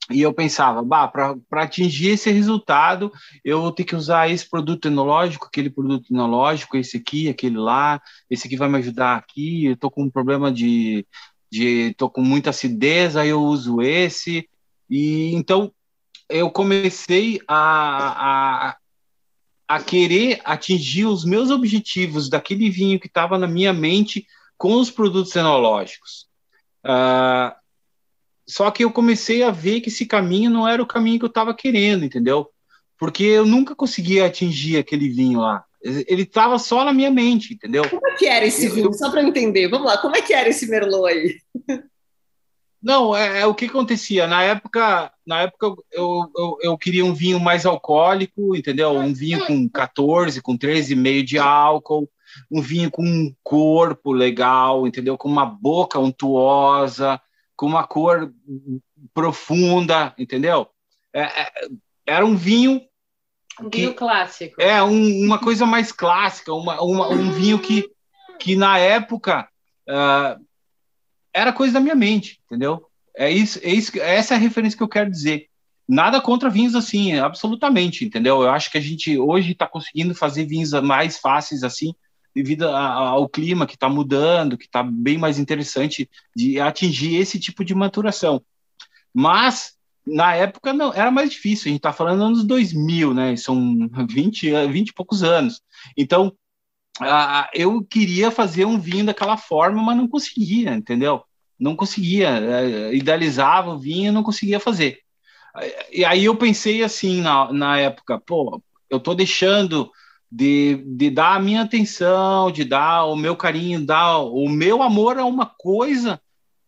e 0.09 0.21
eu 0.21 0.33
pensava, 0.33 0.83
para 0.83 1.63
atingir 1.63 2.09
esse 2.09 2.31
resultado, 2.31 3.11
eu 3.43 3.61
vou 3.61 3.71
ter 3.71 3.83
que 3.83 3.95
usar 3.95 4.29
esse 4.29 4.49
produto 4.49 4.87
enológico, 4.87 5.45
aquele 5.45 5.69
produto 5.69 6.11
enológico, 6.11 6.77
esse 6.77 6.97
aqui, 6.97 7.29
aquele 7.29 7.57
lá, 7.57 8.01
esse 8.29 8.47
aqui 8.47 8.57
vai 8.57 8.67
me 8.67 8.79
ajudar 8.79 9.17
aqui, 9.17 9.65
eu 9.65 9.77
tô 9.77 9.91
com 9.91 10.03
um 10.03 10.09
problema 10.09 10.51
de, 10.51 11.05
de 11.51 11.93
tô 11.95 12.09
com 12.09 12.21
muita 12.21 12.49
acidez, 12.49 13.15
aí 13.15 13.29
eu 13.29 13.41
uso 13.41 13.81
esse. 13.81 14.49
E 14.89 15.33
então 15.35 15.71
eu 16.27 16.49
comecei 16.49 17.39
a, 17.47 18.69
a, 18.69 18.77
a 19.67 19.79
querer 19.79 20.41
atingir 20.43 21.05
os 21.05 21.23
meus 21.23 21.51
objetivos 21.51 22.29
daquele 22.29 22.69
vinho 22.69 22.99
que 22.99 23.07
estava 23.07 23.37
na 23.37 23.47
minha 23.47 23.73
mente 23.73 24.25
com 24.57 24.75
os 24.75 24.89
produtos 24.89 25.35
enológicos. 25.35 26.27
Uh, 26.83 27.58
só 28.49 28.71
que 28.71 28.83
eu 28.83 28.91
comecei 28.91 29.43
a 29.43 29.51
ver 29.51 29.79
que 29.79 29.89
esse 29.89 30.07
caminho 30.07 30.49
não 30.49 30.67
era 30.67 30.81
o 30.81 30.87
caminho 30.87 31.19
que 31.19 31.25
eu 31.25 31.29
estava 31.29 31.53
querendo, 31.53 32.03
entendeu? 32.03 32.49
Porque 32.97 33.23
eu 33.23 33.45
nunca 33.45 33.75
conseguia 33.75 34.25
atingir 34.25 34.77
aquele 34.77 35.07
vinho 35.07 35.39
lá. 35.39 35.63
Ele 35.83 36.23
estava 36.23 36.57
só 36.57 36.83
na 36.83 36.91
minha 36.91 37.11
mente, 37.11 37.53
entendeu? 37.53 37.87
Como 37.87 38.05
é 38.07 38.15
que 38.15 38.25
era 38.25 38.45
esse 38.45 38.65
eu, 38.65 38.73
vinho? 38.73 38.93
Só 38.93 39.11
para 39.11 39.21
entender. 39.21 39.69
Vamos 39.69 39.85
lá, 39.85 39.99
como 39.99 40.17
é 40.17 40.21
que 40.23 40.33
era 40.33 40.49
esse 40.49 40.67
Merlot 40.67 41.07
aí? 41.07 41.37
Não, 42.81 43.15
é, 43.15 43.41
é, 43.41 43.45
o 43.45 43.53
que 43.53 43.65
acontecia. 43.65 44.25
Na 44.25 44.41
época, 44.41 45.11
na 45.27 45.41
época 45.41 45.67
eu, 45.91 46.31
eu, 46.35 46.57
eu, 46.63 46.77
queria 46.77 47.05
um 47.05 47.13
vinho 47.13 47.39
mais 47.39 47.67
alcoólico, 47.67 48.55
entendeu? 48.55 48.91
Um 48.91 49.13
vinho 49.13 49.45
com 49.45 49.69
14, 49.69 50.41
com 50.41 50.57
13,5 50.57 51.23
de 51.23 51.37
álcool, 51.37 52.09
um 52.49 52.61
vinho 52.61 52.89
com 52.89 53.03
um 53.03 53.31
corpo 53.43 54.11
legal, 54.11 54.87
entendeu? 54.87 55.17
Com 55.17 55.27
uma 55.27 55.45
boca 55.45 55.99
untuosa, 55.99 57.21
com 57.59 57.65
uma 57.65 57.85
cor 57.85 58.33
profunda, 59.13 60.13
entendeu? 60.17 60.69
É, 61.13 61.23
é, 61.23 61.51
era 62.07 62.25
um 62.25 62.33
vinho. 62.33 62.81
Um 63.61 63.69
vinho 63.69 63.93
clássico. 63.93 64.61
É, 64.61 64.81
um, 64.81 65.25
uma 65.25 65.37
coisa 65.37 65.65
mais 65.65 65.91
clássica, 65.91 66.53
uma, 66.53 66.81
uma, 66.81 67.09
um 67.09 67.33
vinho 67.33 67.59
que, 67.59 67.83
que 68.39 68.55
na 68.55 68.77
época 68.77 69.45
uh, 69.89 70.41
era 71.33 71.51
coisa 71.51 71.73
da 71.73 71.81
minha 71.81 71.95
mente, 71.95 72.39
entendeu? 72.45 72.87
É 73.13 73.29
isso, 73.29 73.59
é 73.61 73.71
isso, 73.71 73.91
essa 73.99 74.35
é 74.35 74.37
a 74.37 74.39
referência 74.39 74.77
que 74.77 74.83
eu 74.83 74.87
quero 74.87 75.11
dizer. 75.11 75.49
Nada 75.85 76.21
contra 76.21 76.49
vinhos 76.49 76.75
assim, 76.75 77.19
absolutamente, 77.19 78.05
entendeu? 78.05 78.41
Eu 78.41 78.51
acho 78.51 78.71
que 78.71 78.77
a 78.77 78.81
gente 78.81 79.17
hoje 79.17 79.51
está 79.51 79.67
conseguindo 79.67 80.15
fazer 80.15 80.45
vinhos 80.45 80.71
mais 80.81 81.17
fáceis 81.17 81.61
assim, 81.61 81.93
devido 82.35 82.67
ao 82.67 83.27
clima 83.27 83.65
que 83.65 83.73
está 83.73 83.89
mudando, 83.89 84.57
que 84.57 84.65
está 84.65 84.83
bem 84.83 85.17
mais 85.17 85.39
interessante 85.39 86.09
de 86.35 86.59
atingir 86.59 87.15
esse 87.15 87.39
tipo 87.39 87.63
de 87.63 87.73
maturação. 87.73 88.41
Mas 89.13 89.73
na 90.05 90.35
época 90.35 90.73
não 90.73 90.93
era 90.93 91.11
mais 91.11 91.29
difícil, 91.29 91.65
a 91.65 91.69
gente 91.69 91.79
está 91.79 91.93
falando 91.93 92.23
anos 92.23 92.43
2000, 92.43 93.13
né? 93.13 93.35
São 93.35 93.89
20, 94.07 94.67
20 94.67 94.89
e 94.89 94.93
poucos 94.93 95.23
anos. 95.23 95.61
Então, 95.97 96.33
eu 97.53 97.83
queria 97.83 98.31
fazer 98.31 98.65
um 98.65 98.79
vinho 98.79 99.05
daquela 99.05 99.37
forma, 99.37 99.81
mas 99.81 99.97
não 99.97 100.07
conseguia, 100.07 100.73
entendeu? 100.73 101.23
Não 101.59 101.75
conseguia, 101.75 102.29
é, 102.29 102.95
idealizava 102.95 103.71
o 103.71 103.79
vinho 103.79 104.13
não 104.13 104.23
conseguia 104.23 104.59
fazer. 104.59 104.99
E 105.91 106.05
aí 106.05 106.25
eu 106.25 106.35
pensei 106.35 106.83
assim 106.83 107.21
na, 107.21 107.51
na 107.51 107.77
época, 107.77 108.19
pô, 108.19 108.61
eu 108.89 108.97
estou 108.97 109.15
deixando 109.15 109.91
de, 110.31 110.83
de 110.85 111.09
dar 111.09 111.35
a 111.35 111.39
minha 111.39 111.61
atenção, 111.61 112.51
de 112.51 112.63
dar 112.63 113.05
o 113.05 113.15
meu 113.15 113.35
carinho, 113.35 113.85
dar 113.85 114.19
o 114.19 114.47
meu 114.47 114.83
amor 114.83 115.17
a 115.17 115.25
uma 115.25 115.45
coisa 115.45 116.21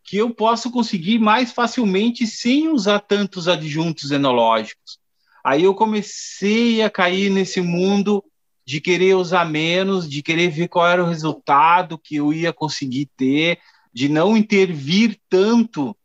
que 0.03 0.17
eu 0.17 0.33
posso 0.33 0.71
conseguir 0.71 1.19
mais 1.19 1.51
facilmente 1.51 2.25
sem 2.25 2.69
usar 2.69 2.99
tantos 2.99 3.47
adjuntos 3.47 4.11
enológicos. 4.11 4.99
Aí 5.43 5.63
eu 5.63 5.73
comecei 5.73 6.81
a 6.81 6.89
cair 6.89 7.29
nesse 7.29 7.61
mundo 7.61 8.23
de 8.65 8.81
querer 8.81 9.15
usar 9.15 9.45
menos, 9.45 10.09
de 10.09 10.21
querer 10.21 10.49
ver 10.49 10.67
qual 10.67 10.87
era 10.87 11.03
o 11.03 11.07
resultado 11.07 11.97
que 11.97 12.15
eu 12.15 12.33
ia 12.33 12.53
conseguir 12.53 13.09
ter, 13.17 13.59
de 13.93 14.07
não 14.07 14.37
intervir 14.37 15.19
tanto 15.29 15.95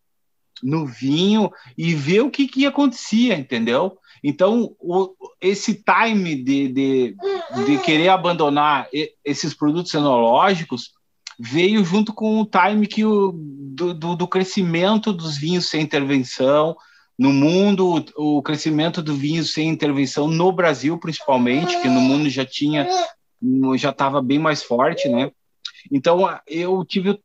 no 0.62 0.87
vinho 0.87 1.51
e 1.77 1.95
ver 1.95 2.21
o 2.21 2.31
que, 2.31 2.49
que 2.49 2.66
acontecia, 2.66 3.37
entendeu? 3.37 3.99
Então, 4.29 4.75
o, 4.81 5.15
esse 5.41 5.85
time 5.85 6.35
de, 6.35 6.67
de, 6.67 7.17
de, 7.65 7.79
querer 7.79 8.09
abandonar 8.09 8.89
esses 9.25 9.55
produtos 9.55 9.95
enológicos 9.95 10.91
veio 11.39 11.85
junto 11.85 12.12
com 12.12 12.41
o 12.41 12.45
time 12.45 12.89
que 12.89 13.05
o, 13.05 13.31
do, 13.33 13.95
do, 13.95 14.17
do 14.17 14.27
crescimento 14.27 15.12
dos 15.12 15.39
vinhos 15.39 15.69
sem 15.69 15.81
intervenção 15.81 16.77
no 17.17 17.33
mundo, 17.33 18.05
o 18.17 18.43
crescimento 18.43 19.01
do 19.01 19.15
vinho 19.15 19.45
sem 19.45 19.69
intervenção 19.69 20.27
no 20.27 20.51
Brasil, 20.51 20.99
principalmente, 20.99 21.81
que 21.81 21.89
no 21.89 22.01
mundo 22.01 22.29
já 22.29 22.45
tinha, 22.45 22.85
já 23.77 23.91
estava 23.91 24.21
bem 24.21 24.41
mais 24.41 24.61
forte, 24.61 25.09
né? 25.09 25.31
Então, 25.89 26.29
eu 26.49 26.85
tive 26.85 27.11
o 27.11 27.21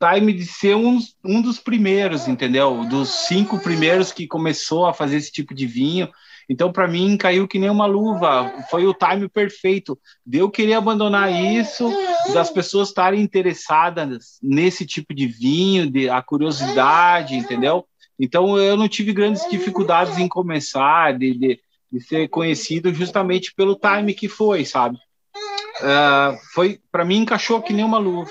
time 0.00 0.32
de 0.32 0.46
ser 0.46 0.76
um, 0.76 1.00
um 1.24 1.42
dos 1.42 1.58
primeiros, 1.58 2.28
entendeu? 2.28 2.84
Dos 2.88 3.08
cinco 3.26 3.58
primeiros 3.58 4.12
que 4.12 4.28
começou 4.28 4.86
a 4.86 4.94
fazer 4.94 5.16
esse 5.16 5.32
tipo 5.32 5.52
de 5.52 5.66
vinho 5.66 6.08
então, 6.48 6.72
para 6.72 6.88
mim, 6.88 7.16
caiu 7.16 7.48
que 7.48 7.58
nem 7.58 7.70
uma 7.70 7.86
luva. 7.86 8.52
Foi 8.70 8.86
o 8.86 8.94
time 8.94 9.28
perfeito 9.28 9.98
eu 10.30 10.50
querer 10.50 10.74
abandonar 10.74 11.32
isso, 11.32 11.90
das 12.32 12.50
pessoas 12.50 12.88
estarem 12.88 13.20
interessadas 13.20 14.38
nesse 14.42 14.84
tipo 14.86 15.14
de 15.14 15.26
vinho, 15.26 15.90
de 15.90 16.08
a 16.08 16.20
curiosidade, 16.22 17.34
entendeu? 17.34 17.86
Então, 18.18 18.58
eu 18.58 18.76
não 18.76 18.88
tive 18.88 19.12
grandes 19.12 19.48
dificuldades 19.50 20.18
em 20.18 20.28
começar, 20.28 21.16
de, 21.18 21.34
de, 21.34 21.60
de 21.90 22.00
ser 22.00 22.28
conhecido 22.28 22.92
justamente 22.92 23.52
pelo 23.54 23.76
time 23.76 24.14
que 24.14 24.28
foi, 24.28 24.64
sabe? 24.64 24.96
Uh, 25.80 26.38
foi 26.52 26.78
para 26.92 27.04
mim 27.04 27.18
encaixou 27.18 27.60
que 27.60 27.72
nem 27.72 27.84
uma 27.84 27.98
luva 27.98 28.30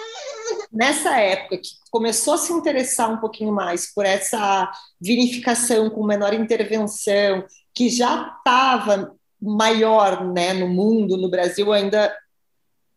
nessa 0.71 1.19
época 1.19 1.57
que 1.57 1.69
começou 1.91 2.33
a 2.33 2.37
se 2.37 2.51
interessar 2.51 3.11
um 3.11 3.17
pouquinho 3.17 3.51
mais 3.51 3.93
por 3.93 4.05
essa 4.05 4.71
vinificação 4.99 5.89
com 5.89 6.05
menor 6.05 6.33
intervenção, 6.33 7.45
que 7.73 7.89
já 7.89 8.35
estava 8.37 9.15
maior 9.41 10.25
né, 10.33 10.53
no 10.53 10.67
mundo, 10.67 11.17
no 11.17 11.29
Brasil 11.29 11.71
ainda 11.71 12.15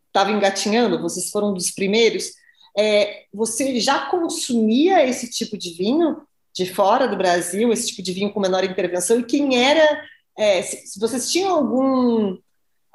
estava 0.07 0.31
engatinhando, 0.31 1.01
vocês 1.01 1.31
foram 1.31 1.53
dos 1.53 1.71
primeiros. 1.71 2.33
É, 2.79 3.25
você 3.33 3.81
já 3.81 4.07
consumia 4.07 5.07
esse 5.07 5.31
tipo 5.31 5.57
de 5.57 5.71
vinho 5.75 6.23
de 6.55 6.73
fora 6.73 7.07
do 7.07 7.17
Brasil, 7.17 7.73
esse 7.73 7.89
tipo 7.89 8.03
de 8.03 8.13
vinho 8.13 8.33
com 8.33 8.41
menor 8.41 8.65
intervenção? 8.65 9.19
E 9.19 9.25
quem 9.25 9.63
era? 9.63 10.05
É, 10.39 10.63
se, 10.63 10.87
se 10.87 11.01
vocês 11.01 11.31
tinham 11.31 11.55
algum 11.55 12.37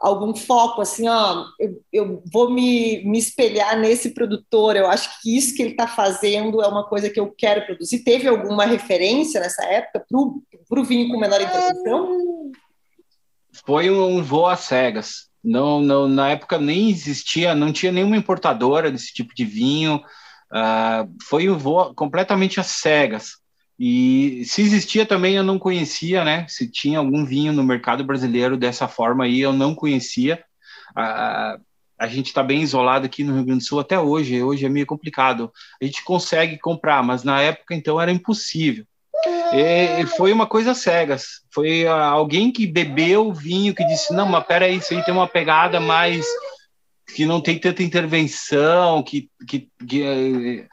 algum 0.01 0.35
foco, 0.35 0.81
assim, 0.81 1.07
ó, 1.07 1.45
eu, 1.59 1.81
eu 1.93 2.23
vou 2.33 2.49
me, 2.49 3.03
me 3.05 3.19
espelhar 3.19 3.77
nesse 3.77 4.09
produtor, 4.09 4.75
eu 4.75 4.87
acho 4.87 5.21
que 5.21 5.37
isso 5.37 5.55
que 5.55 5.61
ele 5.61 5.71
está 5.71 5.87
fazendo 5.87 6.61
é 6.61 6.67
uma 6.67 6.87
coisa 6.87 7.09
que 7.09 7.19
eu 7.19 7.31
quero 7.31 7.65
produzir. 7.65 8.03
Teve 8.03 8.27
alguma 8.27 8.65
referência 8.65 9.39
nessa 9.39 9.63
época 9.63 10.03
para 10.09 10.79
o 10.79 10.83
vinho 10.83 11.09
com 11.09 11.19
menor 11.19 11.39
intervenção? 11.39 12.51
Foi 13.63 13.91
um 13.91 14.23
voo 14.23 14.47
às 14.47 14.61
cegas. 14.61 15.29
Não, 15.43 15.79
não, 15.81 16.07
na 16.07 16.31
época 16.31 16.57
nem 16.57 16.89
existia, 16.89 17.53
não 17.53 17.71
tinha 17.71 17.91
nenhuma 17.91 18.17
importadora 18.17 18.91
desse 18.91 19.13
tipo 19.13 19.35
de 19.35 19.45
vinho. 19.45 20.01
Uh, 20.51 21.09
foi 21.23 21.47
um 21.49 21.57
voo 21.57 21.93
completamente 21.93 22.59
às 22.59 22.67
cegas. 22.67 23.40
E 23.83 24.45
se 24.45 24.61
existia 24.61 25.07
também, 25.07 25.33
eu 25.33 25.43
não 25.43 25.57
conhecia, 25.57 26.23
né? 26.23 26.45
Se 26.47 26.69
tinha 26.69 26.99
algum 26.99 27.25
vinho 27.25 27.51
no 27.51 27.63
mercado 27.63 28.03
brasileiro 28.03 28.55
dessa 28.55 28.87
forma 28.87 29.23
aí, 29.23 29.41
eu 29.41 29.51
não 29.51 29.73
conhecia. 29.73 30.43
A, 30.95 31.57
gente 32.07 32.27
está 32.27 32.43
bem 32.43 32.61
isolado 32.61 33.07
aqui 33.07 33.23
no 33.23 33.33
Rio 33.33 33.43
Grande 33.43 33.63
do 33.63 33.67
Sul 33.67 33.79
até 33.79 33.99
hoje. 33.99 34.43
Hoje 34.43 34.67
é 34.67 34.69
meio 34.69 34.85
complicado. 34.85 35.51
A 35.81 35.85
gente 35.85 36.03
consegue 36.03 36.59
comprar, 36.59 37.01
mas 37.01 37.23
na 37.23 37.41
época 37.41 37.73
então 37.73 37.99
era 37.99 38.11
impossível. 38.11 38.85
E 39.51 40.05
foi 40.15 40.31
uma 40.31 40.45
coisa 40.45 40.75
cegas. 40.75 41.41
Foi 41.51 41.87
alguém 41.87 42.51
que 42.51 42.67
bebeu 42.67 43.29
o 43.29 43.33
vinho 43.33 43.73
que 43.73 43.83
disse: 43.83 44.13
não, 44.13 44.27
mas 44.27 44.45
peraí, 44.45 44.75
isso 44.75 44.93
aí 44.93 45.03
tem 45.03 45.11
uma 45.11 45.27
pegada 45.27 45.79
mais 45.79 46.23
que 47.15 47.25
não 47.25 47.41
tem 47.41 47.57
tanta 47.57 47.81
intervenção, 47.81 49.01
que, 49.01 49.27
que, 49.47 49.67
que 49.87 50.67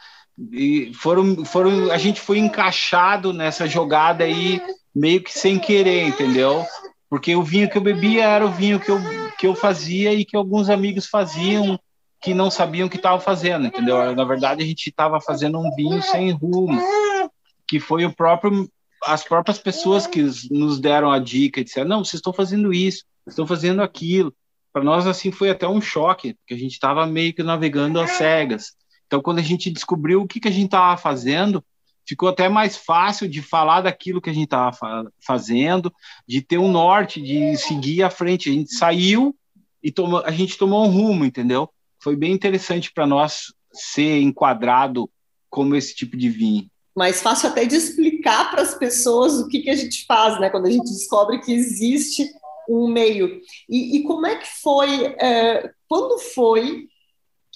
e 0.52 0.92
foram, 0.94 1.44
foram, 1.44 1.90
a 1.90 1.98
gente 1.98 2.20
foi 2.20 2.38
encaixado 2.38 3.32
nessa 3.32 3.66
jogada 3.66 4.24
aí 4.24 4.60
meio 4.94 5.22
que 5.22 5.36
sem 5.36 5.58
querer, 5.58 6.06
entendeu? 6.06 6.64
Porque 7.10 7.34
o 7.34 7.42
vinho 7.42 7.68
que 7.68 7.76
eu 7.76 7.82
bebia 7.82 8.24
era 8.24 8.46
o 8.46 8.50
vinho 8.50 8.78
que 8.78 8.90
eu, 8.90 8.98
que 9.38 9.46
eu 9.46 9.54
fazia 9.54 10.12
e 10.12 10.24
que 10.24 10.36
alguns 10.36 10.68
amigos 10.70 11.06
faziam 11.06 11.78
que 12.20 12.34
não 12.34 12.50
sabiam 12.50 12.86
o 12.86 12.90
que 12.90 12.96
estavam 12.96 13.20
fazendo, 13.20 13.66
entendeu? 13.66 14.14
Na 14.14 14.24
verdade, 14.24 14.62
a 14.62 14.66
gente 14.66 14.88
estava 14.88 15.20
fazendo 15.20 15.58
um 15.58 15.74
vinho 15.74 16.02
sem 16.02 16.30
rumo, 16.30 16.80
que 17.66 17.78
foi 17.78 18.04
o 18.04 18.14
próprio 18.14 18.68
as 19.06 19.22
próprias 19.22 19.58
pessoas 19.58 20.06
que 20.06 20.24
nos 20.50 20.80
deram 20.80 21.10
a 21.10 21.18
dica 21.18 21.62
disseram: 21.62 21.88
não, 21.88 22.04
vocês 22.04 22.14
estão 22.14 22.32
fazendo 22.32 22.72
isso, 22.72 23.04
estão 23.26 23.46
fazendo 23.46 23.82
aquilo. 23.82 24.34
Para 24.72 24.84
nós, 24.84 25.06
assim, 25.06 25.30
foi 25.30 25.50
até 25.50 25.66
um 25.66 25.80
choque, 25.80 26.34
porque 26.34 26.54
a 26.54 26.58
gente 26.58 26.72
estava 26.72 27.06
meio 27.06 27.32
que 27.32 27.42
navegando 27.42 28.00
às 28.00 28.12
cegas. 28.12 28.76
Então, 29.08 29.22
quando 29.22 29.38
a 29.38 29.42
gente 29.42 29.70
descobriu 29.70 30.20
o 30.20 30.28
que, 30.28 30.38
que 30.38 30.48
a 30.48 30.52
gente 30.52 30.66
estava 30.66 30.94
fazendo, 31.00 31.64
ficou 32.06 32.28
até 32.28 32.46
mais 32.46 32.76
fácil 32.76 33.26
de 33.26 33.40
falar 33.40 33.80
daquilo 33.80 34.20
que 34.20 34.28
a 34.28 34.32
gente 34.32 34.44
estava 34.44 34.70
fa 34.70 35.06
fazendo, 35.18 35.92
de 36.26 36.42
ter 36.42 36.58
um 36.58 36.70
norte, 36.70 37.20
de 37.20 37.56
seguir 37.56 38.02
à 38.02 38.10
frente. 38.10 38.50
A 38.50 38.52
gente 38.52 38.74
saiu 38.74 39.34
e 39.82 39.90
tomou, 39.90 40.22
a 40.24 40.30
gente 40.30 40.58
tomou 40.58 40.84
um 40.84 40.90
rumo, 40.90 41.24
entendeu? 41.24 41.70
Foi 41.98 42.14
bem 42.14 42.32
interessante 42.32 42.92
para 42.92 43.06
nós 43.06 43.52
ser 43.72 44.20
enquadrado 44.20 45.10
como 45.48 45.74
esse 45.74 45.94
tipo 45.94 46.16
de 46.16 46.28
vinho. 46.28 46.70
Mais 46.94 47.22
fácil 47.22 47.48
até 47.48 47.64
de 47.64 47.76
explicar 47.76 48.50
para 48.50 48.60
as 48.60 48.74
pessoas 48.74 49.40
o 49.40 49.48
que, 49.48 49.60
que 49.60 49.70
a 49.70 49.76
gente 49.76 50.04
faz, 50.04 50.38
né? 50.38 50.50
Quando 50.50 50.66
a 50.66 50.70
gente 50.70 50.90
descobre 50.90 51.40
que 51.40 51.52
existe 51.52 52.28
um 52.68 52.88
meio. 52.88 53.40
E, 53.68 53.96
e 53.96 54.02
como 54.02 54.26
é 54.26 54.36
que 54.36 54.46
foi? 54.62 55.06
É, 55.18 55.70
quando 55.88 56.18
foi 56.18 56.86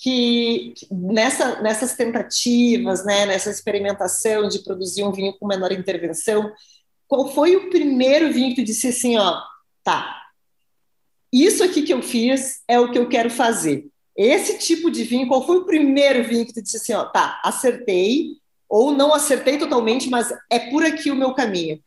que 0.02 0.74
nessa, 0.90 1.62
nessas 1.62 1.94
tentativas, 1.94 3.04
né, 3.04 3.24
nessa 3.24 3.50
experimentação 3.50 4.48
de 4.48 4.58
produzir 4.64 5.04
um 5.04 5.12
vinho 5.12 5.32
com 5.38 5.46
menor 5.46 5.70
intervenção, 5.70 6.52
qual 7.06 7.32
foi 7.32 7.54
o 7.54 7.70
primeiro 7.70 8.32
vinho 8.32 8.48
que 8.48 8.62
tu 8.62 8.64
disse 8.64 8.88
assim, 8.88 9.16
ó, 9.16 9.40
tá, 9.84 10.20
isso 11.32 11.62
aqui 11.62 11.82
que 11.82 11.94
eu 11.94 12.02
fiz 12.02 12.62
é 12.66 12.80
o 12.80 12.90
que 12.90 12.98
eu 12.98 13.08
quero 13.08 13.30
fazer. 13.30 13.86
Esse 14.16 14.58
tipo 14.58 14.90
de 14.90 15.04
vinho, 15.04 15.28
qual 15.28 15.46
foi 15.46 15.58
o 15.58 15.66
primeiro 15.66 16.24
vinho 16.24 16.44
que 16.44 16.52
tu 16.52 16.60
disse 16.60 16.78
assim, 16.78 16.94
ó, 16.94 17.04
tá, 17.04 17.40
acertei, 17.44 18.38
ou 18.68 18.90
não 18.90 19.14
acertei 19.14 19.56
totalmente, 19.56 20.10
mas 20.10 20.34
é 20.50 20.58
por 20.58 20.84
aqui 20.84 21.12
o 21.12 21.16
meu 21.16 21.32
caminho? 21.32 21.80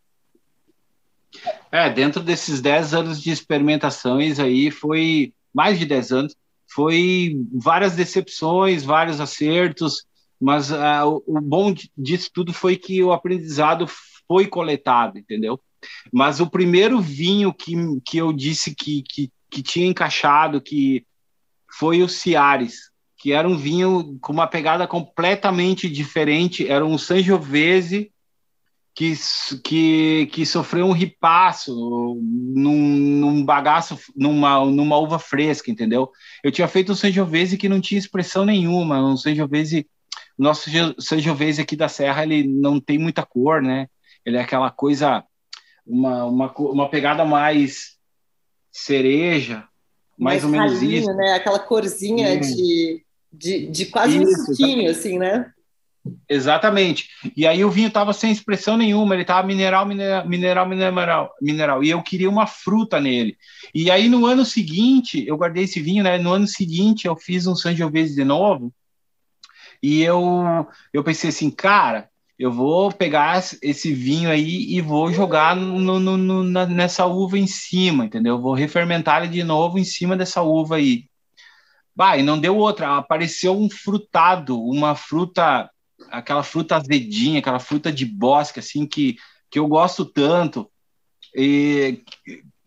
É, 1.70 1.90
dentro 1.90 2.24
desses 2.24 2.62
10 2.62 2.94
anos 2.94 3.22
de 3.22 3.30
experimentações 3.30 4.40
aí, 4.40 4.72
foi 4.72 5.34
mais 5.54 5.78
de 5.78 5.86
10 5.86 6.12
anos, 6.14 6.36
foi 6.76 7.38
várias 7.54 7.96
decepções, 7.96 8.84
vários 8.84 9.22
acertos, 9.22 10.06
mas 10.40 10.72
uh, 10.72 11.24
o, 11.26 11.40
bom 11.40 11.74
disso 11.98 12.30
tudo 12.34 12.52
foi 12.52 12.76
que 12.76 13.02
o 13.02 13.14
aprendizado 13.14 13.88
foi 14.28 14.46
coletado, 14.46 15.18
entendeu? 15.18 15.58
Mas 16.12 16.42
o 16.42 16.50
primeiro 16.50 17.00
vinho 17.00 17.54
que, 17.54 17.74
que 18.06 18.18
eu 18.18 18.34
disse 18.34 18.76
que, 18.76 19.04
que, 19.04 19.32
que 19.50 19.64
tinha 19.64 19.88
encaixado, 19.88 20.60
que 20.60 21.06
foi 21.80 22.04
o 22.04 22.10
Ciares, 22.10 22.92
que 23.18 23.32
era 23.32 23.48
um 23.48 23.56
vinho 23.56 24.18
com 24.20 24.34
uma 24.34 24.46
pegada 24.46 24.86
completamente 24.86 25.90
diferente, 25.90 26.68
era 26.68 26.86
um 26.86 26.98
Sangiovese 26.98 28.12
que, 28.96 29.14
que, 29.62 30.26
que 30.28 30.46
sofreu 30.46 30.86
um 30.86 30.94
ripasso 30.94 31.76
num, 32.22 32.80
num 32.80 33.46
bagaço, 33.46 34.00
numa, 34.16 34.64
numa 34.66 34.98
uva 34.98 35.20
fresca, 35.20 35.70
entendeu? 35.70 36.10
Eu 36.42 36.50
tinha 36.50 36.68
feito 36.68 36.94
um 36.94 36.96
Sangiovese 36.96 37.58
que 37.58 37.68
não 37.68 37.82
tinha 37.82 38.00
expressão 38.00 38.46
nenhuma, 38.46 39.06
um 39.06 39.18
Sangiovese, 39.18 39.86
nosso 40.38 40.70
Sangiovese 40.98 41.62
aqui 41.62 41.76
da 41.76 41.90
Serra, 41.90 42.24
ele 42.24 42.48
não 42.48 42.80
tem 42.80 42.98
muita 42.98 43.26
cor, 43.26 43.62
né? 43.62 43.90
Ele 44.26 44.38
é 44.38 44.42
aquela 44.42 44.72
coisa, 44.72 45.26
uma, 45.86 46.24
uma, 46.24 46.54
uma 46.54 46.90
pegada 46.90 47.26
mais 47.26 47.98
cereja, 48.72 49.68
mais, 50.18 50.42
mais 50.42 50.44
ou 50.46 50.50
menos 50.50 50.74
ralinho, 50.74 51.00
isso. 51.00 51.14
né? 51.14 51.34
Aquela 51.34 51.60
corzinha 51.60 52.34
hum. 52.34 52.40
de, 52.40 53.06
de, 53.32 53.68
de 53.68 53.86
quase 53.88 54.24
isso, 54.24 54.42
um 54.42 54.46
suquinho, 54.46 54.90
assim, 54.90 55.20
né? 55.20 55.52
Exatamente. 56.30 57.10
E 57.36 57.48
aí 57.48 57.66
o 57.66 57.72
vinho 57.72 57.88
estava 57.88 58.14
sem 58.14 58.32
expressão 58.32 58.78
nenhuma, 58.78 59.16
ele 59.16 59.24
estava 59.24 59.46
mineral, 59.46 59.86
mineral, 59.86 60.28
mineral, 60.28 60.68
mineral, 60.68 61.36
mineral. 61.42 61.84
E 61.84 61.90
eu 61.90 62.02
queria 62.04 62.30
uma 62.30 62.46
fruta 62.46 63.00
nele. 63.00 63.38
E 63.74 63.90
aí 63.90 64.08
no 64.08 64.26
ano 64.26 64.46
seguinte, 64.46 65.26
eu 65.28 65.38
guardei 65.38 65.64
esse 65.64 65.80
vinho, 65.82 66.04
né? 66.04 66.18
No 66.18 66.32
ano 66.32 66.48
seguinte 66.48 67.08
eu 67.08 67.16
fiz 67.16 67.48
um 67.48 67.56
Sangiovese 67.56 68.16
de 68.16 68.24
novo. 68.24 68.74
E 69.82 70.02
eu 70.04 70.68
eu 70.94 71.04
pensei 71.04 71.30
assim, 71.30 71.50
cara, 71.50 72.10
eu 72.38 72.52
vou 72.52 72.92
pegar 72.92 73.42
esse 73.62 73.94
vinho 73.94 74.30
aí 74.30 74.66
e 74.76 74.82
vou 74.82 75.12
jogar 75.12 75.56
no, 75.56 76.00
no, 76.00 76.18
no, 76.18 76.44
nessa 76.68 77.06
uva 77.06 77.40
em 77.40 77.48
cima, 77.48 78.06
entendeu? 78.06 78.40
Vou 78.40 78.54
refermentar 78.54 79.24
ele 79.24 79.32
de 79.32 79.44
novo 79.44 79.80
em 79.80 79.84
cima 79.84 80.16
dessa 80.16 80.42
uva 80.42 80.76
aí. 80.76 81.06
Bah, 81.96 82.18
e 82.18 82.24
não 82.24 82.38
deu 82.38 82.58
outra, 82.58 82.98
apareceu 82.98 83.58
um 83.58 83.70
frutado, 83.70 84.62
uma 84.62 84.96
fruta 84.96 85.70
aquela 86.12 86.44
fruta 86.44 86.76
azedinha, 86.76 87.40
aquela 87.40 87.60
fruta 87.60 87.92
de 87.92 88.06
bosque, 88.06 88.60
assim, 88.60 88.86
que, 88.86 89.18
que 89.50 89.60
eu 89.60 89.68
gosto 89.68 90.06
tanto. 90.06 90.70
E 91.36 92.04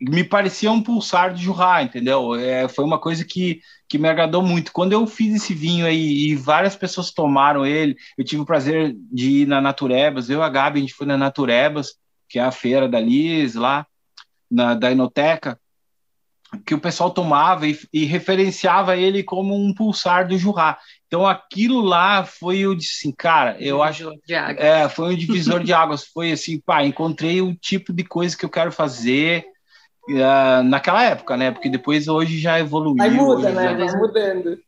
me 0.01 0.23
parecia 0.23 0.71
um 0.71 0.83
pulsar 0.83 1.35
de 1.35 1.43
Jurá, 1.43 1.83
entendeu? 1.83 2.35
É, 2.35 2.69
foi 2.69 2.85
uma 2.85 2.99
coisa 2.99 3.25
que, 3.25 3.61
que 3.89 3.99
me 3.99 4.09
agradou 4.09 4.43
muito. 4.43 4.73
Quando 4.73 4.93
eu 4.93 5.07
fiz 5.07 5.35
esse 5.35 5.53
vinho 5.53 5.87
aí 5.87 6.29
e 6.29 6.37
várias 6.37 6.77
pessoas 6.77 7.11
tomaram 7.11 7.67
ele, 7.67 7.97
eu 8.17 8.25
tive 8.25 8.43
o 8.43 8.47
prazer 8.47 8.95
de 9.11 9.43
ir 9.43 9.47
na 9.47 9.61
Naturebas, 9.61 10.31
eu 10.31 10.41
e 10.41 10.43
a 10.43 10.49
Gabi, 10.49 10.79
a 10.79 10.81
gente 10.83 10.95
foi 10.95 11.07
na 11.07 11.17
Naturebas, 11.17 11.97
que 12.29 12.39
é 12.39 12.43
a 12.43 12.53
feira 12.53 12.89
da 12.89 13.01
Liz, 13.01 13.55
lá, 13.55 13.87
na, 14.51 14.75
da 14.75 14.93
Inoteca, 14.93 15.59
que 16.65 16.75
o 16.75 16.81
pessoal 16.81 17.11
tomava 17.11 17.67
e, 17.67 17.79
e, 17.93 18.05
referenciava 18.05 18.97
ele 18.97 19.23
como 19.23 19.55
um 19.55 19.75
pulsar 19.75 20.27
do 20.27 20.39
Jurá. 20.39 20.79
Então 21.07 21.27
aquilo 21.27 21.81
lá 21.81 22.25
foi 22.25 22.59
eu 22.61 22.75
disse 22.75 22.99
assim, 22.99 23.15
cara, 23.17 23.57
eu 23.61 23.83
acho 23.83 24.11
é, 24.29 24.89
foi 24.89 25.15
um 25.15 25.17
divisor 25.17 25.63
de 25.63 25.73
águas, 25.73 26.05
foi 26.05 26.33
assim, 26.33 26.61
pá, 26.61 26.85
encontrei 26.85 27.41
o 27.43 27.55
tipo 27.55 27.93
de 27.93 28.05
coisa 28.05 28.37
que 28.37 28.45
eu 28.45 28.51
quero 28.51 28.73
fazer 28.73 29.45
uh, 30.09 30.63
naquela 30.65 31.03
época, 31.03 31.37
né? 31.37 31.51
Porque 31.51 31.69
depois 31.69 32.09
hoje 32.09 32.39
já 32.39 32.59
evoluiu. 32.59 33.03
Aí 33.03 33.11
muda, 33.11 33.51
né? 33.51 33.79
Já... 33.79 33.87
Vai 33.87 33.97
mudando. 33.97 34.59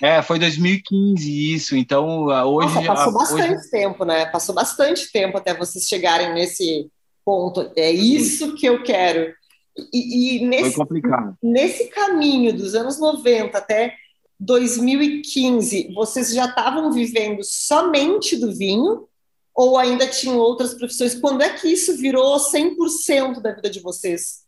É, 0.00 0.22
foi 0.22 0.38
2015 0.38 1.54
isso, 1.54 1.76
então 1.76 2.30
ah, 2.30 2.44
hoje... 2.44 2.74
Nossa, 2.74 2.86
passou 2.86 3.12
bastante 3.12 3.54
hoje... 3.54 3.70
tempo, 3.70 4.04
né? 4.04 4.26
Passou 4.26 4.54
bastante 4.54 5.10
tempo 5.10 5.38
até 5.38 5.54
vocês 5.54 5.86
chegarem 5.86 6.32
nesse 6.34 6.88
ponto. 7.24 7.70
É 7.74 7.90
isso 7.90 8.54
que 8.54 8.66
eu 8.66 8.82
quero. 8.82 9.32
E, 9.92 10.38
e 10.38 10.46
nesse, 10.46 10.76
nesse 11.42 11.88
caminho 11.88 12.56
dos 12.56 12.74
anos 12.74 12.98
90 12.98 13.56
até 13.56 13.94
2015, 14.40 15.92
vocês 15.94 16.32
já 16.32 16.46
estavam 16.46 16.92
vivendo 16.92 17.40
somente 17.42 18.36
do 18.36 18.54
vinho 18.54 19.08
ou 19.54 19.76
ainda 19.76 20.06
tinham 20.06 20.38
outras 20.38 20.74
profissões? 20.74 21.14
Quando 21.14 21.42
é 21.42 21.50
que 21.50 21.68
isso 21.68 21.96
virou 21.96 22.36
100% 22.36 23.40
da 23.40 23.52
vida 23.52 23.68
de 23.68 23.80
vocês? 23.80 24.46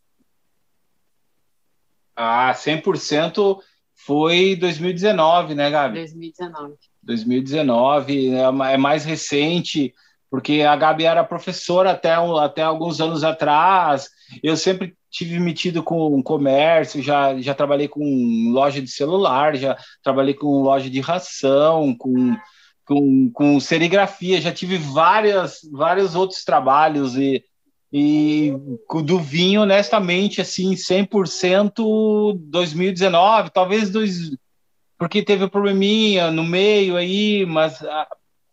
Ah, 2.14 2.53
100% 2.55 3.59
foi 3.95 4.55
2019, 4.57 5.55
né, 5.55 5.71
Gabi? 5.71 5.99
2019. 5.99 6.75
2019, 7.03 8.29
é 8.29 8.77
mais 8.77 9.05
recente, 9.05 9.95
porque 10.31 10.62
a 10.62 10.77
Gabi 10.77 11.05
era 11.05 11.25
professora 11.25 11.90
até, 11.90 12.14
até 12.14 12.62
alguns 12.62 13.01
anos 13.01 13.25
atrás. 13.25 14.09
Eu 14.43 14.57
sempre 14.57 14.95
tive 15.11 15.40
metido 15.40 15.83
com 15.83 16.23
comércio, 16.23 17.03
já, 17.03 17.37
já 17.40 17.53
trabalhei 17.53 17.88
com 17.88 18.53
loja 18.53 18.81
de 18.81 18.88
celular, 18.88 19.57
já 19.57 19.77
trabalhei 20.05 20.35
com 20.35 20.62
loja 20.62 20.88
de 20.88 21.01
ração, 21.01 21.95
com, 21.99 22.37
com, 22.85 23.31
com 23.33 23.59
serigrafia, 23.59 24.40
já 24.40 24.53
tive 24.53 24.79
várias, 24.79 25.59
vários 25.73 26.14
outros 26.14 26.45
trabalhos 26.45 27.16
e, 27.16 27.43
e 27.93 28.55
do 29.05 29.19
vinho, 29.19 29.62
honestamente, 29.62 30.40
assim, 30.40 30.75
100% 30.75 32.38
2019, 32.38 33.51
talvez 33.51 33.90
dois, 33.90 34.31
porque 34.97 35.25
teve 35.25 35.45
um 35.45 35.49
probleminha 35.49 36.31
no 36.31 36.45
meio 36.45 36.95
aí, 36.95 37.45
mas 37.47 37.83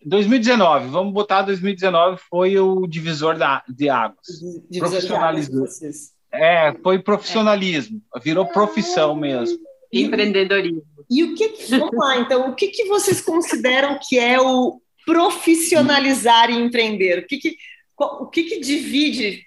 2019, 0.08 0.88
vamos 0.90 1.14
botar 1.14 1.42
2019 1.42 2.22
foi 2.30 2.58
o 2.60 2.88
divisor 2.88 3.38
da, 3.38 3.64
de 3.68 3.90
águas. 3.90 4.26
Divisor 4.70 4.90
profissionalismo. 4.90 5.56
De 5.56 5.60
águas, 5.60 6.18
é, 6.32 6.74
foi 6.84 7.00
profissionalismo, 7.00 8.02
é. 8.16 8.20
virou 8.20 8.46
profissão 8.46 9.16
mesmo. 9.16 9.58
Empreendedorismo. 9.92 10.84
E 11.10 11.24
o 11.24 11.36
que, 11.36 11.54
vamos 11.70 11.92
lá, 11.94 12.18
então, 12.18 12.50
o 12.50 12.56
que, 12.56 12.68
que 12.68 12.86
vocês 12.86 13.22
consideram 13.22 13.98
que 14.02 14.20
é 14.20 14.40
o 14.40 14.82
profissionalizar 15.06 16.50
e 16.50 16.56
empreender? 16.56 17.20
O 17.20 17.28
que, 17.28 17.38
que, 17.38 17.56
o 17.98 18.28
que, 18.28 18.44
que 18.44 18.60
divide 18.60 19.47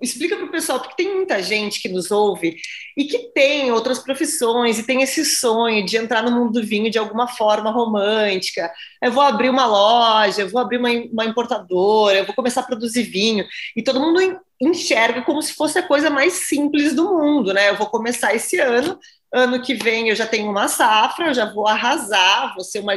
explica 0.00 0.36
para 0.36 0.46
o 0.46 0.50
pessoal, 0.50 0.80
porque 0.80 1.02
tem 1.02 1.14
muita 1.14 1.42
gente 1.42 1.80
que 1.80 1.88
nos 1.88 2.10
ouve 2.10 2.56
e 2.96 3.04
que 3.04 3.30
tem 3.32 3.70
outras 3.72 3.98
profissões 3.98 4.78
e 4.78 4.86
tem 4.86 5.02
esse 5.02 5.24
sonho 5.24 5.84
de 5.84 5.96
entrar 5.96 6.22
no 6.22 6.30
mundo 6.30 6.60
do 6.60 6.66
vinho 6.66 6.90
de 6.90 6.98
alguma 6.98 7.28
forma 7.28 7.70
romântica. 7.70 8.72
Eu 9.02 9.12
vou 9.12 9.22
abrir 9.22 9.50
uma 9.50 9.66
loja, 9.66 10.42
eu 10.42 10.48
vou 10.48 10.60
abrir 10.60 10.78
uma, 10.78 10.90
uma 10.90 11.24
importadora, 11.24 12.18
eu 12.18 12.26
vou 12.26 12.34
começar 12.34 12.60
a 12.60 12.66
produzir 12.66 13.02
vinho. 13.02 13.44
E 13.76 13.82
todo 13.82 14.00
mundo 14.00 14.20
enxerga 14.60 15.22
como 15.22 15.42
se 15.42 15.52
fosse 15.52 15.78
a 15.78 15.82
coisa 15.82 16.08
mais 16.08 16.32
simples 16.32 16.94
do 16.94 17.04
mundo, 17.14 17.52
né? 17.52 17.70
Eu 17.70 17.76
vou 17.76 17.86
começar 17.88 18.34
esse 18.34 18.58
ano, 18.58 18.98
ano 19.32 19.60
que 19.60 19.74
vem 19.74 20.08
eu 20.08 20.16
já 20.16 20.26
tenho 20.26 20.50
uma 20.50 20.68
safra, 20.68 21.28
eu 21.28 21.34
já 21.34 21.52
vou 21.52 21.66
arrasar, 21.66 22.54
vou 22.54 22.64
ser 22.64 22.80
uma 22.80 22.94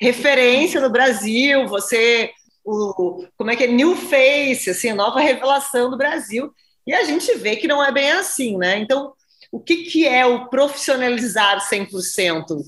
referência 0.00 0.80
no 0.80 0.90
Brasil, 0.90 1.66
vou 1.68 1.80
ser 1.80 2.32
o, 2.64 3.26
como 3.36 3.50
é 3.50 3.56
que 3.56 3.64
é, 3.64 3.66
new 3.66 3.94
face, 3.94 4.70
assim, 4.70 4.92
nova 4.92 5.20
revelação 5.20 5.90
do 5.90 5.96
Brasil. 5.96 6.52
E 6.86 6.92
a 6.92 7.04
gente 7.04 7.34
vê 7.36 7.56
que 7.56 7.68
não 7.68 7.84
é 7.84 7.92
bem 7.92 8.10
assim, 8.12 8.56
né? 8.56 8.78
Então, 8.78 9.12
o 9.52 9.60
que, 9.60 9.84
que 9.84 10.06
é 10.06 10.26
o 10.26 10.48
profissionalizar 10.48 11.60
100%? 11.68 12.62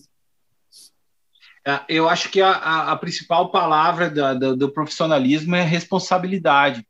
É, 1.66 1.80
eu 1.88 2.08
acho 2.08 2.30
que 2.30 2.40
a, 2.40 2.50
a, 2.50 2.92
a 2.92 2.96
principal 2.96 3.50
palavra 3.50 4.08
da, 4.08 4.34
do, 4.34 4.56
do 4.56 4.72
profissionalismo 4.72 5.56
é 5.56 5.62
responsabilidade, 5.62 6.86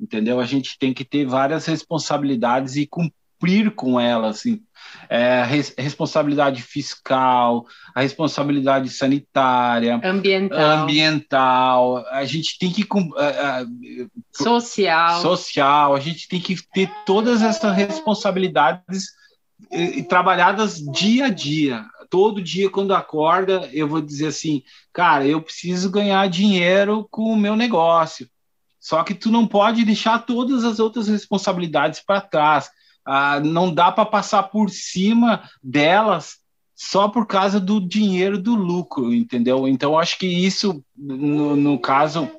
entendeu? 0.00 0.40
A 0.40 0.46
gente 0.46 0.78
tem 0.78 0.94
que 0.94 1.04
ter 1.04 1.26
várias 1.26 1.66
responsabilidades 1.66 2.76
e 2.76 2.86
cumprir 2.86 3.25
com 3.70 4.00
elas, 4.00 4.36
assim 4.36 4.62
é, 5.08 5.40
a 5.40 5.44
res, 5.44 5.74
responsabilidade 5.76 6.62
fiscal, 6.62 7.66
a 7.94 8.00
responsabilidade 8.02 8.90
sanitária, 8.90 10.00
ambiental, 10.02 10.60
ambiental. 10.60 12.06
a 12.10 12.24
gente 12.24 12.58
tem 12.58 12.70
que 12.70 12.86
social, 14.32 15.22
social, 15.22 15.94
a 15.94 16.00
gente 16.00 16.28
tem 16.28 16.40
que 16.40 16.56
ter 16.72 16.90
todas 17.04 17.42
essas 17.42 17.74
responsabilidades 17.74 19.06
e, 19.70 19.98
e 19.98 20.02
trabalhadas 20.02 20.78
dia 20.78 21.26
a 21.26 21.30
dia. 21.30 21.84
Todo 22.08 22.42
dia 22.42 22.70
quando 22.70 22.94
acorda, 22.94 23.68
eu 23.72 23.88
vou 23.88 24.00
dizer 24.00 24.28
assim, 24.28 24.62
cara, 24.92 25.26
eu 25.26 25.42
preciso 25.42 25.90
ganhar 25.90 26.28
dinheiro 26.28 27.06
com 27.10 27.32
o 27.32 27.36
meu 27.36 27.56
negócio. 27.56 28.28
Só 28.78 29.02
que 29.02 29.14
tu 29.14 29.32
não 29.32 29.44
pode 29.48 29.84
deixar 29.84 30.20
todas 30.20 30.62
as 30.62 30.78
outras 30.78 31.08
responsabilidades 31.08 32.00
para 32.00 32.20
trás 32.20 32.70
ah, 33.06 33.38
não 33.40 33.72
dá 33.72 33.92
para 33.92 34.04
passar 34.04 34.42
por 34.44 34.68
cima 34.68 35.48
delas 35.62 36.38
só 36.74 37.08
por 37.08 37.26
causa 37.26 37.58
do 37.58 37.80
dinheiro 37.80 38.36
do 38.36 38.54
lucro, 38.54 39.14
entendeu? 39.14 39.66
Então, 39.66 39.98
acho 39.98 40.18
que 40.18 40.26
isso, 40.26 40.84
no, 40.94 41.56
no 41.56 41.78
caso, 41.78 42.30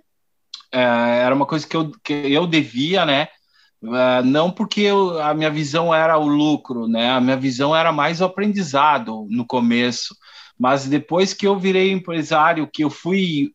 é, 0.71 0.81
era 1.23 1.33
uma 1.33 1.45
coisa 1.45 1.65
que 1.65 1.75
eu, 1.75 1.91
que 2.03 2.13
eu 2.13 2.45
devia, 2.45 3.05
né? 3.05 3.29
É, 3.83 4.21
não 4.21 4.51
porque 4.51 4.81
eu, 4.81 5.19
a 5.21 5.33
minha 5.33 5.49
visão 5.49 5.93
era 5.93 6.17
o 6.17 6.27
lucro, 6.27 6.87
né? 6.87 7.11
A 7.11 7.21
minha 7.21 7.37
visão 7.37 7.75
era 7.75 7.91
mais 7.91 8.21
o 8.21 8.25
aprendizado 8.25 9.25
no 9.29 9.45
começo. 9.45 10.15
Mas 10.59 10.87
depois 10.87 11.33
que 11.33 11.47
eu 11.47 11.57
virei 11.57 11.91
empresário, 11.91 12.69
que 12.71 12.83
eu 12.83 12.89
fui, 12.89 13.51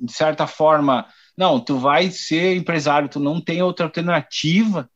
de 0.00 0.12
certa 0.12 0.46
forma, 0.46 1.06
não, 1.36 1.58
tu 1.58 1.78
vai 1.78 2.10
ser 2.10 2.56
empresário, 2.56 3.08
tu 3.08 3.18
não 3.18 3.40
tem 3.40 3.62
outra 3.62 3.86
alternativa, 3.86 4.88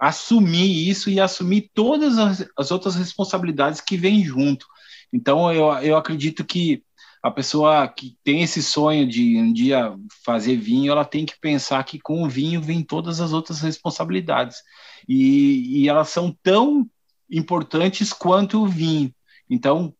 assumir 0.00 0.88
isso 0.88 1.10
e 1.10 1.20
assumir 1.20 1.70
todas 1.74 2.18
as, 2.18 2.48
as 2.56 2.70
outras 2.70 2.96
responsabilidades 2.96 3.80
que 3.80 3.96
vêm 3.96 4.24
junto. 4.24 4.66
Então, 5.12 5.52
eu, 5.52 5.66
eu 5.82 5.96
acredito 5.96 6.44
que 6.44 6.82
a 7.22 7.30
pessoa 7.30 7.86
que 7.86 8.16
tem 8.24 8.42
esse 8.42 8.62
sonho 8.62 9.06
de 9.06 9.36
um 9.36 9.52
dia 9.52 9.94
fazer 10.24 10.56
vinho, 10.56 10.90
ela 10.90 11.04
tem 11.04 11.26
que 11.26 11.38
pensar 11.38 11.84
que 11.84 12.00
com 12.00 12.22
o 12.22 12.28
vinho 12.28 12.62
vem 12.62 12.82
todas 12.82 13.20
as 13.20 13.32
outras 13.32 13.60
responsabilidades. 13.60 14.62
E, 15.06 15.82
e 15.82 15.88
elas 15.88 16.08
são 16.08 16.34
tão 16.42 16.88
importantes 17.30 18.10
quanto 18.12 18.62
o 18.62 18.66
vinho. 18.66 19.14
Então, 19.50 19.94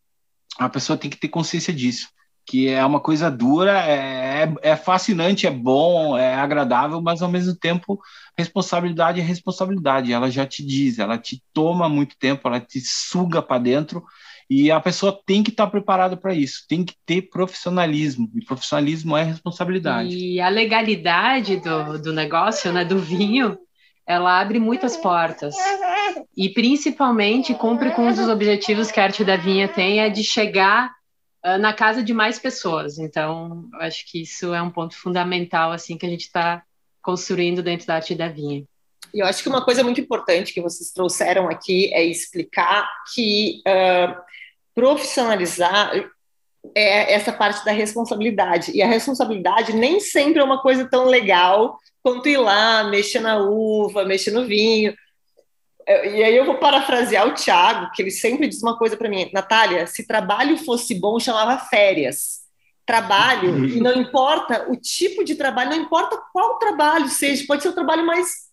a 0.57 0.67
pessoa 0.67 0.97
tem 0.97 1.11
que 1.11 1.17
ter 1.17 1.29
consciência 1.29 1.71
disso 1.71 2.09
que 2.51 2.67
é 2.67 2.85
uma 2.85 2.99
coisa 2.99 3.31
dura, 3.31 3.79
é, 3.87 4.43
é, 4.43 4.71
é, 4.71 4.75
fascinante, 4.75 5.47
é 5.47 5.49
bom, 5.49 6.17
é 6.17 6.35
agradável, 6.35 7.01
mas 7.01 7.21
ao 7.21 7.31
mesmo 7.31 7.55
tempo 7.55 7.97
responsabilidade 8.37 9.21
é 9.21 9.23
responsabilidade. 9.23 10.11
Ela 10.11 10.29
já 10.29 10.45
te 10.45 10.61
diz, 10.61 10.99
ela 10.99 11.17
te 11.17 11.41
toma 11.53 11.87
muito 11.87 12.17
tempo, 12.17 12.45
ela 12.45 12.59
te 12.59 12.81
suga 12.81 13.41
para 13.41 13.57
dentro 13.57 14.03
e 14.49 14.69
a 14.69 14.81
pessoa 14.81 15.17
tem 15.25 15.41
que 15.41 15.49
estar 15.49 15.63
tá 15.63 15.71
preparada 15.71 16.17
para 16.17 16.33
isso, 16.33 16.65
tem 16.67 16.83
que 16.83 16.93
ter 17.05 17.29
profissionalismo 17.29 18.29
e 18.35 18.43
profissionalismo 18.43 19.15
é 19.15 19.23
responsabilidade. 19.23 20.13
E 20.13 20.41
a 20.41 20.49
legalidade 20.49 21.55
do, 21.55 21.99
do 21.99 22.11
negócio, 22.11 22.73
né, 22.73 22.83
do 22.83 22.99
vinho, 22.99 23.57
ela 24.05 24.41
abre 24.41 24.59
muitas 24.59 24.97
portas 24.97 25.55
e 26.35 26.49
principalmente 26.49 27.53
cumpre 27.53 27.91
com 27.91 28.07
um 28.07 28.13
dos 28.13 28.27
objetivos 28.27 28.91
que 28.91 28.99
a 28.99 29.03
arte 29.03 29.23
da 29.23 29.37
vinha 29.37 29.69
tem 29.69 30.01
é 30.01 30.09
de 30.09 30.21
chegar 30.21 30.91
na 31.59 31.73
casa 31.73 32.03
de 32.03 32.13
mais 32.13 32.37
pessoas. 32.37 32.99
Então, 32.99 33.67
acho 33.79 34.09
que 34.09 34.21
isso 34.21 34.53
é 34.53 34.61
um 34.61 34.69
ponto 34.69 34.95
fundamental 34.95 35.71
assim 35.71 35.97
que 35.97 36.05
a 36.05 36.09
gente 36.09 36.25
está 36.25 36.63
construindo 37.01 37.63
dentro 37.63 37.87
da 37.87 37.95
arte 37.95 38.13
da 38.13 38.27
vinha. 38.27 38.63
E 39.13 39.19
eu 39.19 39.25
acho 39.25 39.43
que 39.43 39.49
uma 39.49 39.63
coisa 39.63 39.83
muito 39.83 39.99
importante 39.99 40.53
que 40.53 40.61
vocês 40.61 40.91
trouxeram 40.91 41.49
aqui 41.49 41.93
é 41.93 42.03
explicar 42.03 42.87
que 43.13 43.61
uh, 43.67 44.15
profissionalizar 44.73 45.91
é 46.75 47.13
essa 47.13 47.33
parte 47.33 47.65
da 47.65 47.71
responsabilidade. 47.71 48.71
E 48.71 48.81
a 48.81 48.87
responsabilidade 48.87 49.73
nem 49.73 49.99
sempre 49.99 50.39
é 50.39 50.43
uma 50.43 50.61
coisa 50.61 50.87
tão 50.87 51.05
legal 51.05 51.77
quanto 52.03 52.29
ir 52.29 52.37
lá, 52.37 52.83
mexer 52.83 53.19
na 53.19 53.39
uva, 53.39 54.05
mexer 54.05 54.31
no 54.31 54.45
vinho. 54.45 54.93
E 55.87 56.23
aí 56.23 56.35
eu 56.35 56.45
vou 56.45 56.57
parafrasear 56.57 57.27
o 57.27 57.33
Thiago, 57.33 57.91
que 57.93 58.01
ele 58.01 58.11
sempre 58.11 58.47
diz 58.47 58.61
uma 58.61 58.77
coisa 58.77 58.95
para 58.95 59.09
mim, 59.09 59.29
Natália, 59.33 59.87
se 59.87 60.05
trabalho 60.05 60.57
fosse 60.57 60.99
bom, 60.99 61.19
chamava 61.19 61.57
férias. 61.57 62.41
Trabalho, 62.85 63.65
e 63.65 63.79
não 63.79 63.93
importa 63.93 64.67
o 64.69 64.75
tipo 64.75 65.23
de 65.23 65.35
trabalho, 65.35 65.69
não 65.69 65.77
importa 65.77 66.21
qual 66.33 66.57
trabalho 66.57 67.07
seja, 67.07 67.45
pode 67.47 67.61
ser 67.61 67.69
o 67.69 67.73
trabalho 67.73 68.05
mais 68.05 68.51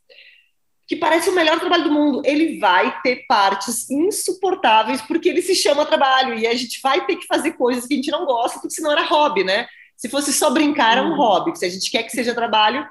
que 0.89 0.97
parece 0.97 1.29
o 1.29 1.35
melhor 1.35 1.61
trabalho 1.61 1.85
do 1.85 1.91
mundo, 1.91 2.23
ele 2.25 2.59
vai 2.59 2.99
ter 3.03 3.27
partes 3.29 3.91
insuportáveis 3.91 5.03
porque 5.03 5.29
ele 5.29 5.43
se 5.43 5.55
chama 5.55 5.85
trabalho 5.85 6.35
e 6.35 6.47
a 6.47 6.55
gente 6.55 6.81
vai 6.83 7.05
ter 7.05 7.17
que 7.17 7.27
fazer 7.27 7.53
coisas 7.53 7.87
que 7.87 7.93
a 7.93 7.97
gente 7.97 8.11
não 8.11 8.25
gosta, 8.25 8.59
porque 8.59 8.75
senão 8.75 8.91
era 8.91 9.05
hobby, 9.05 9.45
né? 9.45 9.67
Se 9.95 10.09
fosse 10.09 10.33
só 10.33 10.49
brincar, 10.49 10.93
era 10.93 11.03
um 11.03 11.13
hum. 11.13 11.17
hobby. 11.17 11.59
Se 11.59 11.67
a 11.67 11.69
gente 11.69 11.91
quer 11.91 12.05
que 12.05 12.11
seja 12.11 12.35
trabalho, 12.35 12.89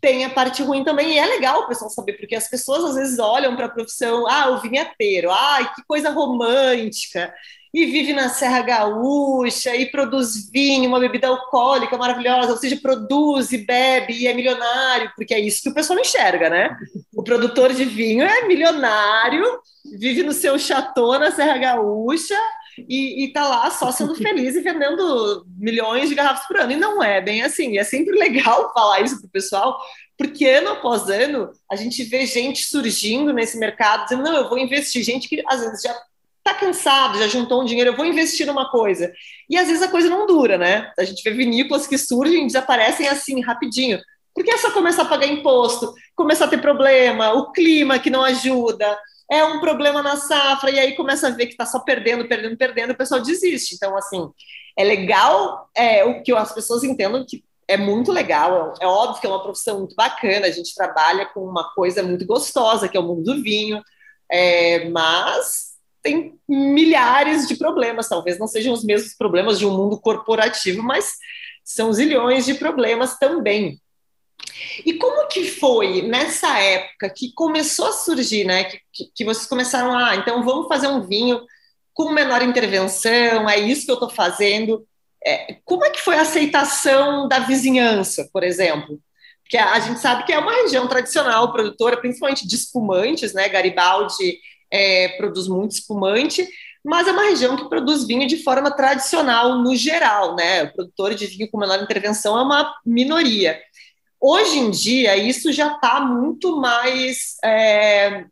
tem 0.00 0.24
a 0.24 0.30
parte 0.30 0.62
ruim 0.62 0.84
também, 0.84 1.14
e 1.14 1.18
é 1.18 1.26
legal 1.26 1.60
o 1.60 1.68
pessoal 1.68 1.90
saber, 1.90 2.14
porque 2.14 2.34
as 2.34 2.48
pessoas 2.48 2.84
às 2.84 2.94
vezes 2.94 3.18
olham 3.18 3.56
para 3.56 3.66
a 3.66 3.70
profissão, 3.70 4.26
ah, 4.28 4.50
o 4.50 4.60
vinheteiro, 4.60 5.30
ai, 5.30 5.72
que 5.74 5.82
coisa 5.86 6.10
romântica, 6.10 7.32
e 7.72 7.84
vive 7.84 8.12
na 8.12 8.28
Serra 8.28 8.62
Gaúcha, 8.62 9.76
e 9.76 9.86
produz 9.90 10.50
vinho, 10.50 10.88
uma 10.88 10.98
bebida 10.98 11.28
alcoólica 11.28 11.96
maravilhosa, 11.98 12.52
ou 12.52 12.56
seja, 12.56 12.78
produz 12.80 13.52
e 13.52 13.58
bebe 13.58 14.14
e 14.14 14.26
é 14.26 14.32
milionário, 14.32 15.12
porque 15.14 15.34
é 15.34 15.40
isso 15.40 15.62
que 15.62 15.68
o 15.68 15.74
pessoal 15.74 15.98
enxerga, 15.98 16.48
né? 16.48 16.76
O 17.14 17.22
produtor 17.22 17.72
de 17.74 17.84
vinho 17.84 18.24
é 18.24 18.46
milionário, 18.46 19.44
vive 19.98 20.22
no 20.22 20.32
seu 20.32 20.58
chateau 20.58 21.18
na 21.18 21.30
Serra 21.30 21.58
Gaúcha, 21.58 22.38
e, 22.88 23.24
e 23.24 23.32
tá 23.32 23.48
lá 23.48 23.70
só 23.70 23.90
sendo 23.90 24.14
feliz 24.16 24.54
e 24.54 24.60
vendendo 24.60 25.46
milhões 25.56 26.08
de 26.08 26.14
garrafas 26.14 26.46
por 26.46 26.58
ano. 26.58 26.72
E 26.72 26.76
não 26.76 27.02
é 27.02 27.20
bem 27.20 27.42
assim. 27.42 27.72
E 27.72 27.78
é 27.78 27.84
sempre 27.84 28.18
legal 28.18 28.72
falar 28.74 29.00
isso 29.00 29.20
pro 29.20 29.30
pessoal, 29.30 29.78
porque 30.16 30.46
ano 30.46 30.70
após 30.70 31.08
ano 31.08 31.50
a 31.70 31.76
gente 31.76 32.02
vê 32.04 32.26
gente 32.26 32.64
surgindo 32.64 33.32
nesse 33.32 33.58
mercado 33.58 34.04
dizendo: 34.04 34.22
não, 34.22 34.36
eu 34.36 34.48
vou 34.48 34.58
investir. 34.58 35.02
Gente 35.02 35.28
que 35.28 35.42
às 35.46 35.60
vezes 35.60 35.82
já 35.82 35.94
tá 36.44 36.54
cansado, 36.54 37.18
já 37.18 37.28
juntou 37.28 37.62
um 37.62 37.64
dinheiro, 37.64 37.90
eu 37.90 37.96
vou 37.96 38.06
investir 38.06 38.46
numa 38.46 38.70
coisa. 38.70 39.12
E 39.48 39.56
às 39.56 39.68
vezes 39.68 39.82
a 39.82 39.88
coisa 39.88 40.08
não 40.08 40.26
dura, 40.26 40.56
né? 40.56 40.90
A 40.98 41.04
gente 41.04 41.22
vê 41.22 41.30
vinícolas 41.30 41.86
que 41.86 41.98
surgem 41.98 42.42
e 42.42 42.46
desaparecem 42.46 43.08
assim, 43.08 43.40
rapidinho. 43.42 44.00
Porque 44.34 44.50
é 44.50 44.56
só 44.56 44.70
começar 44.70 45.02
a 45.02 45.06
pagar 45.06 45.26
imposto, 45.26 45.92
começar 46.14 46.44
a 46.44 46.48
ter 46.48 46.60
problema, 46.60 47.32
o 47.32 47.50
clima 47.50 47.98
que 47.98 48.08
não 48.08 48.22
ajuda, 48.22 48.96
é 49.30 49.44
um 49.44 49.60
problema 49.60 50.02
na 50.02 50.16
safra, 50.16 50.70
e 50.70 50.78
aí 50.78 50.96
começa 50.96 51.28
a 51.28 51.30
ver 51.30 51.46
que 51.46 51.52
está 51.52 51.66
só 51.66 51.80
perdendo, 51.80 52.26
perdendo, 52.26 52.56
perdendo, 52.56 52.92
o 52.92 52.96
pessoal 52.96 53.20
desiste. 53.20 53.74
Então, 53.74 53.96
assim, 53.96 54.28
é 54.76 54.84
legal 54.84 55.68
é, 55.74 56.04
o 56.04 56.22
que 56.22 56.32
as 56.32 56.52
pessoas 56.52 56.82
entendam 56.82 57.24
que 57.28 57.44
é 57.66 57.76
muito 57.76 58.10
legal, 58.10 58.72
é 58.80 58.86
óbvio 58.86 59.20
que 59.20 59.26
é 59.26 59.30
uma 59.30 59.42
profissão 59.42 59.80
muito 59.80 59.94
bacana, 59.94 60.46
a 60.46 60.50
gente 60.50 60.74
trabalha 60.74 61.26
com 61.26 61.40
uma 61.40 61.74
coisa 61.74 62.02
muito 62.02 62.24
gostosa, 62.24 62.88
que 62.88 62.96
é 62.96 63.00
o 63.00 63.02
mundo 63.02 63.22
do 63.24 63.42
vinho, 63.42 63.82
é, 64.30 64.88
mas 64.88 65.74
tem 66.02 66.38
milhares 66.48 67.46
de 67.46 67.56
problemas, 67.56 68.08
talvez 68.08 68.38
não 68.38 68.46
sejam 68.46 68.72
os 68.72 68.82
mesmos 68.82 69.14
problemas 69.14 69.58
de 69.58 69.66
um 69.66 69.76
mundo 69.76 70.00
corporativo, 70.00 70.82
mas 70.82 71.12
são 71.62 71.92
zilhões 71.92 72.46
de 72.46 72.54
problemas 72.54 73.18
também. 73.18 73.78
E 74.84 74.94
como 74.94 75.28
que 75.28 75.44
foi 75.44 76.02
nessa 76.02 76.58
época 76.58 77.10
que 77.10 77.32
começou 77.32 77.86
a 77.86 77.92
surgir, 77.92 78.44
né? 78.44 78.64
Que, 78.64 78.80
que, 78.92 79.04
que 79.14 79.24
vocês 79.24 79.46
começaram 79.46 79.92
a, 79.92 80.10
ah, 80.10 80.16
então 80.16 80.44
vamos 80.44 80.68
fazer 80.68 80.88
um 80.88 81.06
vinho 81.06 81.40
com 81.94 82.12
menor 82.12 82.42
intervenção, 82.42 83.48
é 83.50 83.58
isso 83.58 83.84
que 83.84 83.90
eu 83.90 83.94
estou 83.94 84.10
fazendo. 84.10 84.86
É, 85.24 85.56
como 85.64 85.84
é 85.84 85.90
que 85.90 86.00
foi 86.00 86.14
a 86.16 86.22
aceitação 86.22 87.26
da 87.26 87.40
vizinhança, 87.40 88.28
por 88.32 88.44
exemplo? 88.44 89.00
Porque 89.42 89.56
a, 89.56 89.72
a, 89.72 89.80
gente 89.80 89.98
sabe 89.98 90.24
que 90.24 90.32
é 90.32 90.38
uma 90.38 90.52
região 90.52 90.86
tradicional 90.86 91.50
produtora, 91.50 91.96
principalmente 91.96 92.46
de 92.46 92.54
espumantes, 92.54 93.32
né? 93.34 93.48
Garibaldi 93.48 94.38
é, 94.70 95.08
produz 95.16 95.48
muito 95.48 95.72
espumante, 95.72 96.46
mas 96.84 97.08
é 97.08 97.12
uma 97.12 97.24
região 97.24 97.56
que 97.56 97.68
produz 97.68 98.06
vinho 98.06 98.28
de 98.28 98.42
forma 98.42 98.70
tradicional 98.70 99.58
no 99.58 99.74
geral, 99.74 100.36
né? 100.36 100.64
O 100.64 100.72
produtor 100.72 101.14
de 101.14 101.26
vinho 101.26 101.50
com 101.50 101.58
menor 101.58 101.82
intervenção 101.82 102.38
é 102.38 102.42
uma 102.42 102.74
minoria. 102.86 103.60
Hoje 104.20 104.58
em 104.58 104.70
dia, 104.70 105.16
isso 105.16 105.52
já 105.52 105.74
está 105.74 106.00
muito 106.00 106.60
mais. 106.60 107.36
É, 107.44 108.24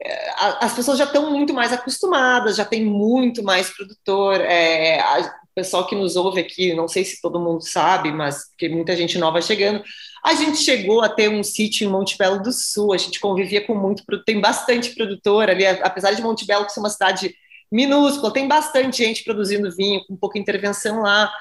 é 0.00 0.32
as 0.60 0.74
pessoas 0.74 0.98
já 0.98 1.04
estão 1.04 1.30
muito 1.30 1.52
mais 1.52 1.72
acostumadas, 1.72 2.56
já 2.56 2.64
tem 2.64 2.84
muito 2.84 3.42
mais 3.42 3.70
produtor. 3.70 4.40
É, 4.40 5.00
a, 5.00 5.20
o 5.20 5.54
pessoal 5.54 5.86
que 5.86 5.96
nos 5.96 6.16
ouve 6.16 6.40
aqui, 6.40 6.74
não 6.74 6.86
sei 6.86 7.04
se 7.04 7.20
todo 7.20 7.40
mundo 7.40 7.62
sabe, 7.62 8.12
mas 8.12 8.44
que 8.56 8.68
muita 8.68 8.94
gente 8.94 9.18
nova 9.18 9.40
chegando. 9.40 9.82
A 10.24 10.34
gente 10.34 10.58
chegou 10.58 11.02
a 11.02 11.08
ter 11.08 11.28
um 11.28 11.42
sítio 11.42 11.86
em 11.86 11.90
Monte 11.90 12.18
Belo 12.18 12.42
do 12.42 12.52
Sul, 12.52 12.92
a 12.92 12.98
gente 12.98 13.18
convivia 13.18 13.64
com 13.66 13.74
muito, 13.74 14.04
tem 14.24 14.40
bastante 14.40 14.94
produtor 14.94 15.48
ali, 15.48 15.66
apesar 15.66 16.12
de 16.12 16.22
Monte 16.22 16.46
Belo 16.46 16.68
ser 16.68 16.80
uma 16.80 16.90
cidade 16.90 17.34
minúscula, 17.70 18.32
tem 18.32 18.46
bastante 18.46 18.98
gente 18.98 19.24
produzindo 19.24 19.74
vinho, 19.74 20.04
com 20.06 20.16
pouca 20.16 20.38
intervenção 20.38 21.00
lá. 21.02 21.32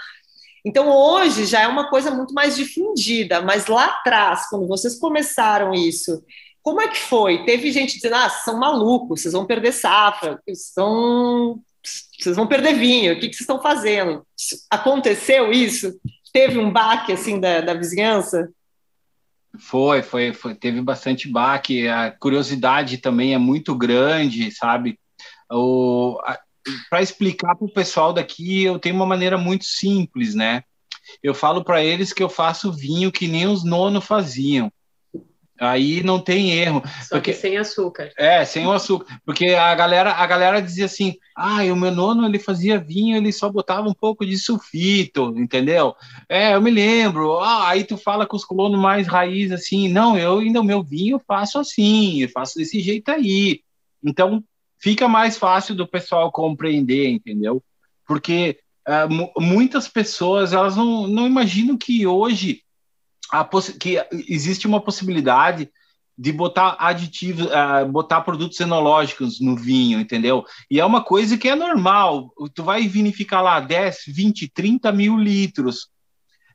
Então, 0.66 0.90
hoje 0.90 1.46
já 1.46 1.62
é 1.62 1.68
uma 1.68 1.90
coisa 1.90 2.10
muito 2.10 2.34
mais 2.34 2.56
difundida, 2.56 3.40
mas 3.40 3.68
lá 3.68 3.86
atrás, 3.86 4.50
quando 4.50 4.68
vocês 4.68 4.98
começaram 4.98 5.76
isso, 5.76 6.24
como 6.64 6.82
é 6.82 6.88
que 6.88 6.98
foi? 6.98 7.46
Teve 7.46 7.72
gente 7.72 7.94
dizendo, 7.94 8.16
ah, 8.16 8.30
são 8.30 8.60
malucos, 8.60 9.22
vocês 9.22 9.34
vão 9.34 9.46
perder 9.46 9.72
safra, 9.72 10.42
são... 10.56 11.62
vocês 12.20 12.36
vão 12.36 12.48
perder 12.48 12.74
vinho, 12.74 13.14
o 13.14 13.20
que, 13.20 13.30
que 13.30 13.36
vocês 13.36 13.42
estão 13.42 13.62
fazendo? 13.62 14.26
Aconteceu 14.72 15.52
isso? 15.52 15.94
Teve 16.34 16.58
um 16.58 16.72
baque, 16.72 17.14
assim, 17.14 17.40
da, 17.40 17.62
da 17.62 17.76
vizinhança? 17.76 18.50
Foi, 19.60 20.02
foi, 20.02 20.34
foi, 20.34 20.56
teve 20.56 20.82
bastante 20.82 21.30
baque, 21.30 21.88
a 21.88 22.10
curiosidade 22.10 22.98
também 22.98 23.36
é 23.36 23.38
muito 23.38 23.76
grande, 23.76 24.52
sabe? 24.52 25.00
O, 25.52 26.20
para 26.90 27.02
explicar 27.02 27.56
para 27.56 27.66
o 27.66 27.74
pessoal 27.74 28.14
daqui, 28.14 28.64
eu 28.64 28.80
tenho 28.80 28.96
uma 28.96 29.06
maneira 29.06 29.38
muito 29.38 29.66
simples, 29.66 30.34
né? 30.36 30.64
Eu 31.22 31.34
falo 31.34 31.64
para 31.64 31.84
eles 31.84 32.14
que 32.14 32.24
eu 32.24 32.30
faço 32.30 32.74
vinho 32.74 33.12
que 33.12 33.28
nem 33.28 33.48
os 33.48 33.64
nono 33.64 34.02
faziam. 34.02 34.72
Aí 35.60 36.04
não 36.04 36.20
tem 36.20 36.52
erro. 36.52 36.84
Só 37.04 37.16
porque, 37.16 37.32
que 37.32 37.38
sem 37.38 37.58
açúcar. 37.58 38.12
É, 38.18 38.44
sem 38.44 38.66
o 38.66 38.74
açúcar. 38.74 39.22
Porque 39.26 39.48
a 39.48 39.74
galera, 39.74 40.12
a 40.12 40.28
galera 40.28 40.62
dizia 40.62 40.86
assim: 40.86 41.16
ah, 41.34 41.64
o 41.64 41.76
meu 41.76 41.92
nono 41.92 42.26
ele 42.26 42.40
fazia 42.40 42.78
vinho, 42.78 43.16
ele 43.16 43.32
só 43.32 43.50
botava 43.50 43.88
um 43.88 43.94
pouco 43.94 44.26
de 44.26 44.38
sulfito, 44.38 45.34
entendeu? 45.38 45.96
É, 46.28 46.56
eu 46.56 46.62
me 46.62 46.70
lembro. 46.70 47.40
Ah, 47.40 47.70
aí 47.70 47.86
tu 47.86 47.96
fala 47.96 48.26
com 48.26 48.36
os 48.36 48.44
colonos 48.44 48.80
mais 48.80 49.08
raiz 49.08 49.52
assim: 49.52 49.88
não, 49.88 50.18
eu 50.18 50.40
ainda 50.40 50.60
o 50.60 50.64
meu 50.64 50.84
vinho 50.84 51.22
faço 51.26 51.58
assim, 51.58 52.22
eu 52.22 52.30
faço 52.30 52.58
desse 52.58 52.82
jeito 52.82 53.10
aí. 53.10 53.62
Então, 54.04 54.44
fica 54.86 55.08
mais 55.08 55.36
fácil 55.36 55.74
do 55.74 55.88
pessoal 55.88 56.32
compreender, 56.32 57.10
entendeu? 57.10 57.64
Porque 58.06 58.60
uh, 58.88 59.42
muitas 59.42 59.88
pessoas 59.88 60.54
elas 60.54 60.76
não, 60.76 61.08
não 61.08 61.26
imaginam 61.26 61.76
que 61.76 62.06
hoje 62.06 62.62
que 63.80 63.98
existe 64.30 64.68
uma 64.68 64.80
possibilidade 64.80 65.72
de 66.16 66.32
botar 66.32 66.78
aditivos, 66.78 67.48
uh, 67.48 67.92
botar 67.92 68.22
produtos 68.22 68.60
enológicos 68.60 69.42
no 69.42 69.56
vinho, 69.56 70.00
entendeu? 70.00 70.46
E 70.70 70.80
é 70.80 70.86
uma 70.86 71.04
coisa 71.04 71.36
que 71.36 71.50
é 71.50 71.56
normal. 71.56 72.32
Tu 72.54 72.64
vai 72.64 72.88
vinificar 72.88 73.42
lá 73.42 73.60
10, 73.60 74.04
20, 74.10 74.52
30 74.54 74.92
mil 74.92 75.18
litros. 75.18 75.88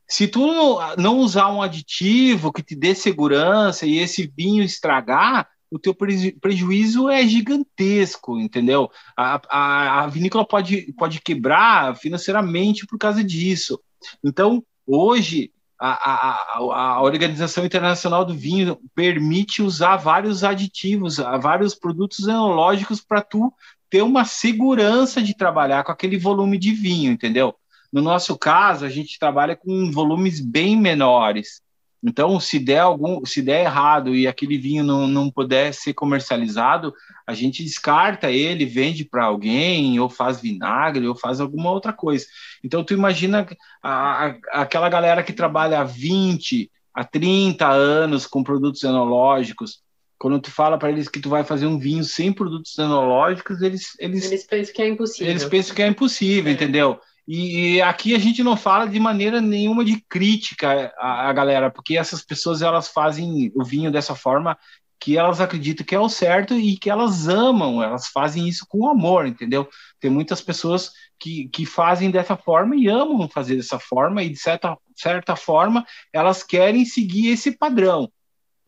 Se 0.09 0.29
tu 0.29 0.79
não 0.97 1.19
usar 1.19 1.51
um 1.51 1.61
aditivo 1.61 2.53
que 2.53 2.63
te 2.63 2.77
dê 2.77 2.95
segurança 2.95 3.87
e 3.87 3.99
esse 3.99 4.33
vinho 4.37 4.63
estragar, 4.63 5.49
o 5.71 5.79
teu 5.79 5.95
prejuízo 5.95 7.09
é 7.09 7.27
gigantesco, 7.27 8.39
entendeu? 8.39 8.91
A, 9.17 9.41
a, 9.49 10.01
a, 10.01 10.07
vinícola 10.09 10.45
pode, 10.47 10.93
pode 10.95 11.21
quebrar 11.21 11.97
financeiramente 11.97 12.87
por 12.87 12.99
causa 12.99 13.23
disso. 13.23 13.81
Então, 14.25 14.65
hoje, 14.87 15.53
a, 15.79 15.91
a, 16.13 16.59
a 16.59 17.03
Organização 17.03 17.65
Internacional 17.65 18.25
do 18.25 18.35
Vinho 18.35 18.79
permite 18.95 19.63
usar 19.63 19.97
vários 19.97 20.43
aditivos, 20.43 21.17
vários 21.41 21.75
produtos 21.75 22.27
enológicos 22.27 23.01
para 23.01 23.23
tu 23.23 23.53
ter 23.89 24.03
uma 24.03 24.25
segurança 24.25 25.23
de 25.23 25.35
trabalhar 25.35 25.83
com 25.85 25.93
aquele 25.93 26.19
volume 26.19 26.59
de 26.59 26.73
vinho, 26.73 27.13
entendeu? 27.13 27.55
No 27.93 28.03
nosso 28.03 28.39
caso, 28.39 28.85
a 28.85 28.89
gente 28.89 29.19
trabalha 29.19 29.57
com 29.57 29.91
volumes 29.91 30.41
bem 30.41 30.77
menores. 30.77 31.61
Então, 32.03 32.41
se 32.41 32.59
der 32.59 32.79
algum, 32.79 33.25
se 33.27 33.43
der 33.43 33.65
errado 33.65 34.15
e 34.15 34.27
aquele 34.27 34.57
vinho 34.57 34.83
não, 34.83 35.07
não 35.07 35.31
puder 35.31 35.75
ser 35.75 35.93
comercializado, 35.93 36.95
a 37.27 37.35
gente 37.35 37.63
descarta 37.63 38.31
ele, 38.31 38.65
vende 38.65 39.05
para 39.05 39.25
alguém, 39.25 40.01
ou 40.01 40.09
faz 40.09 40.41
vinagre, 40.41 41.07
ou 41.07 41.15
faz 41.15 41.41
alguma 41.41 41.71
outra 41.71 41.93
coisa. 41.93 42.25
Então, 42.65 42.83
tu 42.83 42.95
imagina 42.95 43.47
a, 43.83 44.27
a, 44.27 44.37
aquela 44.63 44.89
galera 44.89 45.23
que 45.23 45.33
trabalha 45.33 45.81
há 45.81 45.85
20, 45.85 46.71
há 46.95 47.05
30 47.05 47.69
anos 47.69 48.27
com 48.27 48.43
produtos 48.43 48.83
enológicos, 48.83 49.83
quando 50.19 50.39
tu 50.39 50.51
fala 50.51 50.79
para 50.79 50.91
eles 50.91 51.09
que 51.09 51.19
tu 51.19 51.31
vai 51.31 51.45
fazer 51.45 51.67
um 51.67 51.79
vinho 51.79 52.05
sem 52.05 52.31
produtos 52.31 52.77
enológicos, 52.77 53.63
eles 53.63 53.99
eles, 53.99 54.27
eles 54.27 54.45
pensam 54.45 54.75
que 54.75 54.83
é 54.83 54.89
impossível. 54.89 55.31
Eles 55.31 55.45
pensam 55.47 55.75
que 55.75 55.83
é 55.83 55.87
impossível, 55.87 56.51
é. 56.51 56.55
entendeu? 56.55 57.01
E, 57.33 57.81
aqui 57.81 58.13
a 58.13 58.19
gente 58.19 58.43
não 58.43 58.57
fala 58.57 58.89
de 58.89 58.99
maneira 58.99 59.41
nenhuma 59.41 59.85
de 59.85 60.01
crítica 60.09 60.93
à, 60.99 61.33
galera, 61.33 61.71
porque 61.71 61.97
essas 61.97 62.25
pessoas 62.25 62.61
elas 62.61 62.89
fazem 62.89 63.53
o 63.55 63.63
vinho 63.65 63.89
dessa 63.89 64.17
forma 64.17 64.59
que 64.99 65.17
elas 65.17 65.41
acreditam 65.41 65.87
que 65.87 65.95
é 65.95 66.01
o 66.01 66.09
certo 66.09 66.55
e 66.55 66.77
que 66.77 66.91
elas 66.91 67.29
amam, 67.29 67.81
elas 67.81 68.09
fazem 68.09 68.49
isso 68.49 68.67
com 68.69 68.91
amor, 68.91 69.29
entendeu? 69.29 69.69
Tem 70.01 70.11
muitas 70.11 70.41
pessoas 70.41 70.91
que, 71.21 71.49
que 71.51 71.65
fazem 71.65 72.11
dessa 72.11 72.37
forma 72.37 72.75
e 72.75 72.89
amam 72.89 73.29
fazer 73.29 73.55
dessa 73.55 73.79
forma, 73.79 74.25
e 74.25 74.31
de 74.31 74.37
certa, 74.37 74.77
certa 74.97 75.37
forma 75.37 75.87
elas 76.13 76.43
querem 76.43 76.85
seguir 76.85 77.29
esse 77.29 77.53
padrão 77.57 78.11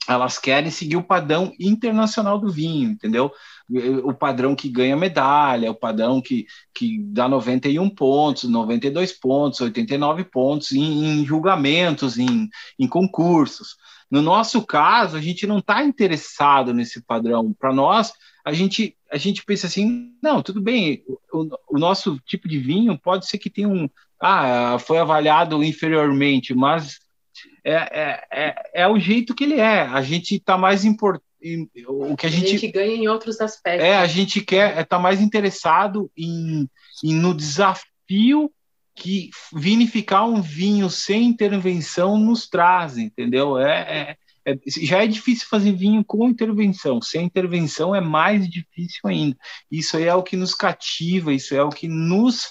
elas 0.09 0.39
querem 0.39 0.71
seguir 0.71 0.97
o 0.97 1.03
padrão 1.03 1.53
internacional 1.61 2.39
do 2.39 2.51
vinho, 2.51 2.91
entendeu? 2.91 3.33
O 4.05 4.13
padrão 4.13 4.55
que 4.55 4.69
ganha 4.69 4.97
medalha, 4.97 5.71
o 5.71 5.75
padrão 5.75 6.21
que, 6.21 6.47
que 6.75 6.99
dá 7.05 7.29
91 7.29 7.89
pontos, 7.91 8.49
92 8.49 9.13
pontos, 9.13 9.61
89 9.61 10.25
pontos 10.25 10.73
em, 10.73 11.21
em 11.21 11.25
julgamentos, 11.25 12.19
em, 12.19 12.49
em 12.79 12.89
concursos. 12.89 13.77
No 14.11 14.21
nosso 14.21 14.67
caso, 14.67 15.17
a 15.17 15.21
gente 15.23 15.47
não 15.47 15.59
está 15.59 15.83
interessado 15.83 16.75
nesse 16.75 17.03
padrão. 17.03 17.53
Para 17.53 17.73
nós, 17.73 18.13
a 18.45 18.53
gente, 18.53 18.95
a 19.11 19.17
gente 19.17 19.45
pensa 19.45 19.67
assim: 19.67 20.13
não, 20.23 20.43
tudo 20.43 20.61
bem, 20.61 21.03
o, 21.33 21.49
o 21.71 21.79
nosso 21.79 22.19
tipo 22.27 22.47
de 22.49 22.59
vinho 22.59 22.99
pode 22.99 23.27
ser 23.27 23.39
que 23.39 23.49
tenha 23.49 23.69
um. 23.69 23.89
Ah, 24.21 24.77
foi 24.79 24.99
avaliado 24.99 25.65
inferiormente, 25.65 26.55
mas 26.55 26.99
é, 27.65 27.75
é, 27.75 28.25
é, 28.31 28.83
é 28.83 28.89
o 28.89 28.99
jeito 28.99 29.35
que 29.35 29.45
ele 29.45 29.59
é. 29.59 29.83
A 29.83 30.03
gente 30.03 30.37
está 30.37 30.59
mais 30.59 30.85
importante. 31.45 32.13
O 32.13 32.17
que 32.17 32.27
a, 32.27 32.29
a 32.29 32.33
gente, 32.33 32.49
gente, 32.49 32.69
ganha 32.73 32.95
em 32.95 33.09
outros 33.09 33.41
aspectos. 33.41 33.87
É, 33.87 33.97
a 33.97 34.07
gente 34.07 34.41
quer 34.41 34.71
estar 34.71 34.85
tá 34.85 34.99
mais 34.99 35.21
interessado 35.21 36.11
em, 36.17 36.69
em, 37.03 37.15
no 37.15 37.35
desafio 37.35 38.51
que 38.95 39.31
vinificar 39.55 40.29
um 40.29 40.43
vinho 40.43 40.91
sem 40.91 41.25
intervenção 41.25 42.19
nos 42.19 42.49
traz, 42.49 42.99
entendeu? 42.99 43.59
É, 43.59 43.81
é, 43.81 44.17
É, 44.45 44.59
já 44.67 45.05
é 45.05 45.07
difícil 45.07 45.47
fazer 45.49 45.73
vinho 45.73 46.05
com 46.05 46.29
intervenção. 46.29 47.01
Sem 47.01 47.25
intervenção 47.25 47.95
é 47.95 48.01
mais 48.01 48.49
difícil 48.49 49.01
ainda. 49.05 49.37
Isso 49.71 49.97
é 49.97 50.13
o 50.15 50.23
que 50.23 50.37
nos 50.37 50.53
cativa, 50.55 51.33
isso 51.33 51.55
é 51.55 51.63
o 51.63 51.71
que 51.71 51.87
nos, 51.87 52.49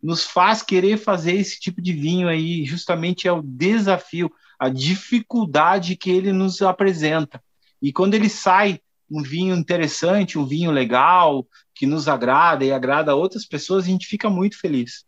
nos 0.00 0.24
faz 0.24 0.62
querer 0.62 0.96
fazer 0.96 1.34
esse 1.34 1.58
tipo 1.58 1.82
de 1.82 1.92
vinho 1.92 2.28
aí. 2.28 2.64
Justamente 2.64 3.26
é 3.26 3.32
o 3.32 3.42
desafio, 3.42 4.30
a 4.58 4.68
dificuldade 4.68 5.96
que 5.96 6.08
ele 6.08 6.32
nos 6.32 6.62
apresenta. 6.62 7.42
E 7.84 7.92
quando 7.92 8.14
ele 8.14 8.30
sai 8.30 8.80
um 9.10 9.22
vinho 9.22 9.54
interessante, 9.54 10.38
um 10.38 10.46
vinho 10.46 10.70
legal, 10.70 11.46
que 11.74 11.84
nos 11.84 12.08
agrada 12.08 12.64
e 12.64 12.72
agrada 12.72 13.12
a 13.12 13.14
outras 13.14 13.44
pessoas, 13.44 13.84
a 13.84 13.88
gente 13.88 14.06
fica 14.06 14.30
muito 14.30 14.58
feliz. 14.58 15.04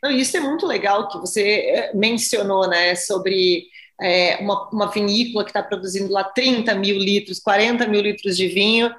Não, 0.00 0.12
isso 0.12 0.36
é 0.36 0.40
muito 0.40 0.64
legal 0.64 1.08
que 1.08 1.18
você 1.18 1.42
eh, 1.42 1.92
mencionou, 1.92 2.68
né, 2.68 2.94
sobre 2.94 3.64
é, 4.00 4.36
uma, 4.36 4.70
uma, 4.70 4.86
vinícola 4.92 5.42
que 5.42 5.50
está 5.50 5.60
produzindo 5.60 6.12
lá 6.12 6.22
30 6.22 6.72
mil 6.76 6.96
litros, 6.96 7.40
40 7.40 7.84
mil 7.88 8.00
litros 8.00 8.36
de 8.36 8.46
vinho. 8.46 8.94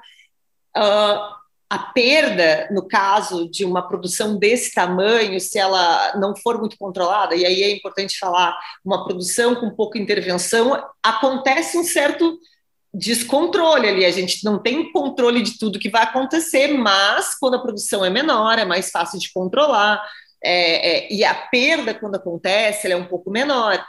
Uh, 0.76 1.36
a 1.70 1.78
perda, 1.78 2.68
no 2.70 2.86
caso 2.86 3.50
de 3.50 3.64
uma 3.64 3.88
produção 3.88 4.38
desse 4.38 4.74
tamanho, 4.74 5.40
se 5.40 5.58
ela 5.58 6.16
não 6.18 6.36
for 6.36 6.58
muito 6.58 6.76
controlada, 6.78 7.34
e 7.34 7.46
aí 7.46 7.62
é 7.62 7.70
importante 7.70 8.18
falar, 8.18 8.56
uma 8.84 9.04
produção 9.04 9.54
com 9.54 9.70
pouca 9.70 9.98
intervenção, 9.98 10.84
acontece 11.02 11.78
um 11.78 11.82
certo 11.82 12.38
descontrole 12.96 13.88
ali, 13.88 14.04
a 14.04 14.10
gente 14.10 14.42
não 14.42 14.58
tem 14.58 14.90
controle 14.90 15.42
de 15.42 15.58
tudo 15.58 15.78
que 15.78 15.90
vai 15.90 16.02
acontecer, 16.02 16.68
mas 16.68 17.38
quando 17.38 17.54
a 17.54 17.62
produção 17.62 18.04
é 18.04 18.08
menor, 18.08 18.58
é 18.58 18.64
mais 18.64 18.90
fácil 18.90 19.18
de 19.20 19.30
controlar, 19.32 20.02
é, 20.42 20.88
é, 20.88 21.12
e 21.12 21.24
a 21.24 21.34
perda, 21.34 21.92
quando 21.92 22.14
acontece, 22.14 22.90
é 22.90 22.96
um 22.96 23.04
pouco 23.04 23.30
menor. 23.30 23.84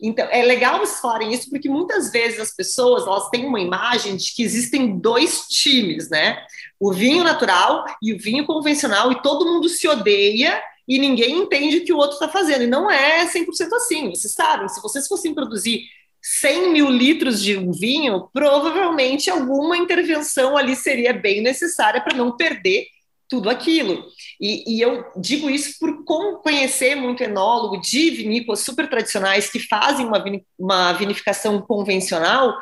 Então, 0.00 0.26
é 0.30 0.42
legal 0.42 0.78
vocês 0.78 1.00
falarem 1.00 1.32
isso, 1.32 1.50
porque 1.50 1.68
muitas 1.68 2.10
vezes 2.10 2.40
as 2.40 2.54
pessoas 2.54 3.06
elas 3.06 3.28
têm 3.30 3.46
uma 3.46 3.60
imagem 3.60 4.16
de 4.16 4.32
que 4.34 4.42
existem 4.42 4.98
dois 4.98 5.46
times, 5.48 6.08
né? 6.08 6.38
O 6.80 6.92
vinho 6.92 7.24
natural 7.24 7.84
e 8.00 8.12
o 8.12 8.18
vinho 8.18 8.46
convencional, 8.46 9.10
e 9.12 9.22
todo 9.22 9.44
mundo 9.44 9.68
se 9.68 9.88
odeia 9.88 10.60
e 10.86 10.98
ninguém 10.98 11.38
entende 11.38 11.78
o 11.78 11.84
que 11.84 11.92
o 11.92 11.96
outro 11.96 12.14
está 12.14 12.28
fazendo. 12.28 12.62
E 12.62 12.68
não 12.68 12.90
é 12.90 13.26
100% 13.26 13.72
assim. 13.74 14.10
Vocês 14.10 14.32
sabem, 14.32 14.68
se 14.68 14.80
vocês 14.80 15.06
fossem 15.06 15.34
produzir 15.34 15.82
100 16.22 16.72
mil 16.72 16.90
litros 16.90 17.42
de 17.42 17.56
um 17.56 17.72
vinho, 17.72 18.28
provavelmente 18.32 19.30
alguma 19.30 19.76
intervenção 19.76 20.56
ali 20.56 20.74
seria 20.74 21.12
bem 21.12 21.40
necessária 21.40 22.00
para 22.00 22.16
não 22.16 22.36
perder 22.36 22.86
tudo 23.28 23.50
aquilo. 23.50 24.04
E, 24.40 24.76
e, 24.76 24.80
eu 24.80 25.04
digo 25.16 25.50
isso 25.50 25.78
por 25.78 26.04
conhecer 26.04 26.94
muito 26.94 27.22
enólogo 27.22 27.80
de 27.80 28.10
vinícolas 28.10 28.60
super 28.60 28.88
tradicionais 28.88 29.50
que 29.50 29.58
fazem 29.58 30.06
uma, 30.06 30.24
uma 30.58 30.92
vinificação 30.94 31.60
convencional, 31.60 32.56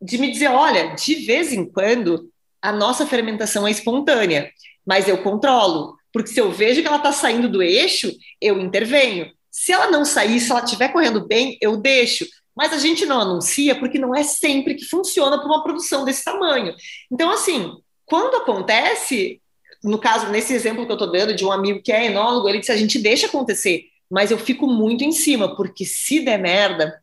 de 0.00 0.18
me 0.18 0.30
dizer, 0.30 0.48
olha, 0.48 0.94
de 0.94 1.14
vez 1.26 1.52
em 1.52 1.64
quando 1.64 2.30
a 2.62 2.70
nossa 2.72 3.06
fermentação 3.06 3.66
é 3.66 3.70
espontânea, 3.70 4.50
mas 4.86 5.08
eu 5.08 5.18
controlo, 5.22 5.96
porque 6.12 6.30
se 6.30 6.40
eu 6.40 6.52
vejo 6.52 6.80
que 6.80 6.86
ela 6.86 6.98
está 6.98 7.12
saindo 7.12 7.48
do 7.48 7.62
eixo, 7.62 8.12
eu 8.40 8.60
intervenho. 8.60 9.30
Se 9.50 9.72
ela 9.72 9.90
não 9.90 10.04
sair, 10.04 10.40
se 10.40 10.50
ela 10.50 10.62
estiver 10.62 10.88
correndo 10.88 11.26
bem, 11.26 11.58
eu 11.60 11.76
deixo. 11.76 12.26
Mas 12.56 12.72
a 12.72 12.78
gente 12.78 13.04
não 13.04 13.20
anuncia 13.20 13.74
porque 13.74 13.98
não 13.98 14.14
é 14.14 14.22
sempre 14.22 14.74
que 14.74 14.84
funciona 14.84 15.38
para 15.38 15.46
uma 15.46 15.62
produção 15.62 16.04
desse 16.04 16.24
tamanho. 16.24 16.74
Então, 17.10 17.30
assim, 17.30 17.72
quando 18.06 18.36
acontece, 18.36 19.40
no 19.82 19.98
caso, 19.98 20.28
nesse 20.28 20.54
exemplo 20.54 20.86
que 20.86 20.92
eu 20.92 20.96
estou 20.96 21.10
dando 21.10 21.34
de 21.34 21.44
um 21.44 21.52
amigo 21.52 21.82
que 21.82 21.92
é 21.92 22.06
enólogo, 22.06 22.48
ele 22.48 22.60
disse: 22.60 22.72
a 22.72 22.76
gente 22.76 22.98
deixa 22.98 23.26
acontecer, 23.26 23.84
mas 24.10 24.30
eu 24.30 24.38
fico 24.38 24.66
muito 24.66 25.02
em 25.04 25.12
cima, 25.12 25.56
porque 25.56 25.84
se 25.84 26.20
der 26.20 26.38
merda, 26.38 26.98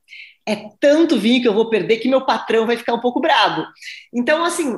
é 0.46 0.70
tanto 0.80 1.20
vinho 1.20 1.42
que 1.42 1.48
eu 1.48 1.54
vou 1.54 1.70
perder 1.70 1.98
que 1.98 2.10
meu 2.10 2.26
patrão 2.26 2.66
vai 2.66 2.78
ficar 2.78 2.94
um 2.94 3.00
pouco 3.00 3.20
bravo. 3.20 3.66
Então, 4.14 4.44
assim, 4.44 4.76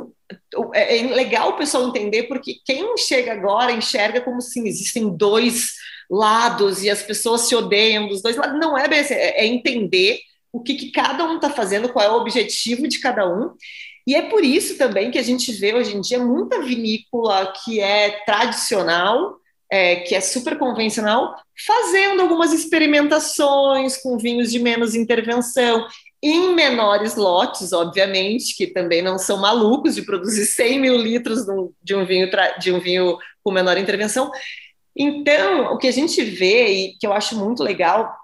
é, 0.73 0.99
é 0.99 1.03
legal 1.13 1.49
o 1.49 1.57
pessoal 1.57 1.87
entender, 1.87 2.23
porque 2.23 2.55
quem 2.65 2.97
chega 2.97 3.31
agora 3.33 3.71
enxerga 3.71 4.21
como 4.21 4.41
se 4.41 4.67
existem 4.67 5.15
dois 5.15 5.71
lados 6.09 6.83
e 6.83 6.89
as 6.89 7.01
pessoas 7.01 7.41
se 7.41 7.55
odeiam 7.55 8.07
dos 8.07 8.21
dois 8.21 8.35
lados. 8.35 8.59
Não 8.59 8.77
é 8.77 8.85
assim, 8.99 9.13
é, 9.13 9.45
é 9.45 9.45
entender 9.45 10.19
o 10.53 10.61
que, 10.61 10.75
que 10.75 10.91
cada 10.91 11.25
um 11.25 11.35
está 11.35 11.49
fazendo, 11.49 11.89
qual 11.89 12.05
é 12.05 12.11
o 12.11 12.21
objetivo 12.21 12.87
de 12.87 12.99
cada 12.99 13.27
um. 13.27 13.51
E 14.05 14.15
é 14.15 14.21
por 14.21 14.43
isso 14.43 14.77
também 14.77 15.09
que 15.09 15.17
a 15.17 15.23
gente 15.23 15.51
vê 15.51 15.73
hoje 15.73 15.97
em 15.97 16.01
dia 16.01 16.19
muita 16.19 16.61
vinícola 16.61 17.51
que 17.63 17.79
é 17.79 18.23
tradicional, 18.23 19.37
é, 19.71 19.95
que 19.97 20.13
é 20.13 20.21
super 20.21 20.59
convencional, 20.59 21.35
fazendo 21.65 22.21
algumas 22.21 22.53
experimentações 22.53 23.97
com 23.97 24.17
vinhos 24.19 24.51
de 24.51 24.59
menos 24.59 24.93
intervenção, 24.93 25.87
em 26.21 26.53
menores 26.53 27.15
lotes, 27.15 27.73
obviamente, 27.73 28.55
que 28.55 28.67
também 28.67 29.01
não 29.01 29.17
são 29.17 29.37
malucos 29.37 29.95
de 29.95 30.03
produzir 30.03 30.45
100 30.47 30.79
mil 30.79 30.97
litros 30.97 31.45
de 31.81 31.95
um 31.95 32.05
vinho, 32.05 32.29
de 32.59 32.71
um 32.71 32.79
vinho 32.79 33.17
com 33.43 33.51
menor 33.51 33.77
intervenção. 33.77 34.31
Então, 34.95 35.73
o 35.73 35.77
que 35.77 35.87
a 35.87 35.91
gente 35.91 36.23
vê, 36.23 36.67
e 36.67 36.97
que 36.99 37.07
eu 37.07 37.11
acho 37.11 37.35
muito 37.35 37.63
legal, 37.63 38.15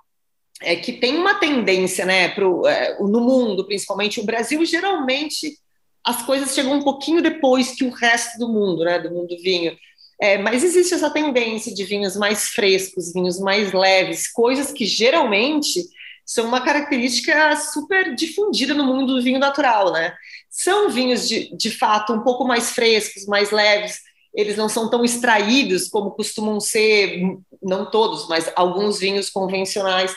é 0.61 0.75
que 0.75 0.93
tem 0.93 1.15
uma 1.17 1.35
tendência, 1.35 2.05
né, 2.05 2.29
pro, 2.29 2.67
é, 2.67 2.97
no 2.99 3.21
mundo, 3.21 3.65
principalmente 3.65 4.19
o 4.19 4.25
Brasil, 4.25 4.63
geralmente 4.65 5.57
as 6.03 6.25
coisas 6.25 6.53
chegam 6.53 6.73
um 6.73 6.83
pouquinho 6.83 7.21
depois 7.21 7.71
que 7.71 7.83
o 7.83 7.89
resto 7.89 8.37
do 8.37 8.49
mundo, 8.49 8.83
né, 8.83 8.99
do 8.99 9.11
mundo 9.11 9.35
vinho. 9.41 9.77
É, 10.21 10.37
mas 10.37 10.63
existe 10.63 10.93
essa 10.93 11.09
tendência 11.09 11.73
de 11.73 11.83
vinhos 11.85 12.17
mais 12.17 12.49
frescos, 12.49 13.13
vinhos 13.13 13.39
mais 13.39 13.71
leves, 13.71 14.29
coisas 14.31 14.71
que 14.71 14.85
geralmente 14.85 15.81
são 16.25 16.45
uma 16.45 16.61
característica 16.61 17.55
super 17.55 18.13
difundida 18.13 18.73
no 18.73 18.83
mundo 18.83 19.15
do 19.15 19.21
vinho 19.21 19.39
natural, 19.39 19.91
né? 19.91 20.13
São 20.49 20.89
vinhos 20.89 21.27
de, 21.27 21.55
de 21.55 21.71
fato 21.71 22.13
um 22.13 22.21
pouco 22.21 22.43
mais 22.45 22.71
frescos, 22.71 23.25
mais 23.25 23.49
leves, 23.49 23.99
eles 24.33 24.55
não 24.55 24.69
são 24.69 24.89
tão 24.89 25.03
extraídos 25.03 25.87
como 25.89 26.11
costumam 26.11 26.59
ser, 26.59 27.21
não 27.61 27.89
todos, 27.89 28.27
mas 28.27 28.51
alguns 28.55 28.99
vinhos 28.99 29.29
convencionais 29.29 30.13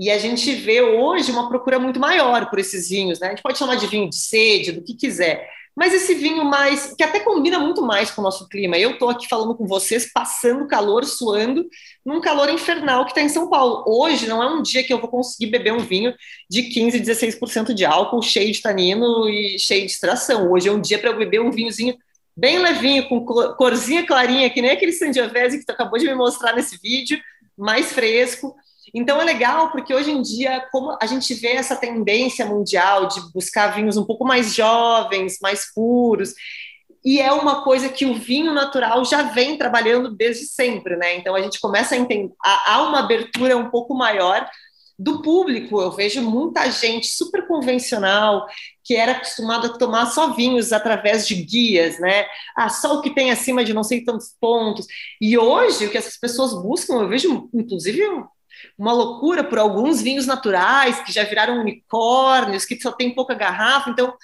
e 0.00 0.10
a 0.10 0.16
gente 0.16 0.54
vê 0.54 0.80
hoje 0.80 1.30
uma 1.30 1.46
procura 1.46 1.78
muito 1.78 2.00
maior 2.00 2.48
por 2.48 2.58
esses 2.58 2.88
vinhos, 2.88 3.20
né? 3.20 3.26
A 3.26 3.30
gente 3.30 3.42
pode 3.42 3.58
chamar 3.58 3.74
de 3.74 3.86
vinho 3.86 4.08
de 4.08 4.16
sede, 4.16 4.72
do 4.72 4.82
que 4.82 4.94
quiser. 4.94 5.46
Mas 5.76 5.92
esse 5.92 6.14
vinho 6.14 6.42
mais, 6.42 6.94
que 6.96 7.02
até 7.02 7.20
combina 7.20 7.58
muito 7.58 7.82
mais 7.82 8.10
com 8.10 8.22
o 8.22 8.24
nosso 8.24 8.48
clima. 8.48 8.78
Eu 8.78 8.92
estou 8.92 9.10
aqui 9.10 9.28
falando 9.28 9.54
com 9.54 9.66
vocês, 9.66 10.10
passando 10.10 10.66
calor, 10.66 11.04
suando, 11.04 11.66
num 12.02 12.18
calor 12.18 12.48
infernal 12.48 13.04
que 13.04 13.10
está 13.10 13.20
em 13.20 13.28
São 13.28 13.50
Paulo. 13.50 13.84
Hoje 13.86 14.26
não 14.26 14.42
é 14.42 14.46
um 14.46 14.62
dia 14.62 14.82
que 14.82 14.90
eu 14.90 14.98
vou 14.98 15.10
conseguir 15.10 15.50
beber 15.50 15.74
um 15.74 15.80
vinho 15.80 16.14
de 16.48 16.62
15, 16.62 16.98
16% 16.98 17.74
de 17.74 17.84
álcool, 17.84 18.22
cheio 18.22 18.50
de 18.50 18.62
tanino 18.62 19.28
e 19.28 19.58
cheio 19.58 19.84
de 19.84 19.92
extração. 19.92 20.50
Hoje 20.50 20.70
é 20.70 20.72
um 20.72 20.80
dia 20.80 20.98
para 20.98 21.10
eu 21.10 21.18
beber 21.18 21.42
um 21.42 21.50
vinhozinho 21.50 21.94
bem 22.34 22.58
levinho, 22.58 23.06
com 23.06 23.22
corzinha 23.54 24.06
clarinha, 24.06 24.48
que 24.48 24.62
nem 24.62 24.70
aquele 24.70 24.92
Sangiovese 24.92 25.58
que 25.58 25.66
tu 25.66 25.72
acabou 25.72 25.98
de 25.98 26.06
me 26.06 26.14
mostrar 26.14 26.54
nesse 26.54 26.78
vídeo, 26.78 27.20
mais 27.54 27.92
fresco 27.92 28.56
então 28.94 29.20
é 29.20 29.24
legal 29.24 29.70
porque 29.70 29.94
hoje 29.94 30.10
em 30.10 30.22
dia, 30.22 30.66
como 30.72 30.96
a 31.00 31.06
gente 31.06 31.34
vê 31.34 31.52
essa 31.52 31.76
tendência 31.76 32.46
mundial 32.46 33.06
de 33.06 33.20
buscar 33.32 33.74
vinhos 33.74 33.96
um 33.96 34.04
pouco 34.04 34.24
mais 34.24 34.54
jovens, 34.54 35.38
mais 35.40 35.72
puros, 35.74 36.34
e 37.04 37.20
é 37.20 37.32
uma 37.32 37.62
coisa 37.64 37.88
que 37.88 38.04
o 38.04 38.14
vinho 38.14 38.52
natural 38.52 39.04
já 39.04 39.22
vem 39.22 39.56
trabalhando 39.56 40.14
desde 40.14 40.44
sempre, 40.46 40.96
né? 40.96 41.16
Então 41.16 41.34
a 41.34 41.40
gente 41.40 41.58
começa 41.58 41.94
a 41.94 41.98
entender, 41.98 42.32
há 42.42 42.82
uma 42.82 43.00
abertura 43.00 43.56
um 43.56 43.70
pouco 43.70 43.94
maior 43.94 44.46
do 44.98 45.22
público. 45.22 45.80
Eu 45.80 45.90
vejo 45.90 46.20
muita 46.20 46.70
gente 46.70 47.08
super 47.08 47.46
convencional 47.46 48.46
que 48.84 48.94
era 48.94 49.12
acostumada 49.12 49.68
a 49.68 49.78
tomar 49.78 50.06
só 50.06 50.34
vinhos 50.34 50.72
através 50.72 51.26
de 51.26 51.36
guias, 51.36 51.98
né? 51.98 52.26
Ah, 52.54 52.68
só 52.68 52.98
o 52.98 53.00
que 53.00 53.14
tem 53.14 53.30
acima 53.30 53.64
de 53.64 53.72
não 53.72 53.82
sei 53.82 54.04
tantos 54.04 54.36
pontos. 54.38 54.86
E 55.18 55.38
hoje 55.38 55.86
o 55.86 55.90
que 55.90 55.96
essas 55.96 56.18
pessoas 56.18 56.52
buscam, 56.52 57.00
eu 57.00 57.08
vejo 57.08 57.48
inclusive 57.54 58.02
uma 58.78 58.92
loucura 58.92 59.44
por 59.44 59.58
alguns 59.58 60.00
vinhos 60.00 60.26
naturais 60.26 61.00
que 61.00 61.12
já 61.12 61.24
viraram 61.24 61.60
unicórnios, 61.60 62.64
que 62.64 62.80
só 62.80 62.92
tem 62.92 63.14
pouca 63.14 63.34
garrafa, 63.34 63.90
então 63.90 64.14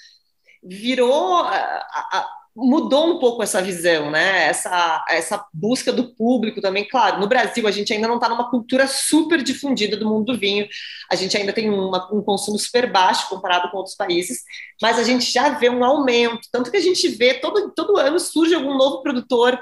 virou 0.62 1.40
a, 1.40 1.54
a, 1.54 2.26
mudou 2.56 3.14
um 3.14 3.18
pouco 3.18 3.42
essa 3.42 3.60
visão, 3.60 4.10
né? 4.10 4.46
Essa, 4.46 5.04
essa 5.10 5.46
busca 5.52 5.92
do 5.92 6.14
público 6.14 6.62
também. 6.62 6.88
Claro, 6.88 7.20
no 7.20 7.28
Brasil 7.28 7.68
a 7.68 7.70
gente 7.70 7.92
ainda 7.92 8.08
não 8.08 8.14
está 8.14 8.30
numa 8.30 8.48
cultura 8.48 8.86
super 8.86 9.42
difundida 9.42 9.94
do 9.94 10.08
mundo 10.08 10.32
do 10.32 10.38
vinho, 10.38 10.66
a 11.10 11.14
gente 11.14 11.36
ainda 11.36 11.52
tem 11.52 11.68
uma, 11.68 12.10
um 12.10 12.22
consumo 12.22 12.58
super 12.58 12.90
baixo 12.90 13.28
comparado 13.28 13.70
com 13.70 13.76
outros 13.76 13.94
países, 13.94 14.42
mas 14.80 14.98
a 14.98 15.02
gente 15.02 15.30
já 15.30 15.50
vê 15.50 15.68
um 15.68 15.84
aumento, 15.84 16.48
tanto 16.50 16.70
que 16.70 16.78
a 16.78 16.82
gente 16.82 17.06
vê 17.08 17.34
todo, 17.34 17.72
todo 17.74 17.98
ano 17.98 18.18
surge 18.18 18.54
algum 18.54 18.76
novo 18.76 19.02
produtor 19.02 19.60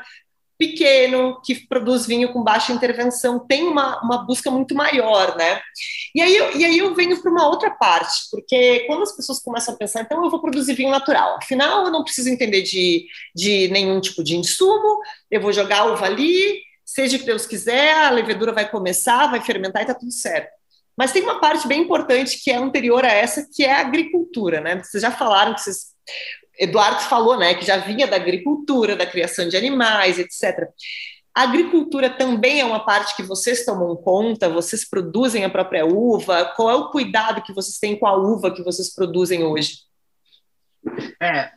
pequeno, 0.58 1.40
que 1.44 1.66
produz 1.66 2.06
vinho 2.06 2.32
com 2.32 2.42
baixa 2.42 2.72
intervenção, 2.72 3.38
tem 3.38 3.64
uma, 3.64 4.00
uma 4.02 4.18
busca 4.18 4.50
muito 4.50 4.74
maior, 4.74 5.36
né? 5.36 5.60
E 6.14 6.22
aí, 6.22 6.36
eu, 6.36 6.56
e 6.56 6.64
aí 6.64 6.78
eu 6.78 6.94
venho 6.94 7.20
para 7.20 7.30
uma 7.30 7.48
outra 7.48 7.70
parte, 7.70 8.28
porque 8.30 8.80
quando 8.86 9.02
as 9.02 9.16
pessoas 9.16 9.40
começam 9.40 9.74
a 9.74 9.76
pensar, 9.76 10.02
então 10.02 10.24
eu 10.24 10.30
vou 10.30 10.40
produzir 10.40 10.74
vinho 10.74 10.90
natural, 10.90 11.36
afinal 11.42 11.84
eu 11.84 11.90
não 11.90 12.04
preciso 12.04 12.28
entender 12.28 12.62
de, 12.62 13.06
de 13.34 13.68
nenhum 13.68 14.00
tipo 14.00 14.22
de 14.22 14.36
insumo, 14.36 15.00
eu 15.30 15.40
vou 15.40 15.52
jogar 15.52 15.86
uva 15.86 16.06
ali, 16.06 16.60
seja 16.84 17.18
que 17.18 17.24
Deus 17.24 17.46
quiser, 17.46 17.92
a 17.94 18.10
levedura 18.10 18.52
vai 18.52 18.70
começar, 18.70 19.30
vai 19.30 19.40
fermentar 19.40 19.82
e 19.82 19.86
tá 19.86 19.94
tudo 19.94 20.12
certo. 20.12 20.50
Mas 20.96 21.12
tem 21.12 21.22
uma 21.22 21.40
parte 21.40 21.66
bem 21.66 21.82
importante 21.82 22.40
que 22.42 22.50
é 22.50 22.56
anterior 22.56 23.04
a 23.04 23.12
essa, 23.12 23.48
que 23.52 23.64
é 23.64 23.72
a 23.72 23.80
agricultura, 23.80 24.60
né? 24.60 24.82
Vocês 24.82 25.02
já 25.02 25.10
falaram 25.10 25.54
que 25.54 25.60
vocês. 25.60 25.92
Eduardo 26.58 27.00
falou, 27.02 27.38
né, 27.38 27.54
que 27.54 27.64
já 27.64 27.76
vinha 27.76 28.06
da 28.06 28.16
agricultura, 28.16 28.96
da 28.96 29.06
criação 29.06 29.48
de 29.48 29.56
animais, 29.56 30.18
etc. 30.18 30.68
A 31.34 31.42
agricultura 31.42 32.08
também 32.08 32.60
é 32.60 32.64
uma 32.64 32.84
parte 32.84 33.16
que 33.16 33.22
vocês 33.22 33.64
tomam 33.64 33.96
conta, 33.96 34.48
vocês 34.48 34.88
produzem 34.88 35.44
a 35.44 35.50
própria 35.50 35.84
uva. 35.84 36.44
Qual 36.56 36.70
é 36.70 36.74
o 36.74 36.90
cuidado 36.90 37.42
que 37.42 37.52
vocês 37.52 37.76
têm 37.78 37.98
com 37.98 38.06
a 38.06 38.16
uva 38.16 38.52
que 38.52 38.62
vocês 38.62 38.94
produzem 38.94 39.42
hoje? 39.42 39.78
É, 41.20 41.50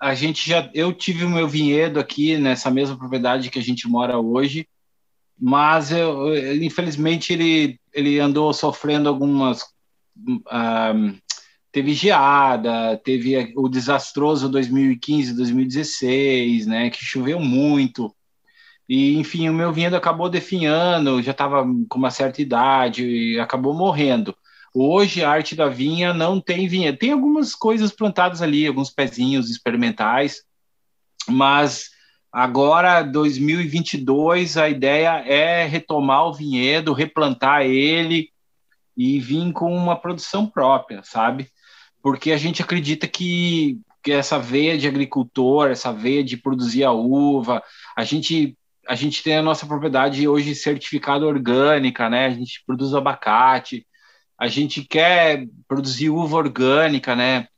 a 0.00 0.14
gente 0.14 0.48
já, 0.48 0.70
eu 0.72 0.92
tive 0.92 1.24
o 1.24 1.30
meu 1.30 1.48
vinhedo 1.48 1.98
aqui 1.98 2.36
nessa 2.36 2.70
mesma 2.70 2.96
propriedade 2.96 3.50
que 3.50 3.58
a 3.58 3.62
gente 3.62 3.88
mora 3.88 4.18
hoje, 4.18 4.68
mas 5.38 5.90
eu, 5.90 6.34
infelizmente 6.62 7.32
ele, 7.32 7.80
ele 7.92 8.20
andou 8.20 8.52
sofrendo 8.52 9.08
algumas. 9.08 9.64
Um, 10.16 10.40
ah, 10.48 10.94
teve 11.76 11.92
geada, 11.92 12.96
teve 13.04 13.52
o 13.54 13.68
desastroso 13.68 14.48
2015, 14.48 15.36
2016, 15.36 16.66
né, 16.66 16.88
que 16.88 17.04
choveu 17.04 17.38
muito. 17.38 18.16
E, 18.88 19.18
enfim, 19.18 19.50
o 19.50 19.52
meu 19.52 19.70
vinhedo 19.74 19.94
acabou 19.94 20.30
definhando, 20.30 21.20
já 21.20 21.32
estava 21.32 21.66
com 21.86 21.98
uma 21.98 22.10
certa 22.10 22.40
idade 22.40 23.06
e 23.06 23.38
acabou 23.38 23.74
morrendo. 23.74 24.34
Hoje 24.74 25.22
a 25.22 25.28
arte 25.28 25.54
da 25.54 25.68
vinha 25.68 26.14
não 26.14 26.40
tem 26.40 26.66
vinha. 26.66 26.96
Tem 26.96 27.12
algumas 27.12 27.54
coisas 27.54 27.92
plantadas 27.92 28.40
ali, 28.40 28.66
alguns 28.66 28.88
pezinhos 28.88 29.50
experimentais, 29.50 30.44
mas 31.28 31.90
agora 32.32 33.02
2022 33.02 34.56
a 34.56 34.66
ideia 34.66 35.22
é 35.26 35.66
retomar 35.66 36.24
o 36.26 36.32
vinhedo, 36.32 36.94
replantar 36.94 37.66
ele 37.66 38.30
e 38.96 39.20
vir 39.20 39.52
com 39.52 39.76
uma 39.76 39.94
produção 39.94 40.46
própria, 40.46 41.02
sabe? 41.04 41.50
Porque 42.06 42.30
a 42.30 42.36
gente 42.36 42.62
acredita 42.62 43.08
que, 43.08 43.80
que 44.00 44.12
essa 44.12 44.38
veia 44.38 44.78
de 44.78 44.86
agricultor, 44.86 45.72
essa 45.72 45.92
veia 45.92 46.22
de 46.22 46.36
produzir 46.36 46.84
a 46.84 46.92
uva, 46.92 47.60
a 47.96 48.04
gente 48.04 48.56
a 48.86 48.94
gente 48.94 49.24
tem 49.24 49.36
a 49.36 49.42
nossa 49.42 49.66
propriedade 49.66 50.28
hoje 50.28 50.54
certificada 50.54 51.26
orgânica, 51.26 52.08
né? 52.08 52.26
A 52.26 52.30
gente 52.30 52.62
produz 52.64 52.94
abacate, 52.94 53.84
a 54.38 54.46
gente 54.46 54.84
quer 54.84 55.48
produzir 55.66 56.08
uva 56.08 56.36
orgânica, 56.36 57.16
né? 57.16 57.48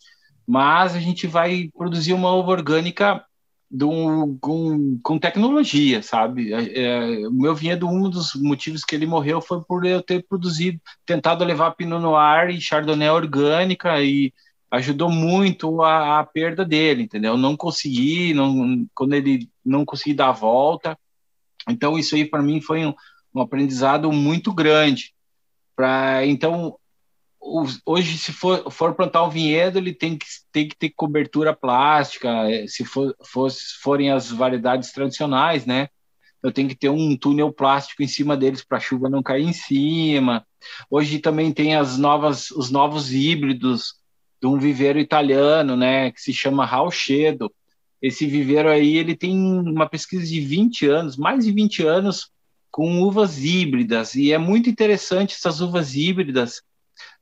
Mas 0.46 0.96
a 0.96 0.98
gente 0.98 1.26
vai 1.26 1.68
produzir 1.76 2.14
uma 2.14 2.34
uva 2.34 2.52
orgânica 2.52 3.22
do, 3.70 4.36
com, 4.40 4.98
com 5.02 5.18
tecnologia, 5.18 6.02
sabe? 6.02 6.52
É, 6.52 6.82
é, 6.82 7.28
o 7.28 7.32
meu 7.32 7.54
vinhedo, 7.54 7.86
um 7.86 8.08
dos 8.08 8.34
motivos 8.34 8.84
que 8.84 8.94
ele 8.94 9.06
morreu 9.06 9.40
foi 9.40 9.62
por 9.62 9.84
eu 9.84 10.02
ter 10.02 10.24
produzido, 10.26 10.80
tentado 11.04 11.44
levar 11.44 11.72
Pinot 11.72 12.00
Noir 12.00 12.50
e 12.50 12.60
Chardonnay 12.60 13.10
orgânica 13.10 14.00
e 14.02 14.32
ajudou 14.70 15.10
muito 15.10 15.82
a, 15.82 16.20
a 16.20 16.24
perda 16.24 16.64
dele, 16.64 17.02
entendeu? 17.02 17.36
Não 17.36 17.56
consegui, 17.56 18.32
não, 18.34 18.86
quando 18.94 19.14
ele 19.14 19.48
não 19.64 19.84
consegui 19.84 20.14
dar 20.14 20.28
a 20.28 20.32
volta. 20.32 20.98
Então, 21.68 21.98
isso 21.98 22.14
aí 22.14 22.24
para 22.24 22.42
mim 22.42 22.60
foi 22.60 22.86
um, 22.86 22.94
um 23.34 23.40
aprendizado 23.40 24.10
muito 24.12 24.52
grande. 24.52 25.12
Pra, 25.76 26.24
então, 26.26 26.76
hoje, 27.40 28.18
se 28.18 28.32
for, 28.32 28.70
for, 28.70 28.94
plantar 28.94 29.24
um 29.24 29.30
vinhedo, 29.30 29.78
ele 29.78 29.92
tem 29.92 30.16
que, 30.16 30.26
tem 30.52 30.68
que 30.68 30.76
ter 30.76 30.90
cobertura 30.90 31.54
plástica, 31.54 32.28
é, 32.50 32.66
se 32.66 32.84
for, 32.84 33.14
for, 33.24 33.50
forem 33.80 34.10
as 34.10 34.30
variedades 34.30 34.92
tradicionais, 34.92 35.64
né? 35.64 35.88
Eu 36.42 36.52
tenho 36.52 36.68
que 36.68 36.76
ter 36.76 36.88
um 36.88 37.16
túnel 37.16 37.52
plástico 37.52 38.02
em 38.02 38.08
cima 38.08 38.36
deles 38.36 38.64
para 38.64 38.78
a 38.78 38.80
chuva 38.80 39.08
não 39.08 39.22
cair 39.22 39.44
em 39.44 39.52
cima. 39.52 40.46
Hoje 40.88 41.18
também 41.18 41.52
tem 41.52 41.74
as 41.74 41.98
novas, 41.98 42.50
os 42.52 42.70
novos 42.70 43.12
híbridos 43.12 43.94
de 44.40 44.46
um 44.46 44.58
viveiro 44.58 45.00
italiano, 45.00 45.76
né, 45.76 46.12
que 46.12 46.20
se 46.20 46.32
chama 46.32 46.64
Rauchedo. 46.64 47.52
Esse 48.00 48.26
viveiro 48.26 48.68
aí, 48.68 48.96
ele 48.96 49.16
tem 49.16 49.36
uma 49.36 49.88
pesquisa 49.88 50.24
de 50.24 50.40
20 50.40 50.86
anos, 50.86 51.16
mais 51.16 51.44
de 51.44 51.50
20 51.50 51.84
anos, 51.84 52.30
com 52.70 53.02
uvas 53.02 53.42
híbridas, 53.42 54.14
e 54.14 54.32
é 54.32 54.38
muito 54.38 54.70
interessante 54.70 55.34
essas 55.34 55.60
uvas 55.60 55.96
híbridas 55.96 56.62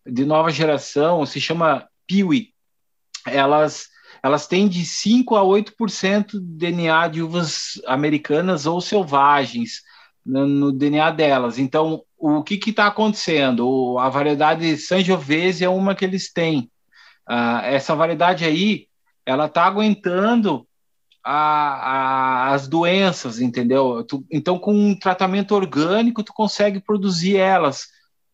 de 0.06 0.24
nova 0.24 0.50
geração, 0.50 1.26
se 1.26 1.40
chama 1.40 1.86
Piwi. 2.06 2.52
Elas 3.26 3.88
elas 4.22 4.46
têm 4.46 4.66
de 4.66 4.84
5 4.84 5.36
a 5.36 5.42
8% 5.42 6.32
de 6.32 6.40
DNA 6.40 7.08
de 7.08 7.22
uvas 7.22 7.80
americanas 7.86 8.66
ou 8.66 8.80
selvagens 8.80 9.82
no, 10.24 10.46
no 10.46 10.72
DNA 10.72 11.10
delas. 11.12 11.58
Então, 11.58 12.02
o 12.18 12.42
que 12.42 12.58
está 12.68 12.86
acontecendo? 12.86 13.68
O, 13.68 13.98
a 13.98 14.08
variedade 14.08 14.76
Sangiovese 14.78 15.64
é 15.64 15.68
uma 15.68 15.94
que 15.94 16.04
eles 16.04 16.32
têm. 16.32 16.70
Uh, 17.28 17.62
essa 17.64 17.94
variedade 17.94 18.44
aí, 18.44 18.88
ela 19.24 19.46
está 19.46 19.64
aguentando 19.64 20.66
a, 21.24 22.48
a, 22.48 22.54
as 22.54 22.66
doenças, 22.66 23.40
entendeu? 23.40 24.04
Tu, 24.04 24.24
então, 24.30 24.58
com 24.58 24.72
um 24.72 24.98
tratamento 24.98 25.54
orgânico, 25.54 26.22
tu 26.22 26.32
consegue 26.32 26.80
produzir 26.80 27.36
elas 27.36 27.88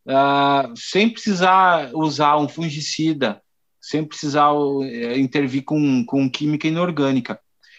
uh, 0.06 0.72
sem 0.76 1.08
precisar 1.08 1.90
usar 1.94 2.36
um 2.36 2.48
fungicida, 2.48 3.42
sem 3.80 4.04
precisar 4.04 4.52
uh, 4.52 4.84
intervir 5.16 5.64
com, 5.64 6.04
com 6.04 6.30
química 6.30 6.68
inorgânica. 6.68 7.38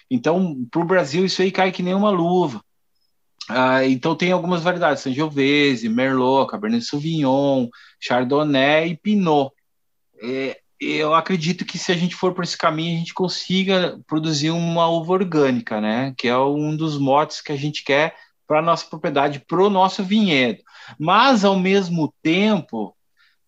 Então, 0.10 0.66
para 0.70 0.82
o 0.82 0.86
Brasil, 0.86 1.26
isso 1.26 1.42
aí 1.42 1.52
cai 1.52 1.72
que 1.72 1.84
nem 1.84 1.94
uma 1.94 2.10
luva. 2.10 2.64
Uh, 3.50 3.84
então, 3.88 4.16
tem 4.16 4.32
algumas 4.32 4.62
variedades: 4.62 5.04
Sangiovese, 5.04 5.90
Merlot, 5.90 6.50
Cabernet 6.50 6.86
Sauvignon, 6.86 7.68
Chardonnay 8.00 8.92
e 8.92 8.98
Pinot. 8.98 9.52
É, 10.22 10.60
eu 10.80 11.14
acredito 11.14 11.66
que 11.66 11.78
se 11.78 11.92
a 11.92 11.96
gente 11.96 12.16
for 12.16 12.34
por 12.34 12.44
esse 12.44 12.58
caminho, 12.58 12.96
a 12.96 13.00
gente 13.00 13.14
consiga 13.14 14.00
produzir 14.06 14.52
uma 14.52 14.88
uva 14.88 15.14
orgânica, 15.14 15.80
né? 15.80 16.14
Que 16.18 16.28
é 16.28 16.38
um 16.38 16.76
dos 16.76 16.98
motes 16.98 17.42
que 17.42 17.52
a 17.52 17.56
gente 17.56 17.84
quer 17.84 18.16
para 18.54 18.60
a 18.60 18.64
nossa 18.64 18.86
propriedade, 18.86 19.40
para 19.40 19.64
o 19.64 19.70
nosso 19.70 20.04
vinhedo. 20.04 20.62
Mas, 21.00 21.44
ao 21.44 21.58
mesmo 21.58 22.14
tempo, 22.22 22.96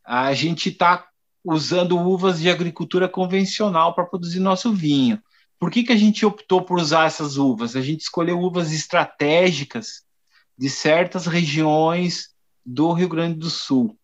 a 0.03 0.33
gente 0.33 0.69
está 0.69 1.07
usando 1.43 1.95
uvas 1.95 2.39
de 2.39 2.49
agricultura 2.49 3.07
convencional 3.07 3.93
para 3.93 4.07
produzir 4.07 4.39
nosso 4.39 4.73
vinho. 4.73 5.21
Por 5.59 5.69
que, 5.69 5.83
que 5.83 5.93
a 5.93 5.95
gente 5.95 6.25
optou 6.25 6.63
por 6.63 6.79
usar 6.79 7.05
essas 7.05 7.37
uvas? 7.37 7.75
A 7.75 7.81
gente 7.81 8.01
escolheu 8.01 8.39
uvas 8.39 8.73
estratégicas 8.73 10.01
de 10.57 10.71
certas 10.71 11.27
regiões 11.27 12.29
do 12.65 12.91
Rio 12.91 13.07
Grande 13.07 13.37
do 13.37 13.49
Sul. 13.51 13.95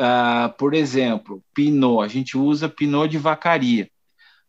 Uh, 0.00 0.50
por 0.56 0.72
exemplo, 0.72 1.44
Pinot, 1.52 2.02
a 2.02 2.08
gente 2.08 2.38
usa 2.38 2.66
Pinot 2.66 3.10
de 3.10 3.18
vacaria. 3.18 3.90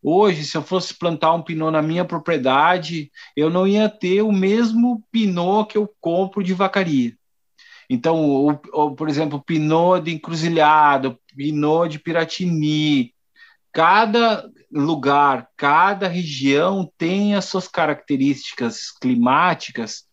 Hoje, 0.10 0.46
se 0.46 0.56
eu 0.56 0.62
fosse 0.62 0.94
plantar 0.94 1.34
um 1.34 1.42
Pinot 1.42 1.70
na 1.70 1.82
minha 1.82 2.06
propriedade, 2.06 3.12
eu 3.36 3.50
não 3.50 3.68
ia 3.68 3.90
ter 3.90 4.22
o 4.22 4.32
mesmo 4.32 5.04
Pinot 5.12 5.70
que 5.70 5.78
eu 5.78 5.94
compro 6.00 6.42
de 6.42 6.54
vacaria. 6.54 7.14
Então, 7.90 8.58
por 8.98 9.10
exemplo, 9.10 9.44
Pinot 9.44 10.02
de 10.02 10.14
Encruzilhada, 10.14 11.20
Pinot 11.36 11.90
de 11.90 12.00
Piratini, 12.00 13.14
cada 13.74 14.50
lugar, 14.72 15.50
cada 15.58 16.08
região 16.08 16.90
tem 16.98 17.36
as 17.36 17.44
suas 17.44 17.68
características 17.68 18.92
climáticas 18.92 20.06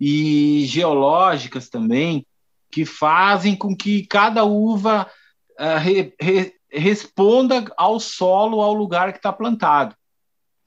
e 0.00 0.64
geológicas 0.64 1.68
também, 1.68 2.26
que 2.72 2.86
fazem 2.86 3.54
com 3.54 3.76
que 3.76 4.06
cada 4.06 4.42
uva 4.42 5.06
uh, 5.60 5.78
re, 5.78 6.14
re, 6.18 6.54
responda 6.74 7.64
ao 7.76 7.98
solo, 8.00 8.60
ao 8.60 8.74
lugar 8.74 9.12
que 9.12 9.18
está 9.18 9.32
plantado. 9.32 9.94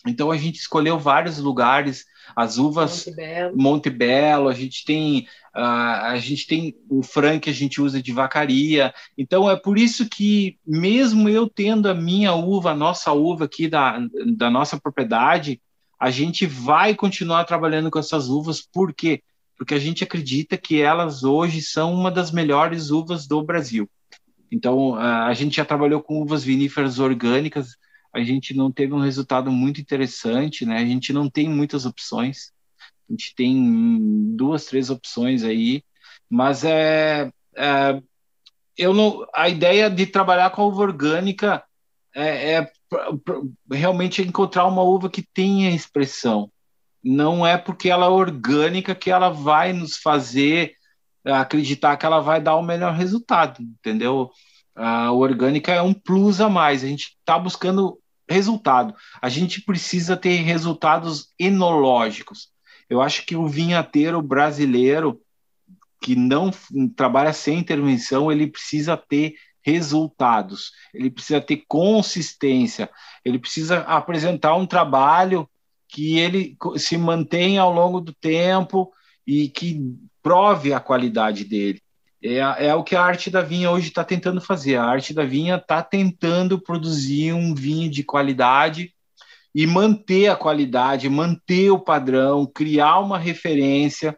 Então 0.06 0.32
a 0.32 0.38
gente 0.38 0.56
escolheu 0.56 0.98
vários 0.98 1.38
lugares, 1.38 2.06
as 2.36 2.58
uvas 2.58 3.06
Montebello, 3.06 3.58
Montebello 3.58 4.48
a 4.50 4.54
gente 4.54 4.86
tem 4.86 5.28
uh, 5.56 5.60
a 5.60 6.18
gente 6.18 6.48
tem 6.48 6.76
o 6.90 7.02
frank 7.04 7.42
que 7.42 7.50
a 7.50 7.54
gente 7.54 7.82
usa 7.82 8.02
de 8.02 8.12
vacaria. 8.12 8.94
Então 9.18 9.50
é 9.50 9.56
por 9.56 9.78
isso 9.78 10.08
que 10.08 10.58
mesmo 10.66 11.28
eu 11.28 11.50
tendo 11.50 11.90
a 11.90 11.94
minha 11.94 12.34
uva, 12.34 12.72
a 12.72 12.76
nossa 12.76 13.12
uva 13.12 13.46
aqui 13.46 13.68
da, 13.68 14.00
da 14.36 14.50
nossa 14.50 14.80
propriedade, 14.80 15.62
a 16.00 16.10
gente 16.10 16.46
vai 16.46 16.96
continuar 16.96 17.44
trabalhando 17.44 17.92
com 17.92 18.00
essas 18.00 18.30
uvas, 18.30 18.62
por 18.62 18.94
quê? 18.94 19.24
porque 19.58 19.74
a 19.74 19.80
gente 19.80 20.04
acredita 20.04 20.56
que 20.56 20.80
elas 20.80 21.24
hoje 21.24 21.62
são 21.62 21.94
uma 21.94 22.12
das 22.12 22.32
melhores 22.32 22.92
uvas 22.92 23.28
do 23.28 23.42
Brasil. 23.42 23.90
Então, 24.52 24.96
a 24.96 25.34
gente 25.34 25.58
já 25.58 25.66
trabalhou 25.66 26.02
com 26.02 26.22
uvas 26.22 26.44
viníferas 26.44 27.00
orgânicas, 27.00 27.76
a 28.14 28.24
gente 28.24 28.56
não 28.56 28.72
teve 28.72 28.94
um 28.94 29.00
resultado 29.00 29.52
muito 29.52 29.82
interessante, 29.82 30.66
né? 30.66 30.78
A 30.78 30.86
gente 30.86 31.12
não 31.12 31.30
tem 31.30 31.50
muitas 31.50 31.86
opções, 31.86 32.52
a 33.10 33.14
gente 33.14 33.36
tem 33.36 34.36
duas, 34.36 34.66
três 34.66 34.90
opções 34.90 35.44
aí, 35.44 35.84
mas 36.30 36.64
é, 36.64 37.32
é 37.56 38.02
eu 38.78 38.94
não, 38.94 39.26
a 39.34 39.50
ideia 39.50 39.90
de 39.90 40.06
trabalhar 40.06 40.52
com 40.52 40.62
a 40.62 40.66
uva 40.66 40.84
orgânica 40.84 41.64
é, 42.16 42.54
é 42.54 42.72
realmente 43.72 44.22
encontrar 44.22 44.66
uma 44.66 44.84
uva 44.84 45.10
que 45.10 45.22
tenha 45.22 45.72
expressão, 45.72 46.52
não 47.04 47.46
é 47.46 47.58
porque 47.58 47.90
ela 47.90 48.06
é 48.06 48.10
orgânica 48.10 48.96
que 48.96 49.10
ela 49.10 49.30
vai 49.30 49.74
nos 49.74 49.98
fazer 49.98 50.77
acreditar 51.34 51.98
que 51.98 52.06
ela 52.06 52.20
vai 52.20 52.42
dar 52.42 52.56
o 52.56 52.64
melhor 52.64 52.94
resultado, 52.94 53.62
entendeu? 53.62 54.30
A 54.76 55.12
orgânica 55.12 55.72
é 55.74 55.82
um 55.82 55.94
plus 55.94 56.40
a 56.40 56.50
mais. 56.50 56.84
A 56.84 56.88
gente 56.88 57.18
está 57.20 57.38
buscando 57.38 58.00
resultado. 58.30 58.94
A 59.22 59.30
gente 59.30 59.62
precisa 59.62 60.16
ter 60.16 60.38
resultados 60.38 61.30
enológicos. 61.40 62.50
Eu 62.90 63.02
acho 63.02 63.26
que 63.26 63.36
o 63.36 63.48
vinhateiro 63.48 64.22
brasileiro 64.22 65.20
que 66.02 66.16
não 66.16 66.52
trabalha 66.96 67.34
sem 67.34 67.58
intervenção, 67.58 68.32
ele 68.32 68.48
precisa 68.48 68.96
ter 68.96 69.36
resultados, 69.62 70.72
ele 70.94 71.10
precisa 71.10 71.42
ter 71.42 71.64
consistência, 71.68 72.90
ele 73.26 73.40
precisa 73.40 73.80
apresentar 73.80 74.56
um 74.56 74.66
trabalho 74.66 75.50
que 75.90 76.18
ele 76.18 76.56
se 76.78 76.98
mantenha 76.98 77.62
ao 77.62 77.74
longo 77.74 78.00
do 78.00 78.14
tempo 78.14 78.92
e 79.28 79.50
que 79.50 79.94
prove 80.24 80.74
a 80.74 80.80
qualidade 80.80 81.44
dele. 81.44 81.82
É, 82.24 82.68
é 82.68 82.74
o 82.74 82.84
que 82.84 82.96
a 82.96 83.04
arte 83.04 83.30
da 83.30 83.42
vinha 83.42 83.70
hoje 83.70 83.90
está 83.90 84.04
tentando 84.04 84.42
fazer. 84.42 84.78
A 84.78 84.86
arte 84.86 85.14
da 85.14 85.26
vinha 85.26 85.58
está 85.58 85.84
tentando 85.84 86.60
produzir 86.60 87.34
um 87.34 87.54
vinho 87.54 87.92
de 87.92 88.04
qualidade 88.04 88.94
e 89.54 89.68
manter 89.68 90.30
a 90.30 90.36
qualidade, 90.36 91.10
manter 91.10 91.70
o 91.72 91.80
padrão, 91.80 92.46
criar 92.46 93.00
uma 93.00 93.18
referência, 93.18 94.18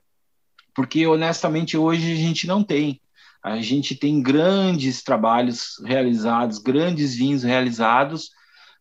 porque 0.76 1.06
honestamente 1.08 1.78
hoje 1.78 2.12
a 2.12 2.16
gente 2.16 2.46
não 2.46 2.64
tem. 2.64 3.02
A 3.42 3.62
gente 3.62 3.96
tem 3.96 4.22
grandes 4.22 5.02
trabalhos 5.02 5.82
realizados, 5.86 6.58
grandes 6.58 7.16
vinhos 7.16 7.44
realizados, 7.44 8.32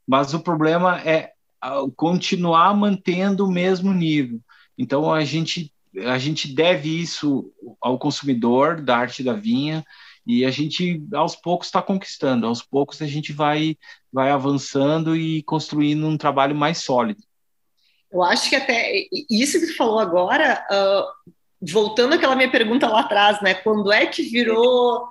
mas 0.07 0.35
o 0.35 0.41
problema 0.41 1.01
é 1.01 1.31
ah, 1.61 1.83
continuar 1.97 2.75
mantendo 2.75 3.47
o 3.47 3.51
mesmo 3.51 3.93
nível. 3.93 4.41
Então 4.77 5.13
a 5.13 5.25
gente 5.25 5.73
a 6.07 6.19
gente 6.19 6.55
deve 6.55 6.89
isso 6.89 7.53
ao 7.81 7.99
consumidor 7.99 8.81
da 8.81 8.97
arte 8.97 9.23
da 9.23 9.33
vinha 9.33 9.85
e 10.27 10.45
a 10.45 10.51
gente 10.51 11.03
aos 11.15 11.35
poucos 11.35 11.69
está 11.69 11.81
conquistando, 11.81 12.47
aos 12.47 12.63
poucos 12.63 13.01
a 13.01 13.07
gente 13.07 13.33
vai 13.33 13.77
vai 14.13 14.31
avançando 14.31 15.17
e 15.17 15.43
construindo 15.43 16.07
um 16.07 16.19
trabalho 16.19 16.55
mais 16.55 16.79
sólido. 16.79 17.23
Eu 18.13 18.23
acho 18.23 18.49
que 18.49 18.57
até 18.57 18.93
isso 19.31 19.59
que 19.59 19.67
você 19.67 19.75
falou 19.75 19.99
agora, 19.99 20.67
uh, 20.71 21.33
voltando 21.61 22.15
àquela 22.15 22.37
minha 22.37 22.51
pergunta 22.51 22.89
lá 22.89 23.01
atrás, 23.01 23.41
né? 23.43 23.55
Quando 23.55 23.93
é 23.93 24.07
que 24.07 24.23
virou 24.23 25.09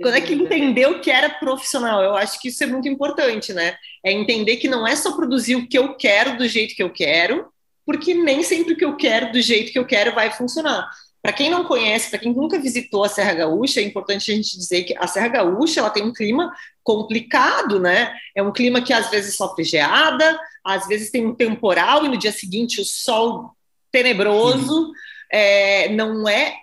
quando 0.00 0.14
é 0.14 0.20
que 0.20 0.32
entendeu 0.32 1.00
que 1.00 1.10
era 1.10 1.28
profissional? 1.28 2.02
Eu 2.02 2.16
acho 2.16 2.40
que 2.40 2.48
isso 2.48 2.64
é 2.64 2.66
muito 2.66 2.88
importante, 2.88 3.52
né? 3.52 3.76
É 4.04 4.10
entender 4.10 4.56
que 4.56 4.68
não 4.68 4.86
é 4.86 4.96
só 4.96 5.14
produzir 5.14 5.56
o 5.56 5.68
que 5.68 5.78
eu 5.78 5.94
quero 5.94 6.38
do 6.38 6.48
jeito 6.48 6.74
que 6.74 6.82
eu 6.82 6.90
quero, 6.90 7.52
porque 7.90 8.14
nem 8.14 8.40
sempre 8.44 8.74
o 8.74 8.76
que 8.76 8.84
eu 8.84 8.96
quero 8.96 9.32
do 9.32 9.42
jeito 9.42 9.72
que 9.72 9.78
eu 9.78 9.84
quero 9.84 10.14
vai 10.14 10.30
funcionar. 10.30 10.88
Para 11.20 11.32
quem 11.32 11.50
não 11.50 11.64
conhece, 11.64 12.08
para 12.08 12.20
quem 12.20 12.32
nunca 12.32 12.56
visitou 12.56 13.02
a 13.02 13.08
Serra 13.08 13.34
Gaúcha, 13.34 13.80
é 13.80 13.82
importante 13.82 14.30
a 14.30 14.34
gente 14.36 14.56
dizer 14.56 14.84
que 14.84 14.96
a 14.96 15.08
Serra 15.08 15.26
Gaúcha 15.26 15.80
ela 15.80 15.90
tem 15.90 16.04
um 16.04 16.12
clima 16.12 16.54
complicado, 16.84 17.80
né? 17.80 18.14
É 18.32 18.40
um 18.44 18.52
clima 18.52 18.80
que 18.80 18.92
às 18.92 19.10
vezes 19.10 19.34
sofre 19.34 19.64
geada, 19.64 20.38
às 20.64 20.86
vezes 20.86 21.10
tem 21.10 21.26
um 21.26 21.34
temporal 21.34 22.04
e 22.04 22.08
no 22.08 22.16
dia 22.16 22.30
seguinte 22.30 22.80
o 22.80 22.84
sol 22.84 23.56
tenebroso. 23.90 24.92
É, 25.32 25.88
não 25.88 26.28
é 26.28 26.54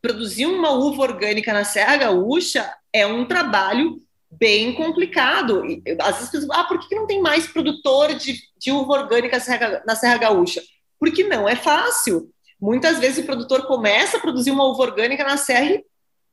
produzir 0.00 0.46
uma 0.46 0.70
uva 0.70 1.02
orgânica 1.02 1.52
na 1.52 1.62
Serra 1.62 1.98
Gaúcha 1.98 2.72
é 2.90 3.06
um 3.06 3.26
trabalho 3.26 4.00
bem 4.30 4.74
complicado. 4.74 5.62
Às 6.00 6.16
vezes, 6.16 6.30
pessoas, 6.30 6.50
ah, 6.50 6.64
por 6.64 6.78
que 6.78 6.94
não 6.94 7.06
tem 7.06 7.20
mais 7.20 7.46
produtor 7.46 8.14
de, 8.14 8.38
de 8.58 8.70
uva 8.70 8.92
orgânica 8.92 9.38
na 9.86 9.96
Serra, 9.96 10.18
Gaúcha? 10.18 10.62
Porque 10.98 11.24
não 11.24 11.48
é 11.48 11.56
fácil. 11.56 12.30
Muitas 12.60 12.98
vezes 12.98 13.24
o 13.24 13.26
produtor 13.26 13.66
começa 13.66 14.18
a 14.18 14.20
produzir 14.20 14.50
uma 14.50 14.64
uva 14.64 14.82
orgânica 14.82 15.24
na 15.24 15.36
serra 15.38 15.64
e 15.64 15.84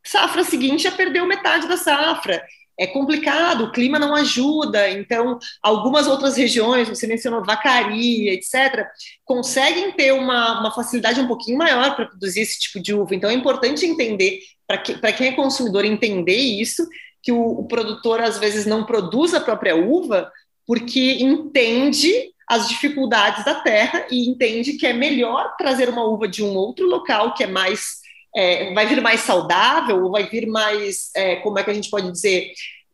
safra 0.06 0.44
seguinte 0.44 0.84
já 0.84 0.92
perdeu 0.92 1.26
metade 1.26 1.68
da 1.68 1.78
safra. 1.78 2.44
É 2.80 2.86
complicado, 2.86 3.64
o 3.64 3.72
clima 3.72 3.98
não 3.98 4.14
ajuda, 4.14 4.88
então 4.92 5.40
algumas 5.64 6.06
outras 6.06 6.38
regiões, 6.38 6.88
você 6.88 7.08
mencionou 7.08 7.44
Vacaria, 7.44 8.34
etc., 8.34 8.86
conseguem 9.26 9.94
ter 9.94 10.12
uma, 10.12 10.60
uma 10.60 10.72
facilidade 10.72 11.20
um 11.20 11.28
pouquinho 11.28 11.58
maior 11.58 11.96
para 11.96 12.06
produzir 12.06 12.42
esse 12.42 12.60
tipo 12.60 12.80
de 12.80 12.94
uva. 12.94 13.16
Então 13.16 13.32
é 13.32 13.34
importante 13.34 13.86
entender, 13.86 14.42
para 14.68 14.78
que, 14.78 14.94
quem 15.14 15.30
é 15.30 15.32
consumidor, 15.32 15.86
entender 15.86 16.38
isso 16.38 16.88
que 17.28 17.32
o, 17.34 17.60
o 17.60 17.68
produtor 17.68 18.22
às 18.22 18.38
vezes 18.38 18.66
não 18.66 18.86
produz 18.86 19.34
a 19.34 19.42
própria 19.42 19.76
uva 19.76 20.32
porque 20.66 21.18
entende 21.20 22.32
as 22.48 22.70
dificuldades 22.70 23.44
da 23.44 23.56
terra 23.56 24.08
e 24.10 24.30
entende 24.30 24.78
que 24.78 24.88
é 24.88 24.94
melhor 24.94 25.58
trazer 25.58 25.90
uma 25.90 26.06
uva 26.06 26.26
de 26.26 26.42
um 26.42 26.56
outro 26.56 26.88
local 26.88 27.34
que 27.34 27.44
é 27.44 27.48
mais 27.48 27.98
é, 28.34 28.74
vai 28.74 28.88
vir 28.88 29.02
mais 29.02 29.20
saudável 29.20 30.06
ou 30.06 30.12
vai 30.12 30.30
vir 30.30 30.48
mais 30.48 31.10
é, 31.18 31.36
como 31.38 31.60
é 31.60 31.66
que 31.66 31.70
a 31.70 31.74
gente 31.74 31.90
pode 31.90 32.10
dizer 32.10 32.50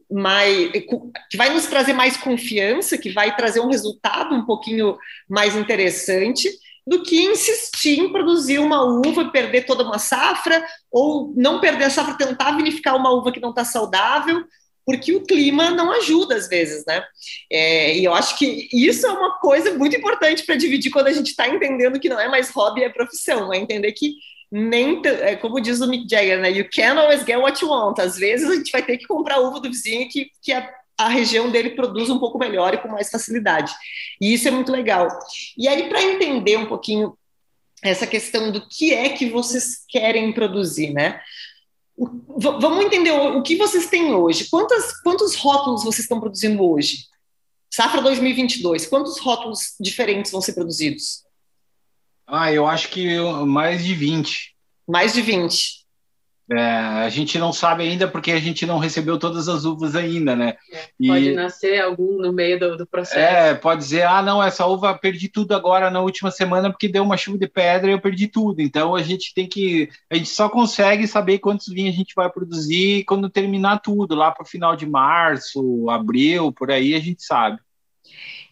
mais 0.09 0.71
que 1.29 1.38
vai 1.38 1.51
nos 1.53 1.67
trazer 1.67 1.93
mais 1.93 2.17
confiança 2.17 2.97
que 2.97 3.11
vai 3.11 3.36
trazer 3.36 3.59
um 3.59 3.69
resultado 3.69 4.34
um 4.34 4.47
pouquinho 4.47 4.97
mais 5.29 5.55
interessante 5.55 6.49
do 6.86 7.01
que 7.01 7.21
insistir 7.21 7.99
em 7.99 8.11
produzir 8.11 8.59
uma 8.59 8.84
uva 8.84 9.31
perder 9.31 9.65
toda 9.65 9.84
uma 9.84 9.97
safra, 9.97 10.65
ou 10.91 11.34
não 11.36 11.59
perder 11.59 11.86
a 11.86 11.89
safra, 11.89 12.15
tentar 12.15 12.57
vinificar 12.57 12.95
uma 12.95 13.11
uva 13.11 13.31
que 13.31 13.39
não 13.39 13.51
está 13.51 13.63
saudável, 13.63 14.43
porque 14.86 15.15
o 15.15 15.23
clima 15.23 15.71
não 15.71 15.91
ajuda 15.91 16.36
às 16.36 16.47
vezes, 16.47 16.84
né? 16.86 17.03
É, 17.49 17.97
e 17.97 18.03
eu 18.03 18.13
acho 18.13 18.38
que 18.38 18.67
isso 18.73 19.07
é 19.07 19.11
uma 19.11 19.39
coisa 19.39 19.77
muito 19.77 19.95
importante 19.95 20.45
para 20.45 20.55
dividir 20.55 20.91
quando 20.91 21.07
a 21.07 21.13
gente 21.13 21.27
está 21.27 21.47
entendendo 21.47 21.99
que 21.99 22.09
não 22.09 22.19
é 22.19 22.27
mais 22.27 22.49
hobby, 22.49 22.84
é 22.84 22.89
profissão, 22.89 23.53
é 23.53 23.57
entender 23.57 23.93
que 23.93 24.13
nem, 24.51 25.01
é, 25.05 25.36
como 25.36 25.59
diz 25.59 25.81
o 25.81 25.88
Mick 25.88 26.07
Jagger, 26.07 26.39
né? 26.39 26.51
You 26.51 26.67
can 26.69 26.99
always 26.99 27.23
get 27.23 27.38
what 27.38 27.59
you 27.63 27.69
want. 27.69 27.97
Às 27.99 28.17
vezes 28.17 28.49
a 28.49 28.55
gente 28.55 28.71
vai 28.71 28.84
ter 28.84 28.97
que 28.97 29.07
comprar 29.07 29.39
uva 29.39 29.59
do 29.59 29.69
vizinho 29.69 30.07
que, 30.09 30.29
que 30.41 30.51
a 30.51 30.69
a 30.97 31.07
região 31.07 31.49
dele 31.49 31.71
produz 31.71 32.09
um 32.09 32.19
pouco 32.19 32.37
melhor 32.37 32.73
e 32.73 32.77
com 32.77 32.87
mais 32.87 33.09
facilidade. 33.09 33.73
E 34.21 34.33
isso 34.33 34.47
é 34.47 34.51
muito 34.51 34.71
legal. 34.71 35.07
E 35.57 35.67
aí, 35.67 35.89
para 35.89 36.03
entender 36.03 36.57
um 36.57 36.65
pouquinho 36.65 37.17
essa 37.81 38.07
questão 38.07 38.51
do 38.51 38.67
que 38.67 38.93
é 38.93 39.09
que 39.09 39.29
vocês 39.29 39.83
querem 39.89 40.31
produzir, 40.31 40.93
né? 40.93 41.21
O, 41.95 42.07
vamos 42.39 42.85
entender 42.85 43.11
o, 43.11 43.39
o, 43.39 43.43
que 43.43 43.55
vocês 43.55 43.87
têm 43.87 44.13
hoje. 44.13 44.47
Quantas, 44.49 44.99
quantos 45.01 45.35
rótulos 45.35 45.83
vocês 45.83 46.05
estão 46.05 46.19
produzindo 46.19 46.63
hoje? 46.63 47.05
Safra 47.71 48.01
2022, 48.01 48.85
quantos 48.85 49.19
rótulos 49.19 49.75
diferentes 49.79 50.31
vão 50.31 50.41
ser 50.41 50.53
produzidos? 50.53 51.23
Ah, 52.25 52.51
eu 52.51 52.65
acho 52.65 52.89
que 52.89 53.17
mais 53.45 53.83
de 53.83 53.93
20. 53.93 54.55
Mais 54.87 55.13
de 55.13 55.21
20. 55.21 55.82
É, 56.56 56.62
a 56.62 57.10
gente 57.10 57.39
não 57.39 57.51
sabe 57.51 57.84
ainda 57.84 58.08
porque 58.08 58.32
a 58.32 58.39
gente 58.39 58.64
não 58.64 58.78
recebeu 58.78 59.18
todas 59.18 59.49
as 59.49 59.66
uvas 59.66 59.95
ainda, 59.95 60.36
né? 60.36 60.56
É, 60.72 61.08
pode 61.08 61.30
e, 61.30 61.34
nascer 61.34 61.82
algum 61.82 62.22
no 62.22 62.32
meio 62.32 62.60
do, 62.60 62.78
do, 62.78 62.86
processo. 62.86 63.18
É, 63.18 63.56
pode 63.56 63.82
dizer, 63.82 64.04
ah, 64.04 64.22
não, 64.22 64.41
essa 64.41 64.66
uva 64.68 64.93
perdi 64.95 65.30
tudo 65.30 65.56
agora 65.56 65.89
na 65.89 66.01
última 66.01 66.30
semana 66.30 66.70
porque 66.70 66.88
deu 66.88 67.01
uma 67.01 67.18
chuva 67.18 67.39
de 67.39 67.47
pedra 67.47 67.89
e 67.89 67.93
eu 67.93 67.99
perdi 67.99 68.28
tudo. 68.28 68.62
Então 68.62 68.93
a 68.93 69.01
gente 69.01 69.34
tem 69.34 69.47
que, 69.47 69.89
a 70.12 70.16
gente 70.16 70.30
só 70.30 70.47
consegue 70.47 71.08
saber 71.08 71.39
quantos 71.39 71.68
vinhos 71.68 71.95
a 71.95 71.97
gente 71.97 72.14
vai 72.14 72.30
produzir 72.30 73.04
quando 73.06 73.30
terminar 73.30 73.80
tudo, 73.80 74.14
lá 74.14 74.30
para 74.30 74.43
o 74.43 74.47
final 74.47 74.76
de 74.76 74.86
março, 74.86 75.89
abril, 75.89 76.51
por 76.51 76.70
aí 76.70 76.93
a 76.93 76.99
gente 76.99 77.24
sabe. 77.24 77.58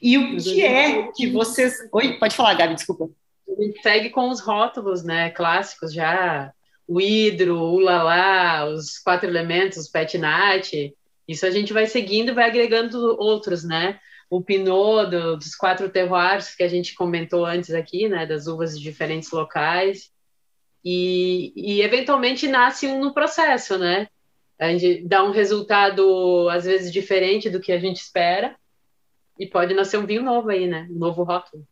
E 0.02 0.18
o 0.18 0.38
que 0.38 0.64
é 0.64 1.12
que 1.12 1.30
vocês. 1.30 1.76
Oi, 1.91 2.18
pode 2.18 2.36
falar, 2.36 2.56
Gabi, 2.56 2.74
desculpa. 2.74 3.10
A 3.47 3.62
gente 3.62 3.82
segue 3.82 4.10
com 4.10 4.30
os 4.30 4.39
rótulos, 4.39 5.04
né, 5.04 5.30
clássicos 5.30 5.93
já 5.93 6.52
o 6.91 6.99
hidro, 6.99 7.57
o 7.57 7.79
lalá, 7.79 8.65
os 8.65 8.99
quatro 8.99 9.29
elementos, 9.29 9.77
os 9.77 9.87
petinat, 9.87 10.93
isso 11.25 11.45
a 11.45 11.49
gente 11.49 11.71
vai 11.71 11.87
seguindo 11.87 12.29
e 12.29 12.33
vai 12.33 12.49
agregando 12.49 13.15
outros, 13.17 13.63
né? 13.63 13.97
O 14.29 14.41
pinot 14.41 15.09
do, 15.09 15.37
dos 15.37 15.55
quatro 15.55 15.87
terroirs 15.87 16.53
que 16.53 16.63
a 16.63 16.67
gente 16.67 16.93
comentou 16.93 17.45
antes 17.45 17.73
aqui, 17.73 18.09
né? 18.09 18.25
Das 18.25 18.45
uvas 18.45 18.77
de 18.77 18.83
diferentes 18.83 19.31
locais. 19.31 20.11
E, 20.83 21.53
e 21.55 21.81
eventualmente 21.81 22.45
nasce 22.45 22.87
um 22.87 22.99
no 22.99 23.13
processo, 23.13 23.77
né? 23.77 24.09
A 24.59 24.67
gente 24.77 25.07
dá 25.07 25.23
um 25.23 25.31
resultado, 25.31 26.49
às 26.49 26.65
vezes, 26.65 26.91
diferente 26.91 27.49
do 27.49 27.61
que 27.61 27.71
a 27.71 27.79
gente 27.79 28.01
espera. 28.01 28.53
E 29.39 29.47
pode 29.47 29.73
nascer 29.73 29.97
um 29.97 30.05
vinho 30.05 30.23
novo 30.23 30.49
aí, 30.49 30.67
né? 30.67 30.89
Um 30.91 30.99
novo 30.99 31.23
rótulo. 31.23 31.65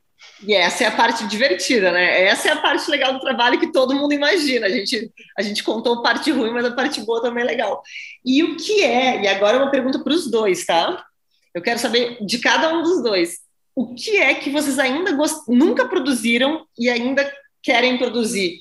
E 0.45 0.53
essa 0.53 0.83
é 0.83 0.87
a 0.87 0.91
parte 0.91 1.27
divertida, 1.27 1.91
né? 1.91 2.23
Essa 2.23 2.49
é 2.49 2.51
a 2.51 2.61
parte 2.61 2.89
legal 2.89 3.13
do 3.13 3.19
trabalho 3.19 3.59
que 3.59 3.71
todo 3.71 3.95
mundo 3.95 4.13
imagina. 4.13 4.67
A 4.67 4.69
gente, 4.69 5.11
a 5.37 5.41
gente 5.41 5.63
contou 5.63 6.01
parte 6.01 6.31
ruim, 6.31 6.51
mas 6.51 6.65
a 6.65 6.71
parte 6.71 7.01
boa 7.01 7.21
também 7.21 7.43
é 7.43 7.47
legal. 7.47 7.81
E 8.25 8.43
o 8.43 8.55
que 8.55 8.83
é? 8.83 9.21
E 9.21 9.27
agora 9.27 9.57
é 9.57 9.61
uma 9.61 9.71
pergunta 9.71 9.99
para 9.99 10.13
os 10.13 10.29
dois, 10.29 10.65
tá? 10.65 11.05
Eu 11.53 11.61
quero 11.61 11.79
saber 11.79 12.17
de 12.25 12.39
cada 12.39 12.73
um 12.73 12.81
dos 12.81 13.03
dois. 13.03 13.39
O 13.75 13.93
que 13.93 14.17
é 14.17 14.33
que 14.33 14.49
vocês 14.49 14.79
ainda 14.79 15.11
gost... 15.13 15.43
nunca 15.47 15.87
produziram 15.87 16.65
e 16.77 16.89
ainda 16.89 17.29
querem 17.61 17.97
produzir? 17.97 18.59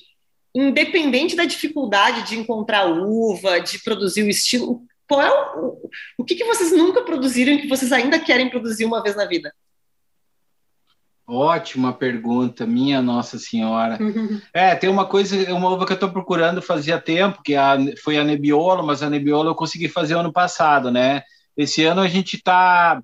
Independente 0.53 1.35
da 1.35 1.45
dificuldade 1.45 2.23
de 2.23 2.37
encontrar 2.37 2.85
uva, 2.85 3.59
de 3.59 3.79
produzir 3.83 4.23
o 4.23 4.29
estilo, 4.29 4.81
qual 5.07 5.21
é 5.21 5.57
o, 5.57 5.77
o 6.17 6.23
que, 6.23 6.35
que 6.35 6.43
vocês 6.43 6.71
nunca 6.71 7.01
produziram 7.01 7.53
e 7.53 7.61
que 7.61 7.67
vocês 7.67 7.91
ainda 7.91 8.19
querem 8.19 8.49
produzir 8.49 8.85
uma 8.85 9.01
vez 9.01 9.15
na 9.15 9.25
vida? 9.25 9.53
Ótima 11.31 11.93
pergunta, 11.93 12.65
minha 12.65 13.03
Nossa 13.03 13.37
Senhora. 13.37 13.99
é, 14.51 14.73
tem 14.73 14.89
uma 14.89 15.05
coisa, 15.05 15.53
uma 15.53 15.69
uva 15.69 15.85
que 15.85 15.91
eu 15.91 15.95
estou 15.95 16.09
procurando 16.09 16.59
fazia 16.59 16.99
tempo, 16.99 17.43
que 17.43 17.55
a, 17.55 17.77
foi 18.03 18.17
a 18.17 18.23
Nebbiolo, 18.23 18.83
mas 18.83 19.03
a 19.03 19.09
Nebbiolo 19.11 19.49
eu 19.49 19.55
consegui 19.55 19.87
fazer 19.87 20.15
ano 20.15 20.33
passado, 20.33 20.89
né? 20.89 21.21
Esse 21.55 21.85
ano 21.85 22.01
a 22.01 22.07
gente 22.07 22.35
está 22.37 22.99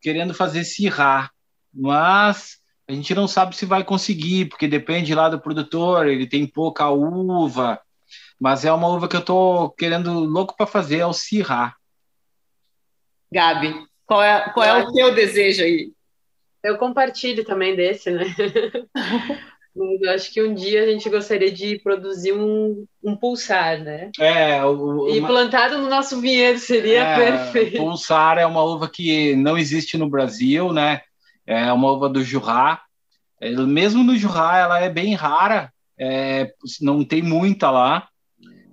querendo 0.00 0.32
fazer 0.32 0.64
Syrah, 0.64 1.30
mas 1.70 2.56
a 2.88 2.92
gente 2.92 3.14
não 3.14 3.28
sabe 3.28 3.54
se 3.54 3.66
vai 3.66 3.84
conseguir, 3.84 4.46
porque 4.46 4.66
depende 4.66 5.14
lá 5.14 5.28
do 5.28 5.38
produtor, 5.38 6.06
ele 6.06 6.26
tem 6.26 6.46
pouca 6.46 6.88
uva, 6.88 7.78
mas 8.40 8.64
é 8.64 8.72
uma 8.72 8.88
uva 8.88 9.06
que 9.06 9.16
eu 9.16 9.20
estou 9.20 9.68
querendo 9.72 10.18
louco 10.20 10.56
para 10.56 10.66
fazer, 10.66 11.00
é 11.00 11.06
o 11.06 11.12
Syrah. 11.12 11.74
Gabi, 13.30 13.74
qual 14.06 14.22
é, 14.22 14.48
qual 14.54 14.64
é 14.64 14.82
o 14.82 14.92
teu 14.94 15.14
desejo 15.14 15.62
aí? 15.62 15.94
Eu 16.66 16.78
compartilho 16.78 17.44
também 17.44 17.76
desse, 17.76 18.10
né? 18.10 18.24
Mas 19.76 20.00
eu 20.00 20.10
acho 20.10 20.32
que 20.32 20.42
um 20.42 20.54
dia 20.54 20.82
a 20.82 20.86
gente 20.86 21.08
gostaria 21.08 21.52
de 21.52 21.78
produzir 21.78 22.32
um, 22.32 22.86
um 23.04 23.14
pulsar, 23.14 23.78
né? 23.78 24.10
É, 24.18 24.64
o, 24.64 25.08
e 25.10 25.20
plantado 25.20 25.78
no 25.78 25.88
nosso 25.88 26.18
vinhedo 26.18 26.58
seria 26.58 27.02
é, 27.02 27.16
perfeito. 27.16 27.76
Pulsar 27.76 28.38
é 28.38 28.46
uma 28.46 28.62
uva 28.62 28.88
que 28.88 29.36
não 29.36 29.56
existe 29.56 29.98
no 29.98 30.08
Brasil, 30.08 30.72
né? 30.72 31.02
É 31.46 31.70
uma 31.72 31.92
uva 31.92 32.08
do 32.08 32.24
Jurá. 32.24 32.82
É, 33.40 33.50
mesmo 33.50 34.02
no 34.02 34.16
Jurá, 34.16 34.58
ela 34.58 34.80
é 34.80 34.88
bem 34.88 35.14
rara, 35.14 35.70
é, 36.00 36.50
não 36.80 37.04
tem 37.04 37.22
muita 37.22 37.70
lá. 37.70 38.08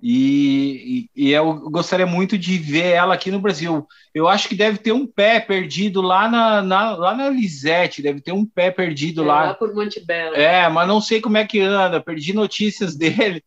E, 0.06 1.08
e, 1.16 1.28
e, 1.28 1.30
eu 1.30 1.70
gostaria 1.70 2.04
muito 2.04 2.36
de 2.36 2.58
ver 2.58 2.90
ela 2.90 3.14
aqui 3.14 3.30
no 3.30 3.40
Brasil. 3.40 3.88
Eu 4.14 4.28
acho 4.28 4.50
que 4.50 4.54
deve 4.54 4.76
ter 4.76 4.92
um 4.92 5.06
pé 5.06 5.40
perdido 5.40 6.02
lá 6.02 6.28
na, 6.28 6.60
na 6.60 6.94
lá 6.94 7.14
na 7.14 7.30
Lisete, 7.30 8.02
deve 8.02 8.20
ter 8.20 8.32
um 8.32 8.44
pé 8.44 8.70
perdido 8.70 9.22
é, 9.22 9.26
lá. 9.26 9.44
Lá 9.44 9.54
por 9.54 9.74
Monte 9.74 10.04
Belo. 10.04 10.36
É, 10.36 10.68
mas 10.68 10.86
não 10.86 11.00
sei 11.00 11.22
como 11.22 11.38
é 11.38 11.46
que 11.46 11.58
anda, 11.58 12.02
perdi 12.02 12.34
notícias 12.34 12.94
dele. 12.98 13.42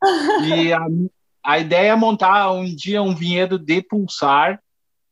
e 0.51 0.73
a, 0.73 0.83
a 1.43 1.59
ideia 1.59 1.91
é 1.91 1.95
montar 1.95 2.51
um 2.51 2.65
dia 2.65 3.03
um 3.03 3.13
vinhedo 3.13 3.59
de 3.59 3.83
pulsar, 3.83 4.59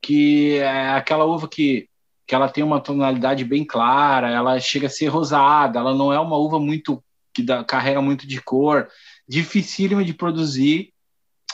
que 0.02 0.58
é 0.58 0.89
aquela 0.93 1.26
uva 1.26 1.48
que, 1.48 1.88
que 2.26 2.34
ela 2.34 2.50
tem 2.50 2.64
uma 2.64 2.82
tonalidade 2.82 3.46
bem 3.46 3.64
clara, 3.64 4.32
ela 4.32 4.60
chega 4.60 4.88
a 4.88 4.89
ser 4.89 5.10
rosada, 5.10 5.78
ela 5.78 5.93
não 5.93 6.12
é 6.12 6.20
uma 6.20 6.38
uva 6.38 6.60
muito 6.60 7.04
que 7.32 7.43
dá, 7.43 7.64
carrega 7.64 8.02
muito 8.02 8.26
de 8.26 8.41
cor, 8.41 8.88
dificílima 9.30 10.04
de 10.04 10.14
produzir 10.16 10.95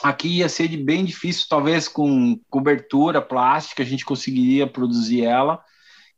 Aqui 0.02 0.38
ia 0.38 0.48
ser 0.48 0.68
bem 0.78 1.04
difícil, 1.04 1.46
talvez 1.48 1.86
com 1.86 2.38
cobertura 2.50 3.22
plástica 3.22 3.82
a 3.82 3.86
gente 3.86 4.04
conseguiria 4.04 4.66
produzir 4.66 5.24
ela. 5.24 5.62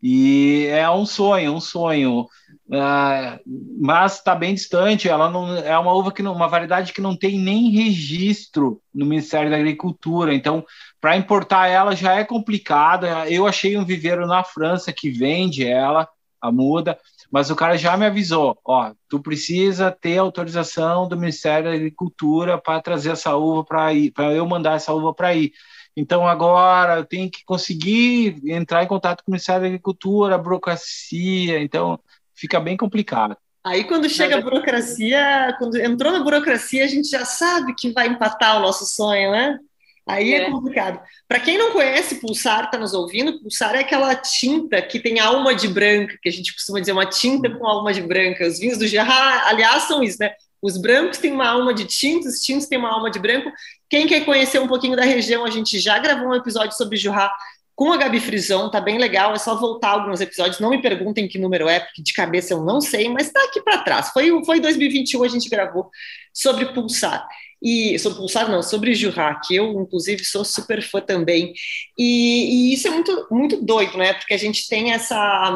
E 0.07 0.67
é 0.71 0.89
um 0.91 1.07
sonho, 1.07 1.55
um 1.55 1.61
sonho. 1.61 2.27
Uh, 2.67 3.41
mas 3.81 4.17
está 4.17 4.35
bem 4.35 4.55
distante. 4.55 5.09
Ela 5.09 5.31
não 5.31 5.57
é 5.57 5.79
uma 5.79 5.95
uva 5.95 6.13
que 6.13 6.23
não, 6.23 6.35
uma 6.35 6.49
variedade 6.49 6.93
que 6.93 7.01
não 7.01 7.17
tem 7.17 7.39
nem 7.39 7.71
registro 7.71 8.83
no 8.95 9.07
Ministério 9.07 9.51
da 9.51 9.57
Agricultura. 9.57 10.35
Então, 10.35 10.63
para 11.01 11.17
importar 11.17 11.69
ela 11.69 11.97
já 11.97 12.15
é 12.15 12.25
complicado. 12.25 13.07
Eu 13.29 13.47
achei 13.47 13.79
um 13.79 13.85
viveiro 13.85 14.27
na 14.27 14.45
França 14.45 14.93
que 14.93 15.11
vende 15.11 15.67
ela, 15.67 16.07
a 16.39 16.53
muda. 16.53 16.99
Mas 17.31 17.51
o 17.51 17.57
cara 17.57 17.77
já 17.77 17.97
me 17.97 18.07
avisou, 18.07 18.59
ó, 18.65 18.93
tu 19.09 19.21
precisa 19.21 19.91
ter 19.91 20.19
autorização 20.19 21.09
do 21.09 21.17
Ministério 21.17 21.71
da 21.71 21.77
Agricultura 21.77 22.59
para 22.59 22.81
trazer 22.81 23.11
essa 23.11 23.35
uva 23.37 23.65
para 23.65 23.93
ir, 23.93 24.11
para 24.11 24.33
eu 24.33 24.47
mandar 24.47 24.77
essa 24.77 24.93
uva 24.93 25.13
para 25.13 25.35
ir. 25.35 25.53
Então 25.97 26.27
agora 26.27 26.97
eu 26.97 27.05
tenho 27.05 27.31
que 27.31 27.45
conseguir 27.45 28.41
entrar 28.47 28.83
em 28.83 28.89
contato 28.89 29.23
com 29.23 29.31
o 29.31 29.33
Ministério 29.33 29.63
da 29.63 29.69
Agricultura, 29.69 30.35
a 30.35 30.39
burocracia, 30.39 31.61
então 31.61 31.99
fica 32.35 32.59
bem 32.61 32.77
complicado. 32.77 33.37
Aí 33.65 33.85
quando 33.85 34.11
chega 34.11 34.37
a 34.37 34.41
burocracia, 34.41 35.55
quando 35.59 35.77
entrou 35.77 36.13
na 36.13 36.23
burocracia, 36.23 36.85
a 36.85 36.89
gente 36.89 37.09
já 37.09 37.25
sabe 37.25 37.75
que 37.75 37.93
vai 37.93 38.09
empatar 38.09 38.59
o 38.59 38.61
nosso 38.61 38.85
sonho, 38.85 39.31
né? 39.31 39.59
Aí 40.07 40.35
é, 40.35 40.43
é 40.43 40.51
complicado. 40.51 41.01
Para 41.27 41.41
quem 41.41 41.57
não 41.57 41.73
conhece 41.73 42.17
Pulsar, 42.17 42.65
está 42.65 42.79
nos 42.79 42.93
ouvindo, 42.93 43.41
Pulsar 43.41 43.75
é 43.75 43.81
aquela 43.81 44.15
tinta 44.15 44.81
que 44.83 45.01
tem 45.01 45.19
alma 45.19 45.55
de 45.55 45.67
branca, 45.67 46.19
que 46.23 46.29
a 46.29 46.33
gente 46.33 46.53
costuma 46.53 46.81
dizer 46.81 46.93
uma 46.93 47.07
tinta 47.07 47.49
com 47.51 47.67
alma 47.67 47.93
de 47.93 48.03
branca. 48.03 48.47
Os 48.47 48.59
vinhos 48.59 48.79
do 48.79 48.87
Gerard, 48.87 49.49
aliás, 49.49 49.85
são 49.85 50.03
isso, 50.03 50.19
né? 50.21 50.33
Os 50.61 50.77
brancos 50.77 51.19
têm 51.19 51.33
uma 51.33 51.49
alma 51.49 51.73
de 51.75 51.85
tinta, 51.85 52.29
os 52.29 52.41
tintos 52.41 52.67
têm 52.67 52.79
uma 52.79 52.91
alma 52.91 53.11
de 53.11 53.19
branco. 53.19 53.51
Quem 53.89 54.07
quer 54.07 54.25
conhecer 54.25 54.59
um 54.59 54.69
pouquinho 54.69 54.97
da 54.97 55.05
região, 55.05 55.45
a 55.45 55.51
gente 55.51 55.79
já 55.79 55.99
gravou 55.99 56.29
um 56.29 56.35
episódio 56.35 56.77
sobre 56.77 56.97
Jurá 56.97 57.33
com 57.75 57.93
a 57.93 57.97
Gabi 57.97 58.21
Frison, 58.21 58.71
tá 58.71 58.81
bem 58.81 58.99
legal, 58.99 59.35
é 59.35 59.39
só 59.39 59.57
voltar 59.57 59.91
alguns 59.91 60.21
episódios, 60.21 60.61
não 60.61 60.71
me 60.71 60.81
perguntem 60.81 61.27
que 61.27 61.39
número 61.39 61.69
é, 61.69 61.81
porque 61.81 62.03
de 62.03 62.13
cabeça 62.13 62.55
eu 62.55 62.63
não 62.63 62.81
sei, 62.81 63.09
mas 63.09 63.33
tá 63.33 63.43
aqui 63.45 63.61
para 63.61 63.79
trás. 63.79 64.11
Foi 64.11 64.31
foi 64.45 64.61
2021 64.61 65.25
a 65.25 65.29
gente 65.29 65.49
gravou 65.49 65.91
sobre 66.33 66.67
Pulsar. 66.73 67.27
E 67.63 67.99
sobre 67.99 68.19
Pulsar, 68.19 68.51
não, 68.51 68.63
sobre 68.63 68.95
Jurá, 68.95 69.41
que 69.41 69.57
eu, 69.57 69.81
inclusive, 69.81 70.25
sou 70.25 70.45
super 70.45 70.83
fã 70.83 71.01
também. 71.01 71.55
E, 71.99 72.71
e, 72.71 72.75
isso 72.75 72.89
é 72.89 72.91
muito, 72.91 73.27
muito 73.31 73.65
doido, 73.65 73.97
né? 73.97 74.13
Porque 74.15 74.35
a 74.35 74.39
gente 74.39 74.69
tem 74.69 74.93
essa, 74.93 75.53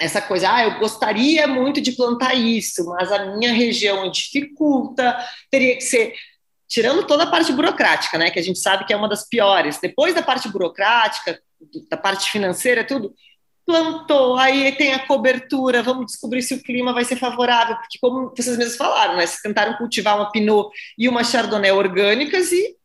essa 0.00 0.22
coisa, 0.22 0.52
ah, 0.52 0.64
eu 0.64 0.78
gostaria 0.78 1.46
muito 1.46 1.80
de 1.80 1.92
plantar 1.92 2.34
isso, 2.34 2.84
mas 2.86 3.12
a 3.12 3.36
minha 3.36 3.52
região 3.52 4.10
dificulta, 4.10 5.16
teria 5.50 5.74
que 5.76 5.82
ser. 5.82 6.14
Tirando 6.66 7.06
toda 7.06 7.24
a 7.24 7.30
parte 7.30 7.52
burocrática, 7.52 8.16
né? 8.18 8.30
Que 8.30 8.38
a 8.38 8.42
gente 8.42 8.58
sabe 8.58 8.86
que 8.86 8.92
é 8.92 8.96
uma 8.96 9.08
das 9.08 9.28
piores. 9.28 9.78
Depois 9.80 10.14
da 10.14 10.22
parte 10.22 10.48
burocrática, 10.48 11.38
da 11.90 11.96
parte 11.96 12.30
financeira, 12.30 12.82
tudo, 12.82 13.14
plantou, 13.66 14.36
aí 14.36 14.72
tem 14.72 14.92
a 14.92 15.06
cobertura, 15.06 15.82
vamos 15.82 16.06
descobrir 16.06 16.42
se 16.42 16.54
o 16.54 16.62
clima 16.62 16.92
vai 16.92 17.04
ser 17.04 17.16
favorável, 17.16 17.76
porque 17.76 17.98
como 18.00 18.30
vocês 18.36 18.56
mesmos 18.58 18.76
falaram, 18.76 19.16
né, 19.16 19.26
vocês 19.26 19.40
tentaram 19.40 19.76
cultivar 19.78 20.16
uma 20.16 20.30
Pinot 20.30 20.70
e 20.98 21.08
uma 21.08 21.24
Chardonnay 21.24 21.70
orgânicas 21.70 22.52
e 22.52 22.76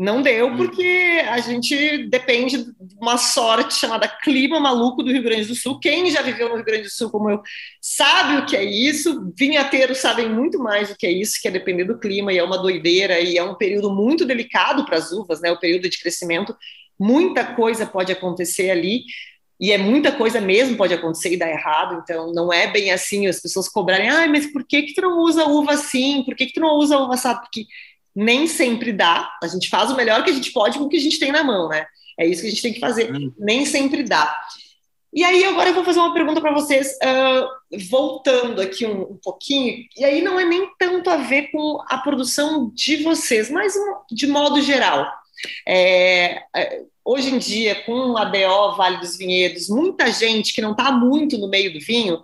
não 0.00 0.22
deu, 0.22 0.46
hum. 0.46 0.56
porque 0.56 1.22
a 1.28 1.38
gente 1.40 2.08
depende 2.08 2.64
de 2.64 2.96
uma 2.98 3.18
sorte 3.18 3.74
chamada 3.74 4.08
clima 4.08 4.58
maluco 4.58 5.02
do 5.02 5.12
Rio 5.12 5.22
Grande 5.22 5.44
do 5.44 5.54
Sul. 5.54 5.78
Quem 5.78 6.10
já 6.10 6.22
viveu 6.22 6.48
no 6.48 6.54
Rio 6.54 6.64
Grande 6.64 6.84
do 6.84 6.90
Sul, 6.90 7.10
como 7.10 7.28
eu, 7.28 7.42
sabe 7.82 8.38
o 8.38 8.46
que 8.46 8.56
é 8.56 8.64
isso. 8.64 9.30
Vinhateiros 9.36 9.98
sabem 9.98 10.26
muito 10.26 10.58
mais 10.58 10.88
do 10.88 10.96
que 10.96 11.06
é 11.06 11.12
isso, 11.12 11.38
que 11.38 11.48
é 11.48 11.50
depender 11.50 11.84
do 11.84 11.98
clima, 11.98 12.32
e 12.32 12.38
é 12.38 12.42
uma 12.42 12.56
doideira, 12.56 13.20
e 13.20 13.36
é 13.36 13.44
um 13.44 13.54
período 13.54 13.94
muito 13.94 14.24
delicado 14.24 14.86
para 14.86 14.96
as 14.96 15.12
uvas, 15.12 15.42
né? 15.42 15.52
O 15.52 15.60
período 15.60 15.86
de 15.86 16.00
crescimento. 16.00 16.56
Muita 16.98 17.44
coisa 17.54 17.84
pode 17.84 18.10
acontecer 18.10 18.70
ali 18.70 19.02
e 19.60 19.72
é 19.72 19.78
muita 19.78 20.10
coisa 20.10 20.40
mesmo 20.40 20.76
pode 20.76 20.94
acontecer 20.94 21.32
e 21.32 21.36
dar 21.36 21.50
errado, 21.50 22.00
então 22.02 22.32
não 22.32 22.50
é 22.50 22.66
bem 22.66 22.90
assim 22.90 23.26
as 23.26 23.40
pessoas 23.40 23.68
cobrarem, 23.68 24.08
ah, 24.08 24.26
mas 24.26 24.50
por 24.50 24.64
que 24.64 24.82
que 24.82 24.94
tu 24.94 25.02
não 25.02 25.18
usa 25.18 25.44
uva 25.44 25.72
assim? 25.72 26.22
Por 26.24 26.34
que 26.34 26.46
que 26.46 26.54
tu 26.54 26.60
não 26.60 26.76
usa 26.76 26.98
uva 26.98 27.12
assada? 27.12 27.40
Porque 27.40 27.66
nem 28.16 28.46
sempre 28.46 28.90
dá, 28.90 29.30
a 29.42 29.46
gente 29.46 29.68
faz 29.68 29.90
o 29.90 29.96
melhor 29.96 30.24
que 30.24 30.30
a 30.30 30.32
gente 30.32 30.50
pode 30.50 30.78
com 30.78 30.84
o 30.84 30.88
que 30.88 30.96
a 30.96 31.00
gente 31.00 31.18
tem 31.18 31.30
na 31.30 31.44
mão, 31.44 31.68
né? 31.68 31.86
É 32.18 32.26
isso 32.26 32.40
que 32.40 32.48
a 32.48 32.50
gente 32.50 32.62
tem 32.62 32.72
que 32.72 32.80
fazer, 32.80 33.14
hum. 33.14 33.32
nem 33.38 33.66
sempre 33.66 34.02
dá. 34.02 34.34
E 35.12 35.24
aí 35.24 35.44
agora 35.44 35.68
eu 35.68 35.74
vou 35.74 35.84
fazer 35.84 35.98
uma 35.98 36.14
pergunta 36.14 36.40
para 36.40 36.52
vocês, 36.52 36.96
uh, 37.02 37.78
voltando 37.90 38.62
aqui 38.62 38.86
um, 38.86 39.02
um, 39.02 39.18
pouquinho, 39.22 39.84
e 39.96 40.04
aí 40.04 40.22
não 40.22 40.38
é 40.38 40.44
nem 40.44 40.70
tanto 40.78 41.10
a 41.10 41.16
ver 41.16 41.50
com 41.50 41.82
a 41.86 41.98
produção 41.98 42.70
de 42.72 43.02
vocês, 43.02 43.50
mas 43.50 43.74
de 44.10 44.26
modo 44.26 44.62
geral. 44.62 45.06
É, 45.66 46.42
é 46.54 46.82
hoje 47.12 47.34
em 47.34 47.38
dia, 47.38 47.74
com 47.82 48.16
a 48.16 48.24
DO 48.24 48.76
Vale 48.76 48.98
dos 48.98 49.16
Vinhedos, 49.16 49.68
muita 49.68 50.12
gente 50.12 50.52
que 50.52 50.60
não 50.60 50.70
está 50.70 50.92
muito 50.92 51.36
no 51.38 51.48
meio 51.48 51.72
do 51.72 51.80
vinho 51.80 52.22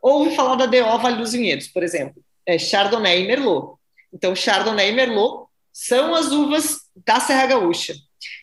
ouve 0.00 0.36
falar 0.36 0.54
da 0.54 0.66
DO 0.66 0.98
Vale 0.98 1.16
dos 1.16 1.32
Vinhedos, 1.32 1.66
por 1.66 1.82
exemplo, 1.82 2.22
é 2.46 2.56
Chardonnay 2.56 3.24
e 3.24 3.26
Merlot. 3.26 3.76
Então, 4.12 4.32
Chardonnay 4.36 4.90
e 4.90 4.92
Merlot 4.92 5.48
são 5.72 6.14
as 6.14 6.30
uvas 6.30 6.82
da 7.04 7.18
Serra 7.18 7.46
Gaúcha. 7.46 7.96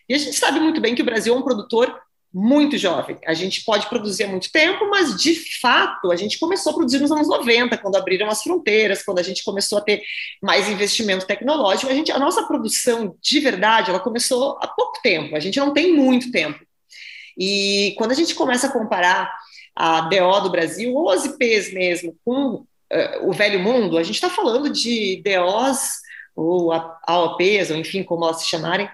E 0.09 0.13
a 0.13 0.17
gente 0.17 0.35
sabe 0.35 0.59
muito 0.59 0.81
bem 0.81 0.95
que 0.95 1.01
o 1.01 1.05
Brasil 1.05 1.33
é 1.33 1.37
um 1.37 1.43
produtor 1.43 1.97
muito 2.33 2.77
jovem. 2.77 3.17
A 3.25 3.33
gente 3.33 3.63
pode 3.63 3.87
produzir 3.87 4.25
há 4.25 4.27
muito 4.27 4.51
tempo, 4.51 4.87
mas 4.89 5.15
de 5.19 5.35
fato 5.59 6.11
a 6.11 6.15
gente 6.15 6.37
começou 6.37 6.71
a 6.71 6.75
produzir 6.75 6.99
nos 6.99 7.11
anos 7.11 7.27
90, 7.27 7.77
quando 7.77 7.95
abriram 7.95 8.29
as 8.29 8.43
fronteiras, 8.43 9.03
quando 9.03 9.19
a 9.19 9.23
gente 9.23 9.43
começou 9.43 9.79
a 9.79 9.81
ter 9.81 10.01
mais 10.41 10.69
investimento 10.69 11.25
tecnológico. 11.25 11.91
A, 11.91 11.95
gente, 11.95 12.11
a 12.11 12.19
nossa 12.19 12.43
produção 12.43 13.15
de 13.21 13.39
verdade 13.39 13.89
ela 13.89 13.99
começou 13.99 14.57
há 14.61 14.67
pouco 14.67 15.01
tempo, 15.01 15.35
a 15.35 15.39
gente 15.39 15.59
não 15.59 15.73
tem 15.73 15.93
muito 15.93 16.31
tempo. 16.31 16.59
E 17.37 17.95
quando 17.97 18.11
a 18.11 18.15
gente 18.15 18.35
começa 18.35 18.67
a 18.67 18.71
comparar 18.71 19.33
a 19.75 20.01
DO 20.01 20.41
do 20.41 20.51
Brasil, 20.51 20.93
ou 20.93 21.09
as 21.09 21.25
IPs 21.25 21.73
mesmo, 21.73 22.15
com 22.25 22.55
uh, 22.55 22.65
o 23.23 23.31
velho 23.31 23.59
mundo, 23.59 23.97
a 23.97 24.03
gente 24.03 24.15
está 24.15 24.29
falando 24.29 24.69
de 24.69 25.23
DOs 25.23 25.99
ou 26.35 26.71
AOPs, 26.71 27.71
ou 27.71 27.77
enfim, 27.77 28.03
como 28.03 28.23
elas 28.23 28.41
se 28.41 28.49
chamarem, 28.49 28.89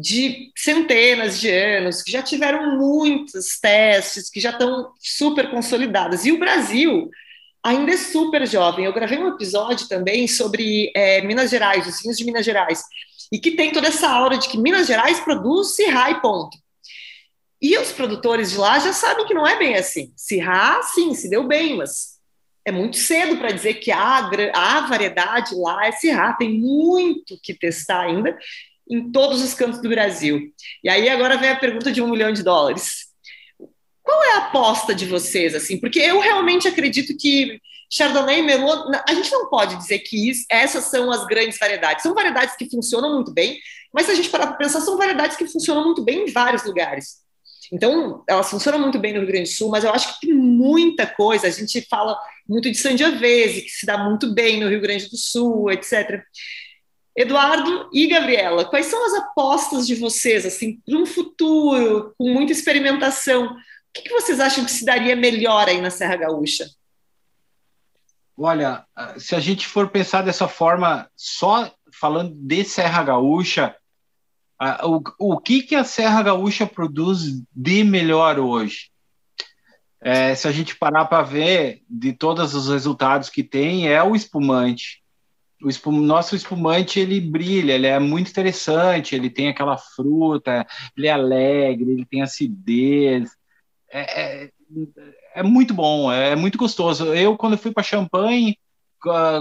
de 0.00 0.52
centenas 0.56 1.40
de 1.40 1.50
anos, 1.50 2.02
que 2.02 2.12
já 2.12 2.22
tiveram 2.22 2.78
muitos 2.78 3.58
testes, 3.60 4.30
que 4.30 4.38
já 4.38 4.50
estão 4.50 4.92
super 5.00 5.50
consolidadas. 5.50 6.24
E 6.24 6.30
o 6.30 6.38
Brasil 6.38 7.10
ainda 7.64 7.92
é 7.92 7.96
super 7.96 8.46
jovem. 8.46 8.84
Eu 8.84 8.92
gravei 8.92 9.18
um 9.18 9.26
episódio 9.26 9.88
também 9.88 10.28
sobre 10.28 10.92
é, 10.94 11.20
Minas 11.22 11.50
Gerais, 11.50 11.84
os 11.84 12.00
vinhos 12.00 12.16
de 12.16 12.24
Minas 12.24 12.44
Gerais, 12.44 12.84
e 13.32 13.40
que 13.40 13.56
tem 13.56 13.72
toda 13.72 13.88
essa 13.88 14.08
aura 14.08 14.38
de 14.38 14.48
que 14.48 14.56
Minas 14.56 14.86
Gerais 14.86 15.18
produz 15.18 15.76
high 15.78 16.20
ponto. 16.20 16.56
E 17.60 17.76
os 17.76 17.90
produtores 17.90 18.52
de 18.52 18.56
lá 18.56 18.78
já 18.78 18.92
sabem 18.92 19.26
que 19.26 19.34
não 19.34 19.44
é 19.44 19.58
bem 19.58 19.74
assim. 19.74 20.12
Sirá, 20.16 20.80
sim, 20.94 21.12
se 21.12 21.28
deu 21.28 21.42
bem, 21.42 21.76
mas 21.76 22.18
é 22.64 22.70
muito 22.70 22.96
cedo 22.96 23.36
para 23.36 23.50
dizer 23.50 23.74
que 23.74 23.90
a, 23.90 24.30
a 24.54 24.80
variedade 24.82 25.56
lá 25.56 25.88
é 25.88 25.90
Sirá. 25.90 26.34
Tem 26.34 26.56
muito 26.56 27.36
que 27.42 27.52
testar 27.52 28.02
ainda 28.02 28.38
em 28.90 29.10
todos 29.10 29.42
os 29.42 29.54
cantos 29.54 29.80
do 29.80 29.88
Brasil. 29.88 30.52
E 30.82 30.88
aí 30.88 31.08
agora 31.08 31.36
vem 31.36 31.50
a 31.50 31.56
pergunta 31.56 31.92
de 31.92 32.00
um 32.00 32.08
milhão 32.08 32.32
de 32.32 32.42
dólares. 32.42 33.08
Qual 34.02 34.22
é 34.24 34.32
a 34.32 34.46
aposta 34.46 34.94
de 34.94 35.04
vocês, 35.04 35.54
assim? 35.54 35.78
Porque 35.78 35.98
eu 35.98 36.18
realmente 36.20 36.66
acredito 36.66 37.16
que 37.18 37.60
Chardonnay 37.90 38.40
e 38.40 38.42
Merlot, 38.42 38.90
a 39.06 39.14
gente 39.14 39.30
não 39.32 39.48
pode 39.48 39.76
dizer 39.76 39.98
que 40.00 40.30
isso, 40.30 40.44
essas 40.50 40.84
são 40.84 41.10
as 41.10 41.26
grandes 41.26 41.58
variedades. 41.58 42.02
São 42.02 42.14
variedades 42.14 42.56
que 42.56 42.70
funcionam 42.70 43.14
muito 43.14 43.32
bem, 43.32 43.58
mas 43.92 44.06
se 44.06 44.12
a 44.12 44.14
gente 44.14 44.28
parar 44.28 44.48
para 44.48 44.56
pensar, 44.56 44.80
são 44.80 44.96
variedades 44.96 45.36
que 45.36 45.46
funcionam 45.46 45.84
muito 45.84 46.02
bem 46.02 46.24
em 46.24 46.32
vários 46.32 46.64
lugares. 46.64 47.26
Então, 47.72 48.24
elas 48.26 48.48
funcionam 48.48 48.78
muito 48.78 48.98
bem 48.98 49.12
no 49.12 49.20
Rio 49.20 49.28
Grande 49.28 49.50
do 49.50 49.54
Sul, 49.54 49.70
mas 49.70 49.84
eu 49.84 49.90
acho 49.90 50.14
que 50.14 50.26
tem 50.26 50.34
muita 50.34 51.06
coisa. 51.06 51.46
A 51.46 51.50
gente 51.50 51.82
fala 51.82 52.18
muito 52.48 52.70
de 52.70 52.76
Sangiovese, 52.76 53.62
que 53.62 53.70
se 53.70 53.86
dá 53.86 53.98
muito 53.98 54.32
bem 54.32 54.60
no 54.60 54.68
Rio 54.68 54.80
Grande 54.80 55.08
do 55.08 55.16
Sul, 55.16 55.70
etc. 55.70 56.22
Eduardo 57.18 57.90
e 57.92 58.06
Gabriela, 58.06 58.64
quais 58.64 58.86
são 58.86 59.04
as 59.04 59.14
apostas 59.14 59.88
de 59.88 59.96
vocês, 59.96 60.46
assim, 60.46 60.80
para 60.86 60.96
um 60.96 61.04
futuro, 61.04 62.14
com 62.16 62.32
muita 62.32 62.52
experimentação? 62.52 63.46
O 63.46 63.56
que, 63.92 64.02
que 64.02 64.10
vocês 64.10 64.38
acham 64.38 64.64
que 64.64 64.70
se 64.70 64.84
daria 64.84 65.16
melhor 65.16 65.66
aí 65.66 65.80
na 65.80 65.90
Serra 65.90 66.14
Gaúcha? 66.14 66.70
Olha, 68.36 68.86
se 69.16 69.34
a 69.34 69.40
gente 69.40 69.66
for 69.66 69.88
pensar 69.88 70.22
dessa 70.22 70.46
forma, 70.46 71.10
só 71.16 71.74
falando 71.92 72.36
de 72.36 72.62
Serra 72.62 73.02
Gaúcha, 73.02 73.74
o, 74.84 75.02
o 75.18 75.40
que, 75.40 75.62
que 75.64 75.74
a 75.74 75.82
Serra 75.82 76.22
Gaúcha 76.22 76.68
produz 76.68 77.42
de 77.52 77.82
melhor 77.82 78.38
hoje? 78.38 78.92
É, 80.00 80.36
se 80.36 80.46
a 80.46 80.52
gente 80.52 80.76
parar 80.76 81.06
para 81.06 81.24
ver 81.24 81.82
de 81.90 82.12
todos 82.12 82.54
os 82.54 82.68
resultados 82.68 83.28
que 83.28 83.42
tem, 83.42 83.88
é 83.88 84.00
o 84.04 84.14
espumante. 84.14 85.02
O 85.62 85.68
espum, 85.68 85.92
nosso 85.92 86.36
espumante 86.36 87.00
ele 87.00 87.20
brilha, 87.20 87.72
ele 87.72 87.86
é 87.86 87.98
muito 87.98 88.30
interessante, 88.30 89.14
ele 89.14 89.28
tem 89.28 89.48
aquela 89.48 89.76
fruta, 89.76 90.66
ele 90.96 91.08
é 91.08 91.10
alegre, 91.10 91.92
ele 91.92 92.06
tem 92.06 92.22
acidez. 92.22 93.30
É, 93.90 94.44
é, 94.44 94.50
é 95.34 95.42
muito 95.42 95.74
bom, 95.74 96.12
é 96.12 96.36
muito 96.36 96.58
gostoso. 96.58 97.12
Eu, 97.14 97.36
quando 97.36 97.58
fui 97.58 97.72
para 97.72 97.82
Champagne, 97.82 98.58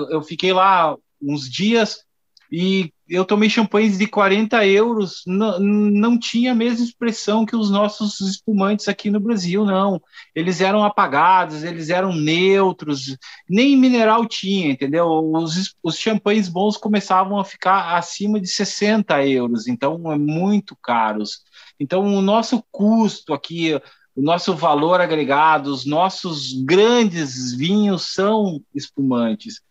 eu 0.10 0.22
fiquei 0.24 0.54
lá 0.54 0.96
uns 1.22 1.50
dias 1.50 2.07
e 2.52 2.92
eu 3.10 3.24
tomei 3.24 3.50
champanhes 3.50 3.98
de 3.98 4.06
40 4.06 4.66
euros, 4.66 5.24
não, 5.26 5.60
não 5.60 6.20
tinha 6.20 6.52
a 6.52 6.56
mesma 6.56 6.84
expressão 6.84 7.46
que 7.46 7.56
os 7.56 7.70
nossos 7.70 8.20
espumantes 8.20 8.88
aqui 8.88 9.10
no 9.10 9.20
Brasil, 9.20 9.66
não. 9.66 10.02
Eles 10.36 10.60
eram 10.60 10.84
apagados, 10.84 11.64
eles 11.64 11.90
eram 11.90 12.14
neutros, 12.14 13.18
nem 13.50 13.78
mineral 13.78 14.26
tinha, 14.26 14.72
entendeu? 14.72 15.08
Os, 15.08 15.74
os 15.82 15.98
champanhes 15.98 16.50
bons 16.50 16.76
começavam 16.76 17.40
a 17.40 17.46
ficar 17.46 17.96
acima 17.98 18.40
de 18.40 18.48
60 18.48 19.26
euros, 19.26 19.68
então 19.68 20.12
é 20.12 20.18
muito 20.18 20.76
caros. 20.76 21.44
Então 21.80 22.04
o 22.04 22.22
nosso 22.22 22.64
custo 22.72 23.34
aqui, 23.34 23.74
o 24.16 24.22
nosso 24.22 24.54
valor 24.54 25.00
agregado, 25.00 25.72
os 25.72 25.86
nossos 25.86 26.54
grandes 26.64 27.54
vinhos 27.54 28.14
são 28.14 28.62
espumantes. 28.74 29.62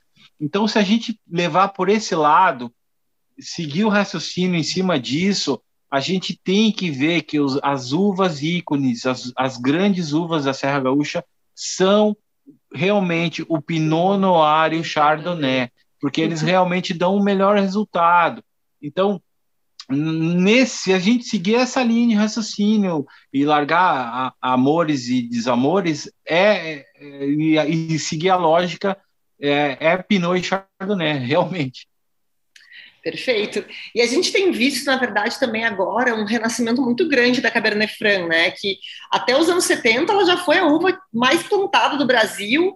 Então, 0.41 0.69
se 0.69 0.79
a 0.79 0.83
gente 0.83 1.19
levar 1.29 1.69
por 1.69 1.89
esse 1.89 2.15
lado, 2.15 2.73
seguir 3.39 3.85
o 3.85 3.89
raciocínio 3.89 4.59
em 4.59 4.63
cima 4.63 4.99
disso, 4.99 5.61
a 5.91 6.01
gente 6.01 6.39
tem 6.43 6.73
que 6.73 6.91
ver 6.91 7.23
que 7.23 7.39
os, 7.41 7.59
as 7.63 7.93
uvas 7.93 8.43
ícones, 8.43 9.07
as, 9.07 9.33
as 9.37 9.57
grandes 9.57 10.13
uvas 10.13 10.45
da 10.45 10.53
Serra 10.53 10.81
Gaúcha, 10.81 11.25
são 11.55 12.17
realmente 12.73 13.45
o 13.49 13.61
Pinot 13.61 14.19
Noir 14.19 14.75
e 14.75 14.81
o 14.81 14.85
Chardonnay, 14.85 15.71
porque 16.01 16.21
eles 16.21 16.43
uhum. 16.43 16.49
realmente 16.49 16.93
dão 16.93 17.15
o 17.15 17.21
um 17.21 17.25
melhor 17.25 17.57
resultado. 17.57 18.43
Então, 18.83 19.23
nesse, 19.89 20.79
se 20.79 20.93
a 20.93 20.99
gente 20.99 21.25
seguir 21.25 21.55
essa 21.55 21.83
linha 21.83 22.09
de 22.09 22.15
raciocínio 22.15 23.07
e 23.33 23.45
largar 23.45 24.35
a, 24.41 24.53
amores 24.53 25.09
e 25.09 25.23
desamores, 25.23 26.11
é, 26.27 26.85
é 26.97 27.27
e, 27.27 27.95
e, 27.95 27.99
seguir 27.99 28.31
a 28.31 28.37
lógica, 28.37 28.99
é, 29.41 29.77
é 29.81 29.97
Pinot 29.99 30.39
e 30.39 30.43
Chardonnay, 30.43 31.19
realmente. 31.27 31.87
Perfeito. 33.03 33.65
E 33.95 34.01
a 34.01 34.07
gente 34.07 34.33
tem 34.33 34.51
visto, 34.51 34.85
na 34.85 34.97
verdade, 34.97 35.39
também 35.39 35.65
agora 35.65 36.13
um 36.13 36.25
renascimento 36.25 36.83
muito 36.83 37.09
grande 37.09 37.41
da 37.41 37.53
Cabernet 37.53 37.97
Franc, 37.97 38.27
né? 38.27 38.51
Que 38.51 38.79
até 39.13 39.39
os 39.39 39.49
anos 39.49 39.65
70 39.65 40.13
ela 40.13 40.27
já 40.27 40.37
foi 40.39 40.59
a 40.59 40.67
uva 40.67 40.99
mais 41.15 41.41
plantada 41.45 41.97
do 41.97 42.05
Brasil, 42.05 42.75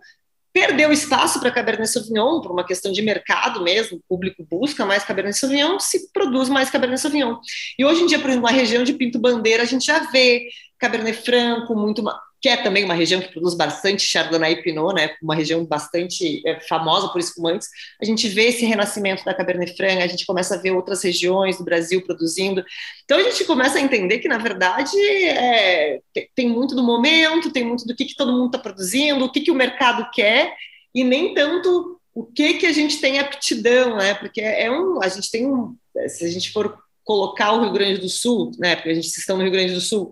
perdeu 0.53 0.93
espaço 0.93 1.41
para 1.41 1.51
Cabernet 1.51 1.91
Sauvignon 1.91 2.41
por 2.41 2.53
uma 2.53 2.65
questão 2.65 2.93
de 2.93 3.03
mercado 3.03 3.61
mesmo, 3.61 3.99
o 3.99 4.03
público 4.09 4.47
busca 4.49 4.87
mais 4.87 5.03
Cabernet 5.03 5.37
Sauvignon, 5.37 5.81
se 5.81 6.13
produz 6.13 6.49
mais 6.49 6.71
Cabernet 6.71 7.01
Sauvignon. 7.01 7.37
E 7.77 7.85
hoje 7.85 8.03
em 8.03 8.07
dia, 8.07 8.21
por 8.21 8.31
exemplo, 8.31 8.49
na 8.49 8.55
região 8.55 8.85
de 8.85 8.93
Pinto 8.93 9.19
Bandeira, 9.19 9.65
a 9.65 9.67
gente 9.67 9.85
já 9.85 9.99
vê 10.13 10.49
Cabernet 10.81 11.23
Franc 11.23 11.73
muito 11.75 12.03
que 12.41 12.49
é 12.49 12.57
também 12.57 12.85
uma 12.85 12.95
região 12.95 13.21
que 13.21 13.31
produz 13.33 13.55
bastante 13.55 14.03
Chardonnay 14.03 14.55
e 14.55 14.63
Pinot, 14.63 14.95
né, 14.95 15.15
uma 15.23 15.35
região 15.35 15.65
bastante 15.65 16.43
é, 16.47 16.59
famosa 16.61 17.09
por 17.09 17.21
espumantes, 17.21 17.69
a 18.01 18.05
gente 18.05 18.27
vê 18.29 18.47
esse 18.47 18.65
renascimento 18.65 19.25
da 19.25 19.35
Cabernet 19.35 19.77
Franc, 19.77 20.03
a 20.03 20.07
gente 20.07 20.25
começa 20.25 20.55
a 20.55 20.59
ver 20.59 20.71
outras 20.71 21.03
regiões 21.05 21.59
do 21.59 21.65
Brasil 21.65 22.03
produzindo, 22.03 22.65
então 23.05 23.19
a 23.19 23.23
gente 23.23 23.45
começa 23.45 23.79
a 23.79 23.81
entender 23.81 24.21
que, 24.21 24.29
na 24.29 24.39
verdade, 24.39 24.99
é, 25.29 26.01
tem 26.35 26.49
muito 26.49 26.75
do 26.75 26.83
momento, 26.83 27.53
tem 27.53 27.65
muito 27.65 27.87
do 27.87 27.95
que, 27.95 28.07
que 28.07 28.17
todo 28.17 28.33
mundo 28.33 28.47
está 28.47 28.59
produzindo, 28.59 29.25
o 29.25 29.31
que, 29.31 29.41
que 29.41 29.51
o 29.51 29.55
mercado 29.55 30.09
quer, 30.11 30.55
e 30.95 31.05
nem 31.05 31.35
tanto 31.35 32.01
o 32.15 32.25
que, 32.25 32.55
que 32.55 32.67
a 32.67 32.73
gente 32.73 33.01
tem 33.01 33.19
aptidão, 33.19 33.97
né, 33.97 34.15
porque 34.15 34.41
é 34.41 34.71
um, 34.71 35.03
a 35.03 35.09
gente 35.09 35.31
tem 35.31 35.47
um, 35.47 35.77
se 36.09 36.25
a 36.25 36.29
gente 36.29 36.51
for 36.53 36.75
colocar 37.05 37.53
o 37.53 37.63
Rio 37.63 37.73
Grande 37.73 38.01
do 38.01 38.09
Sul, 38.09 38.53
né, 38.59 38.77
porque 38.77 38.91
a 38.91 38.95
gente 38.95 39.09
está 39.09 39.35
no 39.35 39.43
Rio 39.43 39.53
Grande 39.53 39.75
do 39.75 39.81
Sul, 39.81 40.11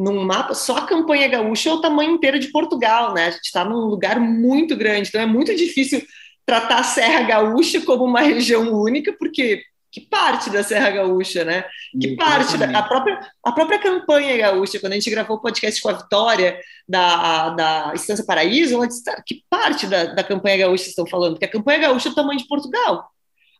num 0.00 0.24
mapa, 0.24 0.54
só 0.54 0.78
a 0.78 0.86
campanha 0.86 1.28
gaúcha 1.28 1.68
é 1.68 1.72
o 1.74 1.80
tamanho 1.80 2.12
inteiro 2.12 2.38
de 2.38 2.48
Portugal, 2.48 3.12
né? 3.12 3.26
A 3.26 3.30
gente 3.32 3.44
está 3.44 3.66
num 3.66 3.84
lugar 3.84 4.18
muito 4.18 4.74
grande, 4.74 5.10
então 5.10 5.20
é 5.20 5.26
muito 5.26 5.54
difícil 5.54 6.02
tratar 6.46 6.78
a 6.78 6.84
Serra 6.84 7.20
Gaúcha 7.20 7.82
como 7.82 8.04
uma 8.06 8.22
região 8.24 8.72
única, 8.72 9.14
porque 9.18 9.62
que 9.92 10.00
parte 10.00 10.48
da 10.48 10.62
Serra 10.62 10.88
Gaúcha, 10.90 11.44
né? 11.44 11.64
Que 12.00 12.16
parte 12.16 12.56
da 12.56 12.78
a 12.78 12.82
própria, 12.82 13.20
a 13.44 13.52
própria 13.52 13.78
campanha 13.78 14.38
gaúcha, 14.38 14.78
quando 14.78 14.92
a 14.92 14.94
gente 14.94 15.10
gravou 15.10 15.36
o 15.36 15.40
podcast 15.40 15.82
com 15.82 15.90
a 15.90 15.94
Vitória 15.94 16.58
da, 16.88 17.50
da 17.50 17.92
Estância 17.94 18.24
Paraíso, 18.24 18.76
ela 18.76 18.86
disse 18.86 19.02
que 19.26 19.42
parte 19.50 19.86
da, 19.86 20.04
da 20.04 20.24
campanha 20.24 20.58
gaúcha 20.58 20.88
estão 20.88 21.06
falando, 21.06 21.38
que 21.38 21.44
a 21.44 21.50
campanha 21.50 21.80
gaúcha 21.80 22.08
é 22.08 22.12
o 22.12 22.14
tamanho 22.14 22.38
de 22.38 22.46
Portugal. 22.46 23.10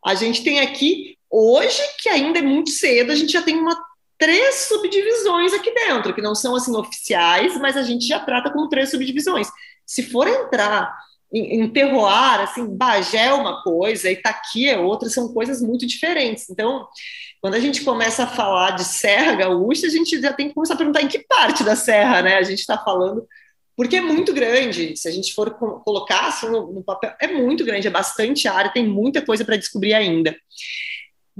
A 0.06 0.14
gente 0.14 0.42
tem 0.42 0.60
aqui, 0.60 1.18
hoje, 1.28 1.82
que 2.00 2.08
ainda 2.08 2.38
é 2.38 2.42
muito 2.42 2.70
cedo, 2.70 3.12
a 3.12 3.14
gente 3.16 3.32
já 3.32 3.42
tem 3.42 3.56
uma 3.56 3.76
três 4.20 4.66
subdivisões 4.68 5.54
aqui 5.54 5.72
dentro, 5.72 6.14
que 6.14 6.20
não 6.20 6.34
são 6.34 6.54
assim 6.54 6.76
oficiais, 6.76 7.56
mas 7.56 7.74
a 7.74 7.82
gente 7.82 8.06
já 8.06 8.20
trata 8.20 8.50
como 8.50 8.68
três 8.68 8.90
subdivisões. 8.90 9.48
Se 9.86 10.02
for 10.02 10.28
entrar 10.28 10.94
em, 11.32 11.62
em 11.62 11.68
terroir, 11.70 12.40
assim, 12.40 12.66
Bagé 12.66 13.28
é 13.28 13.32
uma 13.32 13.62
coisa, 13.62 14.10
Itaqui 14.10 14.68
é 14.68 14.78
outra, 14.78 15.08
são 15.08 15.32
coisas 15.32 15.62
muito 15.62 15.86
diferentes. 15.86 16.50
Então, 16.50 16.86
quando 17.40 17.54
a 17.54 17.60
gente 17.60 17.82
começa 17.82 18.24
a 18.24 18.26
falar 18.26 18.72
de 18.72 18.84
Serra 18.84 19.34
Gaúcha, 19.36 19.86
a 19.86 19.90
gente 19.90 20.20
já 20.20 20.34
tem 20.34 20.48
que 20.48 20.54
começar 20.54 20.74
a 20.74 20.76
perguntar 20.76 21.00
em 21.00 21.08
que 21.08 21.20
parte 21.20 21.64
da 21.64 21.74
Serra, 21.74 22.20
né? 22.20 22.36
A 22.36 22.42
gente 22.42 22.58
está 22.58 22.76
falando, 22.76 23.26
porque 23.74 23.96
é 23.96 24.00
muito 24.02 24.34
grande. 24.34 24.94
Se 24.98 25.08
a 25.08 25.10
gente 25.10 25.32
for 25.32 25.54
colocar 25.82 26.26
assim, 26.26 26.50
no 26.50 26.84
papel, 26.84 27.14
é 27.18 27.26
muito 27.26 27.64
grande, 27.64 27.88
é 27.88 27.90
bastante 27.90 28.46
área, 28.46 28.70
tem 28.70 28.86
muita 28.86 29.24
coisa 29.24 29.46
para 29.46 29.56
descobrir 29.56 29.94
ainda. 29.94 30.36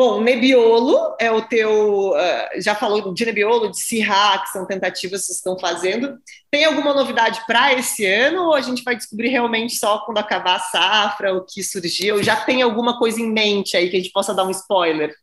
Bom, 0.00 0.18
Nebbiolo 0.22 1.14
é 1.20 1.30
o 1.30 1.42
teu. 1.42 2.12
Uh, 2.12 2.62
já 2.62 2.74
falou 2.74 3.12
de 3.12 3.22
Nebbiolo, 3.22 3.70
de 3.70 3.78
Sirra, 3.78 4.38
que 4.38 4.48
são 4.48 4.64
tentativas 4.64 5.20
que 5.20 5.26
vocês 5.26 5.36
estão 5.36 5.58
fazendo. 5.58 6.16
Tem 6.50 6.64
alguma 6.64 6.94
novidade 6.94 7.42
para 7.46 7.74
esse 7.74 8.06
ano 8.06 8.44
ou 8.44 8.54
a 8.54 8.62
gente 8.62 8.82
vai 8.82 8.96
descobrir 8.96 9.28
realmente 9.28 9.76
só 9.76 9.98
quando 9.98 10.16
acabar 10.16 10.56
a 10.56 10.58
safra, 10.58 11.36
o 11.36 11.44
que 11.44 11.62
surgiu? 11.62 12.22
Já 12.22 12.34
tem 12.34 12.62
alguma 12.62 12.98
coisa 12.98 13.20
em 13.20 13.30
mente 13.30 13.76
aí 13.76 13.90
que 13.90 13.96
a 13.96 14.00
gente 14.00 14.10
possa 14.10 14.32
dar 14.32 14.44
um 14.44 14.50
spoiler? 14.50 15.14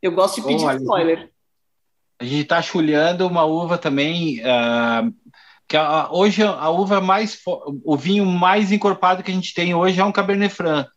Eu 0.00 0.12
gosto 0.12 0.40
de 0.40 0.46
pedir 0.46 0.64
Olha, 0.64 0.78
spoiler. 0.78 1.30
A 2.18 2.24
gente 2.24 2.40
está 2.40 2.62
chulhando 2.62 3.26
uma 3.26 3.44
uva 3.44 3.76
também. 3.76 4.40
Uh, 4.40 5.14
que 5.68 5.76
a, 5.76 6.08
hoje 6.10 6.42
a 6.42 6.70
uva 6.70 7.02
mais. 7.02 7.38
O 7.84 7.98
vinho 7.98 8.24
mais 8.24 8.72
encorpado 8.72 9.22
que 9.22 9.30
a 9.30 9.34
gente 9.34 9.52
tem 9.52 9.74
hoje 9.74 10.00
é 10.00 10.04
um 10.06 10.10
Cabernet 10.10 10.54
Franc. 10.54 10.88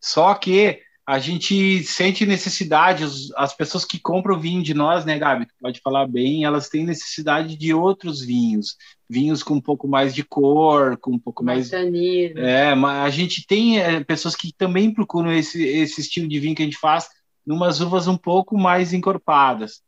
Só 0.00 0.32
que 0.32 0.87
a 1.08 1.18
gente 1.18 1.82
sente 1.84 2.26
necessidade, 2.26 3.02
as 3.34 3.54
pessoas 3.54 3.82
que 3.86 3.98
compram 3.98 4.38
vinho 4.38 4.62
de 4.62 4.74
nós, 4.74 5.06
né, 5.06 5.18
Gabi? 5.18 5.46
Pode 5.58 5.80
falar 5.80 6.06
bem, 6.06 6.44
elas 6.44 6.68
têm 6.68 6.84
necessidade 6.84 7.56
de 7.56 7.72
outros 7.72 8.20
vinhos, 8.20 8.76
vinhos 9.08 9.42
com 9.42 9.54
um 9.54 9.60
pouco 9.60 9.88
mais 9.88 10.14
de 10.14 10.22
cor, 10.22 10.98
com 10.98 11.12
um 11.12 11.18
pouco 11.18 11.42
mais. 11.42 11.70
Tanino. 11.70 12.38
É, 12.38 12.74
mas 12.74 13.06
a 13.06 13.08
gente 13.08 13.46
tem 13.46 13.80
é, 13.80 14.04
pessoas 14.04 14.36
que 14.36 14.52
também 14.52 14.92
procuram 14.92 15.32
esse, 15.32 15.66
esse 15.66 16.02
estilo 16.02 16.28
de 16.28 16.38
vinho 16.38 16.54
que 16.54 16.60
a 16.60 16.66
gente 16.66 16.76
faz, 16.76 17.08
numas 17.46 17.80
uvas 17.80 18.06
um 18.06 18.18
pouco 18.18 18.58
mais 18.58 18.92
encorpadas. 18.92 19.80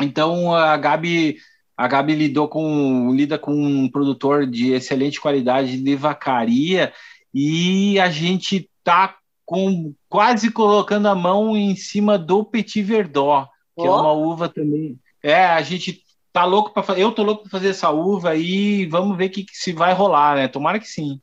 Então 0.00 0.54
a 0.54 0.74
Gabi 0.78 1.36
A 1.76 1.86
Gabi 1.86 2.14
lidou 2.14 2.48
com, 2.48 3.14
lida 3.14 3.38
com 3.38 3.52
um 3.52 3.86
produtor 3.86 4.46
de 4.46 4.72
excelente 4.72 5.20
qualidade 5.20 5.76
de 5.76 5.94
vacaria 5.94 6.90
e 7.34 8.00
a 8.00 8.08
gente 8.08 8.70
tá 8.82 9.18
com 9.48 9.94
quase 10.10 10.50
colocando 10.50 11.08
a 11.08 11.14
mão 11.14 11.56
em 11.56 11.74
cima 11.74 12.18
do 12.18 12.44
Petit 12.44 12.82
Verdot, 12.82 13.46
que 13.74 13.80
oh. 13.80 13.86
é 13.86 13.90
uma 13.90 14.12
uva 14.12 14.46
também. 14.46 15.00
É, 15.22 15.42
a 15.42 15.62
gente 15.62 16.02
tá 16.34 16.44
louco 16.44 16.70
para 16.70 16.82
fazer. 16.82 17.00
Eu 17.00 17.12
tô 17.12 17.22
louco 17.22 17.44
para 17.44 17.52
fazer 17.52 17.70
essa 17.70 17.88
uva 17.88 18.28
aí. 18.28 18.84
Vamos 18.84 19.16
ver 19.16 19.30
que, 19.30 19.44
que 19.44 19.56
se 19.56 19.72
vai 19.72 19.94
rolar, 19.94 20.36
né? 20.36 20.48
Tomara 20.48 20.78
que 20.78 20.86
sim. 20.86 21.18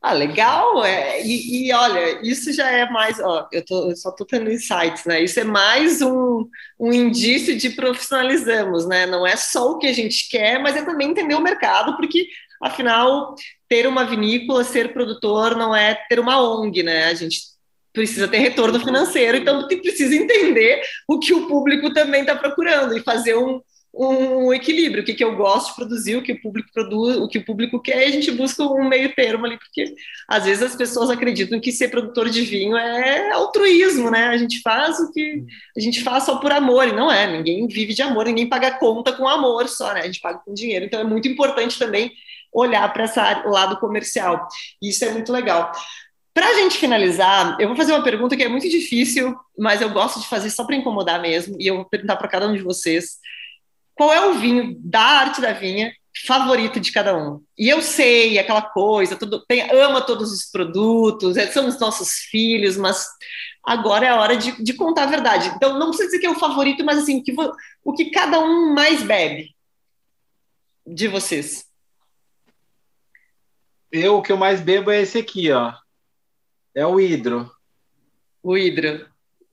Ah, 0.00 0.14
legal! 0.14 0.82
É, 0.86 1.22
e, 1.22 1.68
e, 1.68 1.72
olha, 1.74 2.20
isso 2.22 2.50
já 2.52 2.70
é 2.70 2.88
mais, 2.90 3.18
ó, 3.20 3.48
eu, 3.52 3.64
tô, 3.64 3.90
eu 3.90 3.96
só 3.96 4.10
estou 4.10 4.26
tendo 4.26 4.50
insights, 4.50 5.04
né? 5.04 5.22
Isso 5.22 5.40
é 5.40 5.44
mais 5.44 6.00
um, 6.00 6.46
um 6.78 6.92
indício 6.92 7.56
de 7.56 7.70
profissionalizamos, 7.70 8.86
né? 8.86 9.06
Não 9.06 9.26
é 9.26 9.36
só 9.36 9.70
o 9.70 9.78
que 9.78 9.86
a 9.86 9.92
gente 9.94 10.28
quer, 10.30 10.58
mas 10.58 10.76
é 10.76 10.82
também 10.82 11.10
entender 11.10 11.34
o 11.34 11.42
mercado, 11.42 11.96
porque 11.96 12.26
afinal, 12.64 13.34
ter 13.68 13.86
uma 13.86 14.04
vinícola, 14.04 14.64
ser 14.64 14.92
produtor, 14.92 15.54
não 15.56 15.76
é 15.76 15.94
ter 16.08 16.18
uma 16.18 16.40
ONG, 16.42 16.82
né? 16.82 17.04
A 17.04 17.14
gente 17.14 17.38
precisa 17.92 18.26
ter 18.26 18.38
retorno 18.38 18.80
financeiro, 18.80 19.36
então 19.36 19.68
precisa 19.68 20.14
entender 20.16 20.82
o 21.06 21.18
que 21.18 21.32
o 21.32 21.46
público 21.46 21.92
também 21.92 22.22
está 22.22 22.34
procurando 22.34 22.96
e 22.96 23.02
fazer 23.02 23.36
um, 23.36 23.60
um 23.94 24.52
equilíbrio, 24.52 25.02
o 25.02 25.06
que, 25.06 25.14
que 25.14 25.22
eu 25.22 25.36
gosto 25.36 25.68
de 25.68 25.76
produzir, 25.76 26.16
o 26.16 26.22
que 26.22 26.32
o 26.32 26.42
público 26.42 26.70
produz, 26.72 27.16
o 27.16 27.28
que 27.28 27.38
o 27.38 27.44
público 27.44 27.80
quer, 27.80 28.02
e 28.02 28.04
a 28.06 28.10
gente 28.10 28.32
busca 28.32 28.64
um 28.64 28.88
meio 28.88 29.14
termo 29.14 29.46
ali, 29.46 29.56
porque 29.56 29.94
às 30.26 30.44
vezes 30.44 30.62
as 30.62 30.74
pessoas 30.74 31.08
acreditam 31.08 31.60
que 31.60 31.70
ser 31.70 31.88
produtor 31.88 32.28
de 32.28 32.42
vinho 32.42 32.76
é 32.76 33.30
altruísmo, 33.30 34.10
né? 34.10 34.28
A 34.28 34.36
gente 34.36 34.60
faz 34.60 34.98
o 34.98 35.12
que 35.12 35.44
a 35.76 35.80
gente 35.80 36.02
faz 36.02 36.24
só 36.24 36.36
por 36.38 36.50
amor, 36.50 36.88
e 36.88 36.92
não 36.92 37.12
é, 37.12 37.30
ninguém 37.30 37.68
vive 37.68 37.94
de 37.94 38.02
amor, 38.02 38.24
ninguém 38.26 38.48
paga 38.48 38.72
conta 38.72 39.12
com 39.12 39.28
amor 39.28 39.68
só, 39.68 39.94
né? 39.94 40.00
A 40.00 40.06
gente 40.06 40.20
paga 40.20 40.40
com 40.44 40.52
dinheiro, 40.52 40.86
então 40.86 40.98
é 40.98 41.04
muito 41.04 41.28
importante 41.28 41.78
também 41.78 42.10
olhar 42.54 42.90
para 42.92 43.04
esse 43.04 43.18
lado 43.18 43.76
comercial. 43.78 44.46
Isso 44.80 45.04
é 45.04 45.10
muito 45.10 45.32
legal. 45.32 45.72
Para 46.32 46.48
a 46.48 46.54
gente 46.54 46.78
finalizar, 46.78 47.56
eu 47.60 47.68
vou 47.68 47.76
fazer 47.76 47.92
uma 47.92 48.02
pergunta 48.02 48.36
que 48.36 48.42
é 48.42 48.48
muito 48.48 48.68
difícil, 48.68 49.36
mas 49.58 49.80
eu 49.80 49.90
gosto 49.90 50.20
de 50.20 50.26
fazer 50.26 50.50
só 50.50 50.64
para 50.64 50.76
incomodar 50.76 51.20
mesmo, 51.20 51.56
e 51.60 51.66
eu 51.66 51.76
vou 51.76 51.84
perguntar 51.84 52.16
para 52.16 52.28
cada 52.28 52.48
um 52.48 52.54
de 52.54 52.62
vocês 52.62 53.18
qual 53.94 54.12
é 54.12 54.26
o 54.26 54.34
vinho 54.34 54.76
da 54.80 55.00
arte 55.00 55.40
da 55.40 55.52
vinha 55.52 55.92
favorito 56.26 56.78
de 56.78 56.92
cada 56.92 57.16
um. 57.16 57.40
E 57.58 57.68
eu 57.68 57.82
sei 57.82 58.38
aquela 58.38 58.62
coisa, 58.62 59.16
tudo, 59.16 59.44
tem, 59.46 59.62
ama 59.72 60.00
todos 60.00 60.32
os 60.32 60.44
produtos, 60.44 61.36
é, 61.36 61.46
são 61.48 61.66
os 61.66 61.78
nossos 61.78 62.20
filhos, 62.30 62.76
mas 62.76 63.06
agora 63.64 64.06
é 64.06 64.08
a 64.10 64.20
hora 64.20 64.36
de, 64.36 64.62
de, 64.62 64.74
contar 64.74 65.04
a 65.04 65.10
verdade. 65.10 65.52
Então, 65.56 65.78
não 65.78 65.88
precisa 65.88 66.08
dizer 66.08 66.20
que 66.20 66.26
é 66.26 66.30
o 66.30 66.38
favorito, 66.38 66.84
mas 66.84 66.98
assim, 66.98 67.18
o 67.18 67.22
que, 67.22 67.34
o 67.84 67.92
que 67.92 68.10
cada 68.10 68.38
um 68.40 68.72
mais 68.72 69.02
bebe 69.02 69.54
de 70.86 71.08
vocês. 71.08 71.64
Eu, 73.96 74.16
o 74.16 74.22
que 74.22 74.32
eu 74.32 74.36
mais 74.36 74.60
bebo 74.60 74.90
é 74.90 75.02
esse 75.02 75.18
aqui, 75.18 75.52
ó. 75.52 75.72
É 76.74 76.84
o 76.84 76.98
hidro. 76.98 77.48
O 78.42 78.58
hidro. 78.58 79.06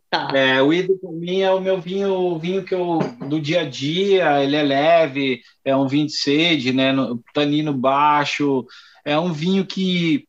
Tá. 0.09 0.29
É, 0.35 0.59
o 0.61 0.73
Ido 0.73 0.97
para 0.99 1.11
mim 1.11 1.41
é 1.41 1.51
o 1.51 1.61
meu 1.61 1.79
vinho, 1.79 2.11
o 2.11 2.39
vinho 2.39 2.65
que 2.65 2.73
eu 2.73 2.99
do 3.29 3.39
dia 3.39 3.61
a 3.61 3.69
dia, 3.69 4.43
ele 4.43 4.55
é 4.55 4.63
leve, 4.63 5.41
é 5.63 5.73
um 5.77 5.87
vinho 5.87 6.07
de 6.07 6.13
sede, 6.13 6.73
né, 6.73 6.91
no, 6.91 7.23
tanino 7.33 7.71
baixo, 7.71 8.65
é 9.05 9.17
um 9.17 9.31
vinho 9.31 9.65
que, 9.65 10.27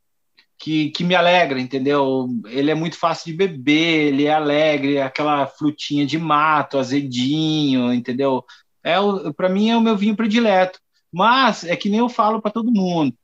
que, 0.59 0.91
que 0.91 1.03
me 1.03 1.17
alegra, 1.17 1.59
entendeu? 1.59 2.29
Ele 2.47 2.71
é 2.71 2.75
muito 2.75 2.97
fácil 2.99 3.33
de 3.33 3.33
beber, 3.33 4.09
ele 4.09 4.27
é 4.27 4.35
alegre, 4.35 4.97
é 4.99 5.03
aquela 5.03 5.47
frutinha 5.47 6.07
de 6.07 6.19
mato, 6.19 6.79
azedinho, 6.79 7.93
entendeu? 7.93 8.45
É 8.85 8.97
para 9.35 9.49
mim 9.49 9.71
é 9.71 9.77
o 9.77 9.81
meu 9.81 9.97
vinho 9.97 10.15
predileto. 10.15 10.79
Mas 11.11 11.65
é 11.65 11.75
que 11.75 11.89
nem 11.89 11.99
eu 12.01 12.09
falo 12.09 12.41
para 12.41 12.53
todo 12.53 12.71
mundo. 12.71 13.17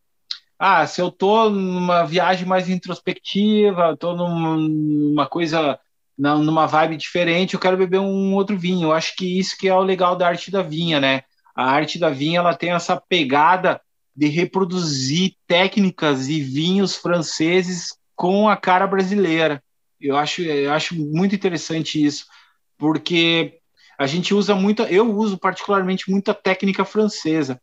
Ah, 0.59 0.87
se 0.87 1.01
eu 1.01 1.11
tô 1.11 1.49
numa 1.49 2.05
viagem 2.05 2.47
mais 2.47 2.69
introspectiva, 2.69 3.97
tô 3.97 4.17
numa 4.17 5.27
coisa 5.27 5.79
numa 6.17 6.67
vibe 6.67 6.97
diferente, 6.97 7.55
eu 7.55 7.61
quero 7.61 7.77
beber 7.77 8.01
um 8.01 8.35
outro 8.35 8.59
vinho. 8.59 8.89
Eu 8.89 8.93
acho 8.93 9.15
que 9.15 9.39
isso 9.39 9.57
que 9.57 9.69
é 9.69 9.75
o 9.75 9.81
legal 9.83 10.17
da 10.17 10.27
arte 10.27 10.51
da 10.51 10.63
vinha, 10.63 10.99
né? 11.01 11.23
A 11.55 11.71
arte 11.71 11.97
da 11.99 12.11
vinha 12.11 12.41
ela 12.41 12.57
tem 12.57 12.73
essa 12.73 13.01
pegada 13.01 13.81
de 14.17 14.27
reproduzir 14.27 15.35
técnicas 15.47 16.29
e 16.29 16.41
vinhos 16.41 16.97
franceses 16.97 17.97
com 18.17 18.49
a 18.49 18.57
cara 18.57 18.85
brasileira. 18.85 19.63
Eu 20.01 20.17
acho, 20.17 20.43
eu 20.43 20.73
acho 20.73 20.97
muito 20.97 21.37
interessante 21.37 22.05
isso, 22.05 22.27
porque 22.77 23.61
a 23.97 24.09
gente 24.09 24.35
usa 24.35 24.57
muito, 24.57 24.83
eu 24.85 25.15
uso 25.15 25.39
particularmente 25.39 26.11
muita 26.11 26.35
técnica 26.35 26.85
francesa, 26.85 27.61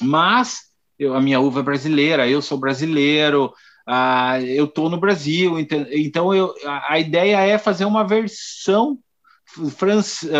mas 0.00 0.73
eu, 0.98 1.14
a 1.14 1.20
minha 1.20 1.40
uva 1.40 1.60
é 1.60 1.62
brasileira, 1.62 2.28
eu 2.28 2.40
sou 2.40 2.58
brasileiro, 2.58 3.52
ah, 3.86 4.40
eu 4.40 4.64
estou 4.64 4.88
no 4.88 4.98
Brasil, 4.98 5.58
então 5.92 6.34
eu, 6.34 6.54
a, 6.88 6.98
ideia 6.98 7.38
é 7.38 7.58
fazer 7.58 7.84
uma 7.84 8.06
versão 8.06 8.98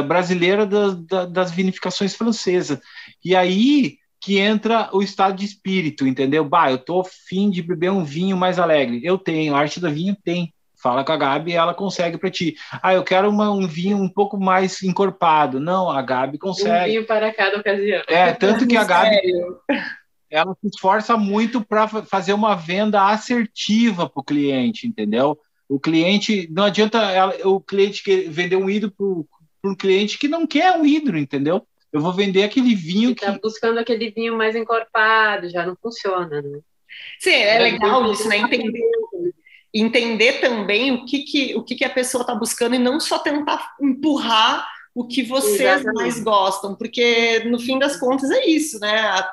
brasileira 0.06 0.66
das, 0.66 0.96
das 1.30 1.50
vinificações 1.50 2.14
francesas. 2.14 2.80
E 3.24 3.36
aí 3.36 3.98
que 4.24 4.38
entra 4.38 4.88
o 4.90 5.02
estado 5.02 5.36
de 5.36 5.44
espírito, 5.44 6.06
entendeu? 6.06 6.46
Bah, 6.46 6.70
eu 6.70 6.78
tô 6.78 7.04
fim 7.04 7.50
de 7.50 7.60
beber 7.60 7.90
um 7.90 8.02
vinho 8.02 8.38
mais 8.38 8.58
alegre. 8.58 9.02
Eu 9.04 9.18
tenho, 9.18 9.54
a 9.54 9.58
arte 9.58 9.78
do 9.78 9.90
vinho 9.90 10.16
tem. 10.24 10.52
Fala 10.82 11.04
com 11.04 11.12
a 11.12 11.16
Gabi 11.16 11.52
e 11.52 11.54
ela 11.54 11.74
consegue 11.74 12.16
para 12.16 12.30
ti. 12.30 12.56
Ah, 12.82 12.94
eu 12.94 13.02
quero 13.02 13.28
uma, 13.28 13.50
um 13.50 13.66
vinho 13.66 13.98
um 13.98 14.08
pouco 14.08 14.38
mais 14.38 14.82
encorpado. 14.82 15.60
Não, 15.60 15.90
a 15.90 16.00
Gabi 16.00 16.38
consegue. 16.38 16.84
Um 16.84 16.92
vinho 16.92 17.06
para 17.06 17.32
cada 17.34 17.58
ocasião. 17.58 18.02
É, 18.08 18.32
tanto 18.32 18.66
que 18.66 18.76
a 18.76 18.84
Gabi 18.88 19.20
ela 20.34 20.56
se 20.60 20.66
esforça 20.66 21.16
muito 21.16 21.64
para 21.64 21.86
fazer 21.86 22.32
uma 22.32 22.56
venda 22.56 23.06
assertiva 23.06 24.08
para 24.08 24.20
o 24.20 24.24
cliente, 24.24 24.84
entendeu? 24.84 25.38
O 25.68 25.78
cliente, 25.78 26.48
não 26.50 26.64
adianta 26.64 26.98
ela, 26.98 27.34
o 27.44 27.60
cliente 27.60 28.02
que 28.02 28.28
vender 28.28 28.56
um 28.56 28.68
hidro 28.68 28.90
para 28.90 29.70
um 29.70 29.76
cliente 29.76 30.18
que 30.18 30.26
não 30.26 30.44
quer 30.44 30.76
um 30.76 30.84
hidro, 30.84 31.16
entendeu? 31.16 31.64
Eu 31.92 32.00
vou 32.00 32.12
vender 32.12 32.42
aquele 32.42 32.74
vinho 32.74 33.14
que. 33.14 33.24
Está 33.24 33.38
buscando 33.40 33.78
aquele 33.78 34.10
vinho 34.10 34.36
mais 34.36 34.56
encorpado, 34.56 35.48
já 35.48 35.64
não 35.64 35.76
funciona, 35.80 36.42
né? 36.42 36.58
Sim, 37.20 37.30
é, 37.30 37.56
é 37.56 37.58
legal 37.60 38.10
isso, 38.10 38.28
né? 38.28 38.38
Entender, 38.38 38.82
entender 39.72 40.40
também 40.40 40.90
o 40.90 41.04
que, 41.04 41.20
que, 41.20 41.54
o 41.54 41.62
que, 41.62 41.76
que 41.76 41.84
a 41.84 41.90
pessoa 41.90 42.22
está 42.22 42.34
buscando 42.34 42.74
e 42.74 42.78
não 42.78 42.98
só 42.98 43.20
tentar 43.20 43.74
empurrar 43.80 44.66
o 44.94 45.06
que 45.06 45.22
vocês 45.22 45.60
Exatamente. 45.60 45.94
mais 45.94 46.20
gostam, 46.20 46.74
porque 46.74 47.40
no 47.40 47.58
fim 47.58 47.78
das 47.78 47.96
contas 47.96 48.30
é 48.30 48.46
isso, 48.46 48.78
né? 48.78 49.24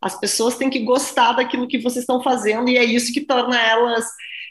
As 0.00 0.18
pessoas 0.18 0.56
têm 0.56 0.70
que 0.70 0.78
gostar 0.80 1.34
daquilo 1.34 1.68
que 1.68 1.78
vocês 1.78 2.02
estão 2.02 2.22
fazendo 2.22 2.70
e 2.70 2.78
é 2.78 2.84
isso 2.84 3.12
que 3.12 3.20
torna 3.20 3.60
elas, 3.60 4.06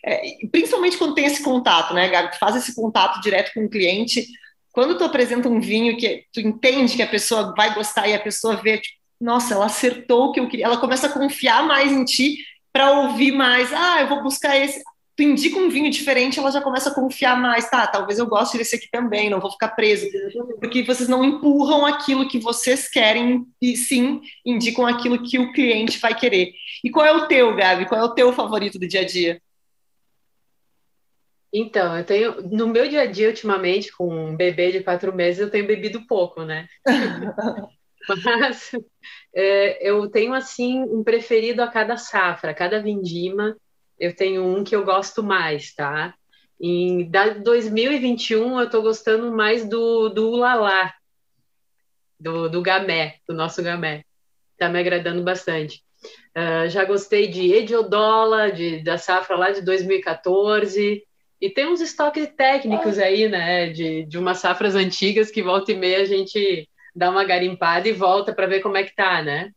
é, 0.06 0.22
principalmente 0.52 0.98
quando 0.98 1.16
tem 1.16 1.26
esse 1.26 1.44
contato, 1.44 1.94
né, 1.94 2.08
Gabi? 2.08 2.32
Tu 2.32 2.38
faz 2.38 2.56
esse 2.56 2.76
contato 2.76 3.20
direto 3.22 3.52
com 3.54 3.66
o 3.66 3.70
cliente. 3.70 4.28
Quando 4.72 4.96
tu 4.96 5.04
apresenta 5.04 5.50
um 5.50 5.60
vinho 5.60 5.98
que 5.98 6.26
tu 6.32 6.40
entende 6.40 6.96
que 6.96 7.02
a 7.02 7.08
pessoa 7.08 7.54
vai 7.58 7.74
gostar 7.74 8.08
e 8.08 8.14
a 8.14 8.20
pessoa 8.20 8.56
vê, 8.56 8.78
tipo, 8.78 8.98
nossa, 9.20 9.56
ela 9.56 9.66
acertou 9.66 10.28
o 10.28 10.32
que 10.32 10.40
eu 10.40 10.48
queria, 10.48 10.66
ela 10.66 10.78
começa 10.78 11.08
a 11.08 11.12
confiar 11.12 11.66
mais 11.66 11.92
em 11.92 12.06
ti 12.06 12.38
para 12.72 12.92
ouvir 13.02 13.32
mais. 13.32 13.74
Ah, 13.74 14.02
eu 14.02 14.08
vou 14.08 14.24
buscar 14.24 14.56
esse 14.56 14.82
tu 15.20 15.24
indica 15.24 15.60
um 15.60 15.70
vinho 15.70 15.92
diferente, 15.92 16.40
ela 16.40 16.50
já 16.50 16.62
começa 16.62 16.90
a 16.90 16.94
confiar 16.94 17.38
mais, 17.38 17.70
tá, 17.70 17.86
talvez 17.86 18.18
eu 18.18 18.26
goste 18.26 18.58
desse 18.58 18.78
aqui 18.78 18.90
também, 18.90 19.30
não 19.30 19.42
vou 19.42 19.52
ficar 19.52 19.68
preso, 19.68 20.08
porque 20.62 20.82
vocês 20.82 21.10
não 21.10 21.26
empurram 21.26 21.86
aquilo 21.86 22.30
que 22.30 22.40
vocês 22.40 22.88
querem 22.88 23.46
e 23.62 23.76
sim 23.76 24.22
indicam 24.46 24.88
aquilo 24.88 25.22
que 25.22 25.38
o 25.38 25.52
cliente 25.52 26.00
vai 26.00 26.18
querer. 26.18 26.54
E 26.82 26.90
qual 26.90 27.06
é 27.06 27.12
o 27.12 27.28
teu, 27.28 27.54
Gabi? 27.54 27.86
Qual 27.86 28.00
é 28.00 28.04
o 28.06 28.14
teu 28.14 28.32
favorito 28.32 28.80
do 28.80 28.88
dia 28.88 29.02
a 29.02 29.06
dia? 29.06 29.42
Então, 31.52 31.98
eu 31.98 32.06
tenho 32.06 32.42
no 32.44 32.68
meu 32.68 32.88
dia 32.88 33.02
a 33.02 33.06
dia 33.06 33.28
ultimamente, 33.28 33.92
com 33.92 34.08
um 34.08 34.38
bebê 34.38 34.72
de 34.72 34.82
quatro 34.82 35.14
meses, 35.14 35.42
eu 35.42 35.52
tenho 35.52 35.68
bebido 35.68 36.08
pouco, 36.08 36.46
né? 36.46 36.66
Mas 38.08 38.72
é, 39.36 39.86
eu 39.86 40.10
tenho 40.10 40.34
assim 40.34 40.82
um 40.82 41.04
preferido 41.04 41.62
a 41.62 41.68
cada 41.68 41.98
safra, 41.98 42.52
a 42.52 42.56
cada 42.56 42.82
vindima 42.82 43.58
eu 44.00 44.16
tenho 44.16 44.46
um 44.46 44.64
que 44.64 44.76
eu 44.76 44.84
gosto 44.84 45.22
mais, 45.22 45.74
tá? 45.74 46.14
Em 46.60 47.10
da 47.10 47.30
2021 47.30 48.60
eu 48.60 48.66
estou 48.66 48.82
gostando 48.82 49.32
mais 49.32 49.68
do, 49.68 50.10
do 50.10 50.30
Ulalá, 50.32 50.94
do, 52.20 52.50
do 52.50 52.62
Gamé, 52.62 53.18
do 53.28 53.34
nosso 53.34 53.64
Gamé. 53.64 54.04
Está 54.54 54.70
me 54.70 54.80
agradando 54.80 55.24
bastante. 55.24 55.84
Uh, 56.36 56.70
já 56.70 56.86
gostei 56.86 57.28
de 57.28 57.54
Ediodola, 57.54 58.52
de, 58.52 58.84
da 58.84 58.98
safra 58.98 59.38
lá 59.38 59.52
de 59.52 59.62
2014. 59.62 61.04
E 61.42 61.50
tem 61.50 61.68
uns 61.68 61.80
estoques 61.80 62.28
técnicos 62.36 63.00
aí, 63.00 63.30
né? 63.30 63.70
De, 63.70 64.06
de 64.06 64.18
umas 64.18 64.40
safras 64.40 64.76
antigas 64.76 65.32
que 65.32 65.42
volta 65.42 65.72
e 65.72 65.76
meia 65.76 66.02
a 66.02 66.06
gente 66.06 66.68
dá 66.94 67.10
uma 67.10 67.24
garimpada 67.24 67.88
e 67.88 67.94
volta 67.94 68.34
para 68.34 68.48
ver 68.48 68.60
como 68.60 68.76
é 68.76 68.84
que 68.84 68.94
tá, 68.94 69.22
né? 69.22 69.52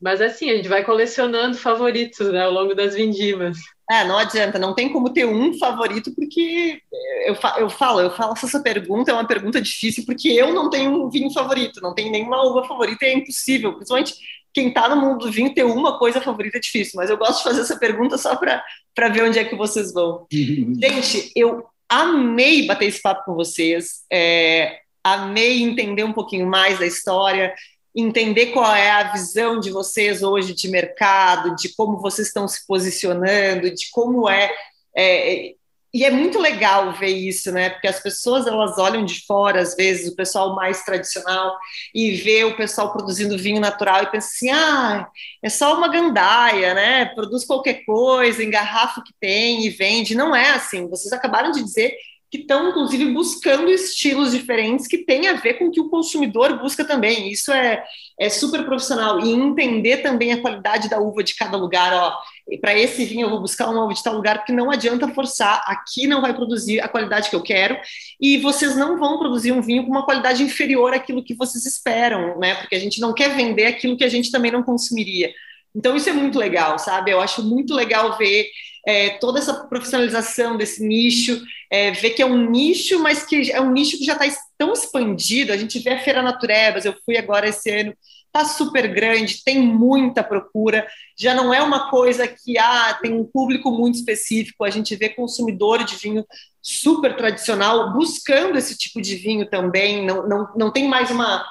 Mas 0.00 0.20
assim, 0.20 0.50
a 0.50 0.56
gente 0.56 0.68
vai 0.68 0.84
colecionando 0.84 1.56
favoritos 1.56 2.30
né, 2.32 2.44
ao 2.44 2.52
longo 2.52 2.74
das 2.74 2.94
vindimas. 2.94 3.58
É, 3.90 4.04
não 4.04 4.18
adianta, 4.18 4.58
não 4.58 4.74
tem 4.74 4.92
como 4.92 5.12
ter 5.12 5.24
um 5.24 5.58
favorito, 5.58 6.14
porque 6.14 6.80
eu, 7.24 7.34
eu 7.58 7.70
falo, 7.70 8.00
eu 8.00 8.10
faço 8.10 8.44
essa 8.44 8.60
pergunta, 8.60 9.10
é 9.10 9.14
uma 9.14 9.26
pergunta 9.26 9.62
difícil, 9.62 10.04
porque 10.04 10.28
eu 10.28 10.52
não 10.52 10.68
tenho 10.68 10.92
um 10.92 11.08
vinho 11.08 11.30
favorito, 11.32 11.80
não 11.80 11.94
tenho 11.94 12.12
nenhuma 12.12 12.42
uva 12.42 12.64
favorita, 12.68 13.06
é 13.06 13.14
impossível, 13.14 13.72
principalmente 13.72 14.14
quem 14.52 14.68
está 14.68 14.88
no 14.88 15.00
mundo 15.00 15.26
do 15.26 15.32
vinho 15.32 15.54
ter 15.54 15.64
uma 15.64 15.98
coisa 15.98 16.20
favorita 16.20 16.58
é 16.58 16.60
difícil, 16.60 16.94
mas 16.96 17.08
eu 17.08 17.16
gosto 17.16 17.38
de 17.38 17.44
fazer 17.44 17.60
essa 17.62 17.78
pergunta 17.78 18.18
só 18.18 18.36
para 18.36 19.08
ver 19.08 19.24
onde 19.24 19.38
é 19.38 19.44
que 19.44 19.56
vocês 19.56 19.92
vão. 19.92 20.26
Gente, 20.30 21.32
eu 21.34 21.64
amei 21.88 22.66
bater 22.66 22.86
esse 22.86 23.00
papo 23.00 23.24
com 23.24 23.34
vocês, 23.34 24.04
é, 24.12 24.80
amei 25.02 25.62
entender 25.62 26.04
um 26.04 26.12
pouquinho 26.12 26.46
mais 26.46 26.78
da 26.78 26.86
história, 26.86 27.54
entender 28.00 28.46
qual 28.46 28.74
é 28.74 28.90
a 28.90 29.12
visão 29.12 29.58
de 29.58 29.70
vocês 29.70 30.22
hoje 30.22 30.54
de 30.54 30.68
mercado, 30.68 31.56
de 31.56 31.74
como 31.74 31.98
vocês 31.98 32.28
estão 32.28 32.46
se 32.46 32.66
posicionando, 32.66 33.70
de 33.70 33.90
como 33.90 34.28
é, 34.28 34.50
é 34.96 35.54
e 35.92 36.04
é 36.04 36.10
muito 36.10 36.38
legal 36.38 36.92
ver 36.92 37.08
isso, 37.08 37.50
né? 37.50 37.70
Porque 37.70 37.88
as 37.88 37.98
pessoas 37.98 38.46
elas 38.46 38.78
olham 38.78 39.06
de 39.06 39.24
fora, 39.26 39.62
às 39.62 39.74
vezes, 39.74 40.12
o 40.12 40.14
pessoal 40.14 40.54
mais 40.54 40.84
tradicional, 40.84 41.56
e 41.94 42.10
vê 42.12 42.44
o 42.44 42.56
pessoal 42.56 42.92
produzindo 42.92 43.38
vinho 43.38 43.60
natural 43.60 44.02
e 44.02 44.10
pensa 44.10 44.28
assim: 44.28 44.50
ah, 44.50 45.08
é 45.42 45.48
só 45.48 45.76
uma 45.76 45.88
gandaia, 45.88 46.74
né? 46.74 47.06
Produz 47.06 47.46
qualquer 47.46 47.84
coisa, 47.86 48.44
engarrafa 48.44 49.00
o 49.00 49.02
que 49.04 49.14
tem 49.18 49.64
e 49.64 49.70
vende. 49.70 50.14
Não 50.14 50.36
é 50.36 50.50
assim. 50.50 50.88
Vocês 50.88 51.12
acabaram 51.12 51.50
de 51.52 51.62
dizer 51.64 51.96
que 52.30 52.38
estão, 52.38 52.68
inclusive, 52.68 53.06
buscando 53.12 53.70
estilos 53.70 54.32
diferentes 54.32 54.86
que 54.86 54.98
têm 54.98 55.28
a 55.28 55.34
ver 55.34 55.54
com 55.54 55.66
o 55.66 55.70
que 55.70 55.80
o 55.80 55.88
consumidor 55.88 56.58
busca 56.58 56.84
também. 56.84 57.30
Isso 57.30 57.50
é, 57.50 57.82
é 58.20 58.28
super 58.28 58.64
profissional. 58.64 59.18
E 59.20 59.30
entender 59.30 59.98
também 59.98 60.32
a 60.32 60.40
qualidade 60.40 60.90
da 60.90 60.98
uva 60.98 61.24
de 61.24 61.34
cada 61.34 61.56
lugar. 61.56 61.92
Ó, 61.94 62.14
para 62.60 62.78
esse 62.78 63.04
vinho 63.06 63.26
eu 63.26 63.30
vou 63.30 63.40
buscar 63.40 63.70
uma 63.70 63.82
uva 63.82 63.94
de 63.94 64.02
tal 64.02 64.14
lugar, 64.14 64.38
porque 64.38 64.52
não 64.52 64.70
adianta 64.70 65.08
forçar. 65.08 65.62
Aqui 65.66 66.06
não 66.06 66.20
vai 66.20 66.34
produzir 66.34 66.80
a 66.80 66.88
qualidade 66.88 67.30
que 67.30 67.36
eu 67.36 67.42
quero. 67.42 67.78
E 68.20 68.36
vocês 68.38 68.76
não 68.76 68.98
vão 68.98 69.18
produzir 69.18 69.52
um 69.52 69.62
vinho 69.62 69.84
com 69.84 69.90
uma 69.90 70.04
qualidade 70.04 70.42
inferior 70.42 70.92
àquilo 70.92 71.24
que 71.24 71.34
vocês 71.34 71.64
esperam, 71.64 72.38
né? 72.38 72.56
Porque 72.56 72.74
a 72.74 72.80
gente 72.80 73.00
não 73.00 73.14
quer 73.14 73.34
vender 73.34 73.64
aquilo 73.64 73.96
que 73.96 74.04
a 74.04 74.08
gente 74.08 74.30
também 74.30 74.50
não 74.50 74.62
consumiria. 74.62 75.32
Então, 75.74 75.96
isso 75.96 76.10
é 76.10 76.12
muito 76.12 76.38
legal, 76.38 76.78
sabe? 76.78 77.10
Eu 77.10 77.20
acho 77.20 77.42
muito 77.42 77.72
legal 77.72 78.18
ver 78.18 78.48
é, 78.86 79.10
toda 79.10 79.38
essa 79.38 79.54
profissionalização 79.66 80.56
desse 80.56 80.84
nicho, 80.84 81.42
é, 81.70 81.90
ver 81.90 82.10
que 82.10 82.22
é 82.22 82.26
um 82.26 82.50
nicho, 82.50 82.98
mas 83.00 83.24
que 83.24 83.50
é 83.50 83.60
um 83.60 83.70
nicho 83.70 83.98
que 83.98 84.04
já 84.04 84.14
está 84.14 84.26
tão 84.56 84.72
expandido. 84.72 85.52
A 85.52 85.56
gente 85.56 85.78
vê 85.78 85.90
a 85.90 86.02
Feira 86.02 86.22
Naturebas, 86.22 86.84
eu 86.84 86.94
fui 87.04 87.16
agora 87.16 87.48
esse 87.48 87.70
ano, 87.70 87.94
está 88.26 88.44
super 88.44 88.86
grande, 88.92 89.42
tem 89.44 89.60
muita 89.60 90.22
procura, 90.22 90.86
já 91.18 91.34
não 91.34 91.52
é 91.52 91.62
uma 91.62 91.90
coisa 91.90 92.28
que 92.28 92.58
ah, 92.58 92.98
tem 93.00 93.12
um 93.12 93.24
público 93.24 93.70
muito 93.70 93.96
específico, 93.96 94.64
a 94.64 94.70
gente 94.70 94.94
vê 94.94 95.08
consumidor 95.08 95.82
de 95.82 95.96
vinho 95.96 96.24
super 96.62 97.16
tradicional 97.16 97.92
buscando 97.94 98.58
esse 98.58 98.76
tipo 98.76 99.00
de 99.00 99.16
vinho 99.16 99.48
também, 99.48 100.04
não, 100.04 100.28
não, 100.28 100.48
não 100.56 100.72
tem 100.72 100.86
mais 100.86 101.10
uma 101.10 101.44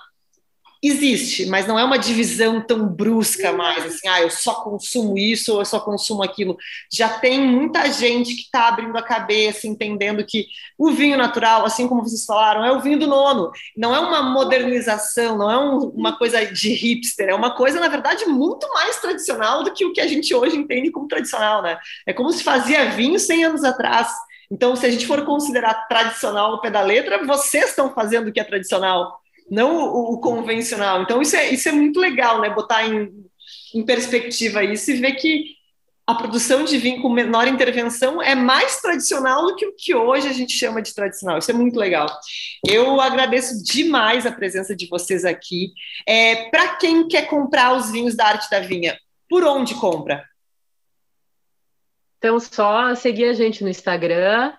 existe, 0.82 1.46
mas 1.48 1.66
não 1.66 1.78
é 1.78 1.84
uma 1.84 1.98
divisão 1.98 2.62
tão 2.62 2.88
brusca 2.88 3.52
mais, 3.52 3.86
assim, 3.86 4.08
ah, 4.08 4.22
eu 4.22 4.30
só 4.30 4.56
consumo 4.56 5.18
isso 5.18 5.54
ou 5.54 5.60
eu 5.60 5.66
só 5.66 5.80
consumo 5.80 6.24
aquilo. 6.24 6.58
Já 6.92 7.10
tem 7.10 7.40
muita 7.40 7.92
gente 7.92 8.36
que 8.36 8.44
está 8.44 8.68
abrindo 8.68 8.98
a 8.98 9.02
cabeça, 9.02 9.68
entendendo 9.68 10.26
que 10.26 10.46
o 10.78 10.92
vinho 10.92 11.18
natural, 11.18 11.66
assim 11.66 11.88
como 11.88 12.04
vocês 12.04 12.26
falaram, 12.26 12.64
é 12.64 12.72
o 12.72 12.80
vinho 12.80 13.00
do 13.00 13.08
nono. 13.08 13.52
Não 13.76 13.96
é 13.96 14.00
uma 14.00 14.22
modernização, 14.22 15.38
não 15.38 15.52
é 15.52 15.58
um, 15.58 15.90
uma 15.90 16.18
coisa 16.18 16.46
de 16.46 16.74
hipster, 16.74 17.30
é 17.30 17.36
uma 17.36 17.56
coisa, 17.56 17.80
na 17.80 17.88
verdade, 17.88 18.26
muito 18.26 18.68
mais 18.74 19.00
tradicional 19.00 19.64
do 19.64 19.74
que 19.74 19.86
o 19.86 19.94
que 19.94 20.02
a 20.02 20.08
gente 20.08 20.34
hoje 20.34 20.56
entende 20.56 20.92
como 20.92 21.08
tradicional, 21.08 21.62
né? 21.62 21.78
É 22.06 22.14
como 22.14 22.32
se 22.32 22.44
fazia 22.44 22.92
vinho 22.92 23.20
100 23.20 23.46
anos 23.46 23.64
atrás. 23.64 24.10
Então, 24.50 24.76
se 24.76 24.86
a 24.86 24.90
gente 24.90 25.06
for 25.06 25.26
considerar 25.26 25.88
tradicional 25.88 26.54
o 26.54 26.62
pé 26.62 26.70
da 26.70 26.82
letra, 26.82 27.26
vocês 27.26 27.70
estão 27.70 27.94
fazendo 27.94 28.30
o 28.30 28.32
que 28.32 28.40
é 28.40 28.44
tradicional 28.44 29.20
não 29.50 29.78
o, 29.78 30.14
o, 30.14 30.20
convencional. 30.20 31.02
Então, 31.02 31.22
isso 31.22 31.36
é, 31.36 31.50
isso 31.50 31.70
é 31.70 31.72
muito 31.72 32.00
legal, 32.00 32.42
né? 32.42 32.50
Botar 32.50 32.86
em, 32.86 33.12
em 33.74 33.86
perspectiva 33.86 34.64
isso 34.64 34.92
e 34.92 34.96
ver 34.96 35.14
que 35.14 35.58
a 36.08 36.16
produção 36.16 36.64
de 36.64 36.78
vinho 36.78 37.02
com 37.02 37.10
menor 37.10 37.50
intervenção 37.50 38.22
é 38.22 38.34
mais 38.34 38.80
tradicional 38.80 39.46
do 39.46 39.56
que 39.58 39.66
o 39.66 39.76
que 39.76 39.94
hoje 39.94 40.30
a 40.30 40.34
gente 40.34 40.54
chama 40.54 40.82
de 40.82 40.96
tradicional. 40.96 41.38
Isso 41.38 41.52
é 41.52 41.54
muito 41.54 41.78
legal. 41.78 42.08
Eu 42.66 43.02
agradeço 43.02 43.62
demais 43.62 44.26
a 44.26 44.32
presença 44.32 44.74
de 44.74 44.88
vocês 44.88 45.26
aqui. 45.26 45.74
É, 46.08 46.50
Para 46.50 46.78
quem 46.78 47.10
quer 47.10 47.28
comprar 47.28 47.76
os 47.76 47.92
vinhos 47.92 48.16
da 48.16 48.26
Arte 48.26 48.50
da 48.50 48.62
Vinha, 48.62 48.98
por 49.30 49.44
onde 49.44 49.76
compra? 49.76 50.24
Então, 52.18 52.40
só 52.40 52.96
seguir 52.96 53.26
a 53.26 53.34
gente 53.34 53.62
no 53.62 53.70
Instagram, 53.70 54.54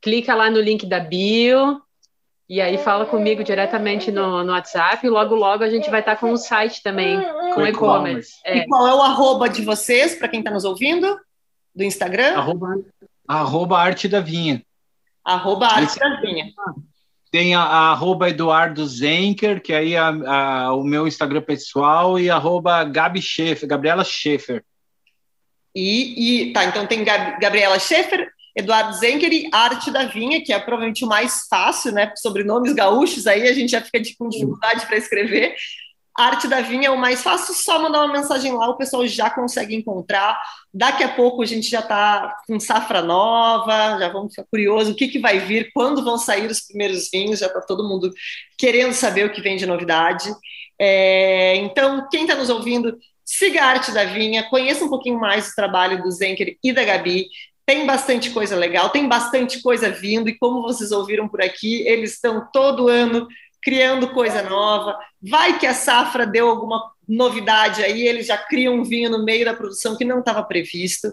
clica 0.00 0.34
lá 0.34 0.50
no 0.50 0.60
link 0.60 0.86
da 0.86 0.98
bio, 0.98 1.80
e 2.48 2.60
aí 2.60 2.78
fala 2.78 3.04
comigo 3.04 3.42
diretamente 3.42 4.12
no, 4.12 4.44
no 4.44 4.52
WhatsApp 4.52 5.04
e 5.04 5.10
logo 5.10 5.34
logo 5.34 5.64
a 5.64 5.68
gente 5.68 5.90
vai 5.90 6.00
estar 6.00 6.16
com 6.16 6.32
o 6.32 6.36
site 6.36 6.80
também, 6.80 7.20
com 7.54 7.66
e-commerce. 7.66 8.34
É. 8.44 8.58
E 8.58 8.66
qual 8.66 8.86
é 8.86 8.94
o 8.94 9.02
arroba 9.02 9.48
de 9.48 9.62
vocês, 9.62 10.14
para 10.14 10.28
quem 10.28 10.40
está 10.40 10.52
nos 10.52 10.64
ouvindo? 10.64 11.18
Do 11.74 11.82
Instagram? 11.82 12.36
Arroba, 12.36 12.68
arroba 13.26 13.78
Arte 13.78 14.06
da 14.08 14.20
Vinha. 14.20 14.62
Arroba 15.24 15.66
Arte 15.66 15.98
da 15.98 16.20
Vinha. 16.20 16.46
Tem 17.32 17.56
a, 17.56 17.62
a, 17.62 17.90
arroba 17.90 18.30
Eduardo 18.30 18.86
Zenker, 18.86 19.60
que 19.60 19.72
aí 19.72 19.94
é 19.94 19.98
a, 19.98 20.08
a, 20.08 20.72
o 20.72 20.84
meu 20.84 21.08
Instagram 21.08 21.42
pessoal, 21.42 22.16
e 22.16 22.30
arroba 22.30 22.84
Gabi 22.84 23.20
Schaefer, 23.20 23.68
Gabriela 23.68 24.04
Schaefer. 24.04 24.64
E, 25.74 26.48
e 26.48 26.52
tá, 26.52 26.64
então 26.64 26.86
tem 26.86 27.04
Gabriela 27.04 27.78
Schaefer, 27.80 28.30
Eduardo 28.56 28.94
Zenker 28.94 29.30
e 29.30 29.50
Arte 29.52 29.90
da 29.90 30.04
Vinha, 30.04 30.42
que 30.42 30.50
é 30.50 30.58
provavelmente 30.58 31.04
o 31.04 31.08
mais 31.08 31.46
fácil, 31.48 31.92
né? 31.92 32.10
Sobrenomes 32.16 32.72
gaúchos, 32.72 33.26
aí 33.26 33.46
a 33.46 33.52
gente 33.52 33.70
já 33.70 33.82
fica 33.82 34.00
com 34.18 34.30
dificuldade 34.30 34.86
para 34.86 34.96
escrever. 34.96 35.54
Arte 36.18 36.48
da 36.48 36.62
Vinha 36.62 36.88
é 36.88 36.90
o 36.90 36.96
mais 36.96 37.22
fácil, 37.22 37.54
só 37.54 37.78
mandar 37.78 38.02
uma 38.02 38.14
mensagem 38.14 38.50
lá, 38.50 38.70
o 38.70 38.76
pessoal 38.78 39.06
já 39.06 39.28
consegue 39.28 39.76
encontrar. 39.76 40.40
Daqui 40.72 41.04
a 41.04 41.10
pouco 41.10 41.42
a 41.42 41.46
gente 41.46 41.68
já 41.68 41.80
está 41.80 42.34
com 42.48 42.58
safra 42.58 43.02
nova, 43.02 43.98
já 43.98 44.08
vamos 44.08 44.32
ficar 44.32 44.48
curioso 44.50 44.92
o 44.92 44.94
que, 44.94 45.08
que 45.08 45.18
vai 45.18 45.38
vir, 45.38 45.70
quando 45.74 46.02
vão 46.02 46.16
sair 46.16 46.50
os 46.50 46.60
primeiros 46.62 47.10
vinhos, 47.12 47.40
já 47.40 47.48
está 47.48 47.60
todo 47.60 47.86
mundo 47.86 48.10
querendo 48.56 48.94
saber 48.94 49.26
o 49.26 49.32
que 49.32 49.42
vem 49.42 49.58
de 49.58 49.66
novidade. 49.66 50.34
É, 50.80 51.56
então, 51.56 52.08
quem 52.10 52.22
está 52.22 52.34
nos 52.34 52.48
ouvindo, 52.48 52.96
siga 53.22 53.62
a 53.62 53.66
Arte 53.66 53.92
da 53.92 54.04
Vinha, 54.04 54.48
conheça 54.48 54.82
um 54.82 54.88
pouquinho 54.88 55.20
mais 55.20 55.48
o 55.48 55.54
trabalho 55.54 56.02
do 56.02 56.10
Zenker 56.10 56.56
e 56.64 56.72
da 56.72 56.82
Gabi, 56.82 57.26
tem 57.66 57.84
bastante 57.84 58.30
coisa 58.30 58.54
legal, 58.54 58.90
tem 58.90 59.08
bastante 59.08 59.60
coisa 59.60 59.90
vindo, 59.90 60.28
e 60.28 60.38
como 60.38 60.62
vocês 60.62 60.92
ouviram 60.92 61.28
por 61.28 61.42
aqui, 61.42 61.82
eles 61.86 62.12
estão 62.12 62.48
todo 62.52 62.86
ano 62.86 63.26
criando 63.60 64.12
coisa 64.12 64.40
nova. 64.42 64.96
Vai 65.20 65.58
que 65.58 65.66
a 65.66 65.74
safra 65.74 66.24
deu 66.24 66.48
alguma 66.48 66.80
novidade 67.08 67.82
aí, 67.82 68.06
eles 68.06 68.28
já 68.28 68.38
criam 68.38 68.74
um 68.74 68.84
vinho 68.84 69.10
no 69.10 69.24
meio 69.24 69.44
da 69.44 69.52
produção 69.52 69.96
que 69.96 70.04
não 70.04 70.20
estava 70.20 70.44
previsto. 70.44 71.12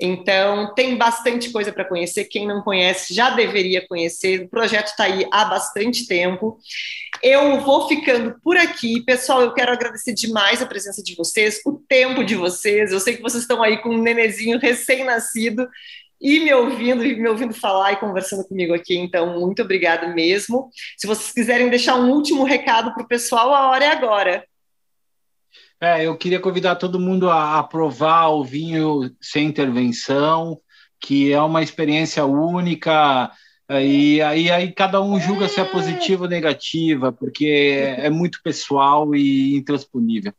Então, 0.00 0.74
tem 0.74 0.96
bastante 0.96 1.50
coisa 1.50 1.72
para 1.72 1.84
conhecer. 1.84 2.24
Quem 2.24 2.46
não 2.46 2.62
conhece 2.62 3.14
já 3.14 3.30
deveria 3.30 3.86
conhecer. 3.86 4.42
O 4.42 4.48
projeto 4.48 4.88
está 4.88 5.04
aí 5.04 5.26
há 5.30 5.44
bastante 5.44 6.06
tempo. 6.06 6.58
Eu 7.22 7.60
vou 7.60 7.86
ficando 7.86 8.34
por 8.42 8.56
aqui. 8.56 9.00
Pessoal, 9.04 9.42
eu 9.42 9.54
quero 9.54 9.72
agradecer 9.72 10.12
demais 10.12 10.60
a 10.60 10.66
presença 10.66 11.02
de 11.02 11.14
vocês, 11.14 11.60
o 11.64 11.72
tempo 11.88 12.24
de 12.24 12.34
vocês. 12.34 12.90
Eu 12.90 12.98
sei 12.98 13.16
que 13.16 13.22
vocês 13.22 13.44
estão 13.44 13.62
aí 13.62 13.78
com 13.78 13.90
um 13.90 14.02
nenezinho 14.02 14.58
recém-nascido 14.58 15.68
e 16.20 16.38
me 16.40 16.54
ouvindo, 16.54 17.04
e 17.04 17.16
me 17.20 17.28
ouvindo 17.28 17.52
falar 17.52 17.92
e 17.92 17.96
conversando 17.96 18.44
comigo 18.44 18.72
aqui. 18.72 18.96
Então, 18.96 19.38
muito 19.38 19.62
obrigada 19.62 20.08
mesmo. 20.08 20.70
Se 20.96 21.06
vocês 21.06 21.32
quiserem 21.32 21.68
deixar 21.68 21.96
um 21.96 22.10
último 22.10 22.44
recado 22.44 22.94
para 22.94 23.02
o 23.02 23.08
pessoal, 23.08 23.52
a 23.52 23.68
hora 23.68 23.84
é 23.84 23.88
agora. 23.88 24.44
É, 25.82 26.06
eu 26.06 26.16
queria 26.16 26.38
convidar 26.38 26.76
todo 26.76 27.00
mundo 27.00 27.28
a, 27.28 27.58
a 27.58 27.62
provar 27.64 28.28
o 28.28 28.44
vinho 28.44 29.10
sem 29.20 29.48
intervenção, 29.48 30.60
que 31.00 31.32
é 31.32 31.42
uma 31.42 31.60
experiência 31.60 32.24
única. 32.24 33.32
E 33.68 34.22
aí, 34.22 34.48
aí 34.48 34.70
cada 34.70 35.02
um 35.02 35.18
julga 35.18 35.48
se 35.48 35.60
é 35.60 35.64
positiva 35.64 36.22
ou 36.22 36.30
negativa, 36.30 37.10
porque 37.10 37.96
é 37.98 38.08
muito 38.08 38.40
pessoal 38.44 39.12
e 39.12 39.56
intransponível. 39.56 40.32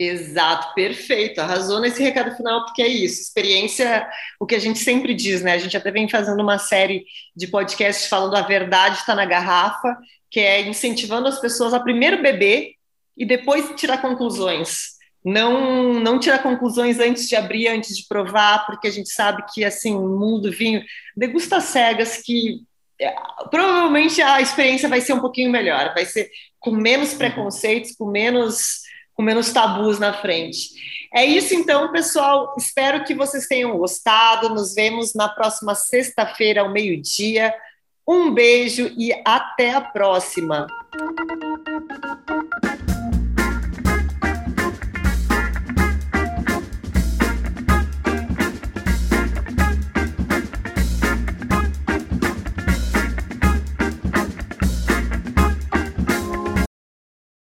Exato, 0.00 0.74
perfeito. 0.74 1.40
Arrasou 1.40 1.78
nesse 1.80 2.02
recado 2.02 2.36
final, 2.36 2.64
porque 2.64 2.82
é 2.82 2.88
isso. 2.88 3.22
Experiência, 3.22 4.08
o 4.40 4.44
que 4.44 4.56
a 4.56 4.58
gente 4.58 4.80
sempre 4.80 5.14
diz, 5.14 5.42
né? 5.42 5.52
A 5.52 5.58
gente 5.58 5.76
até 5.76 5.92
vem 5.92 6.08
fazendo 6.08 6.42
uma 6.42 6.58
série 6.58 7.04
de 7.36 7.46
podcasts 7.46 8.08
falando 8.08 8.34
a 8.34 8.42
verdade 8.42 8.98
está 8.98 9.14
na 9.14 9.26
garrafa, 9.26 9.96
que 10.28 10.40
é 10.40 10.60
incentivando 10.62 11.28
as 11.28 11.40
pessoas 11.40 11.72
a 11.72 11.78
primeiro 11.78 12.20
beber 12.20 12.72
e 13.16 13.24
depois 13.24 13.72
tirar 13.76 13.98
conclusões. 14.00 14.92
Não, 15.24 15.94
não 15.94 16.18
tirar 16.18 16.42
conclusões 16.42 16.98
antes 16.98 17.28
de 17.28 17.36
abrir, 17.36 17.68
antes 17.68 17.96
de 17.96 18.06
provar, 18.08 18.66
porque 18.66 18.88
a 18.88 18.90
gente 18.90 19.08
sabe 19.08 19.44
que 19.52 19.64
assim, 19.64 19.94
o 19.94 20.08
mundo 20.08 20.50
do 20.50 20.52
vinho 20.52 20.82
degusta 21.16 21.60
cegas 21.60 22.16
que 22.16 22.60
é, 23.00 23.14
provavelmente 23.50 24.20
a 24.20 24.40
experiência 24.40 24.88
vai 24.88 25.00
ser 25.00 25.12
um 25.12 25.20
pouquinho 25.20 25.50
melhor, 25.50 25.94
vai 25.94 26.04
ser 26.04 26.28
com 26.58 26.72
menos 26.72 27.14
preconceitos, 27.14 27.94
com 27.96 28.06
menos 28.06 28.80
com 29.14 29.22
com 29.22 29.22
menos 29.22 29.52
tabus 29.52 29.98
na 29.98 30.12
frente. 30.12 30.70
É 31.14 31.24
isso 31.24 31.54
então, 31.54 31.92
pessoal. 31.92 32.54
Espero 32.58 33.04
que 33.04 33.14
vocês 33.14 33.46
tenham 33.46 33.76
gostado. 33.78 34.48
Nos 34.48 34.74
vemos 34.74 35.14
na 35.14 35.28
próxima 35.28 35.74
sexta-feira, 35.74 36.62
ao 36.62 36.72
meio-dia. 36.72 37.54
Um 38.06 38.32
beijo 38.32 38.92
e 38.98 39.12
até 39.24 39.74
a 39.74 39.80
próxima. 39.80 40.66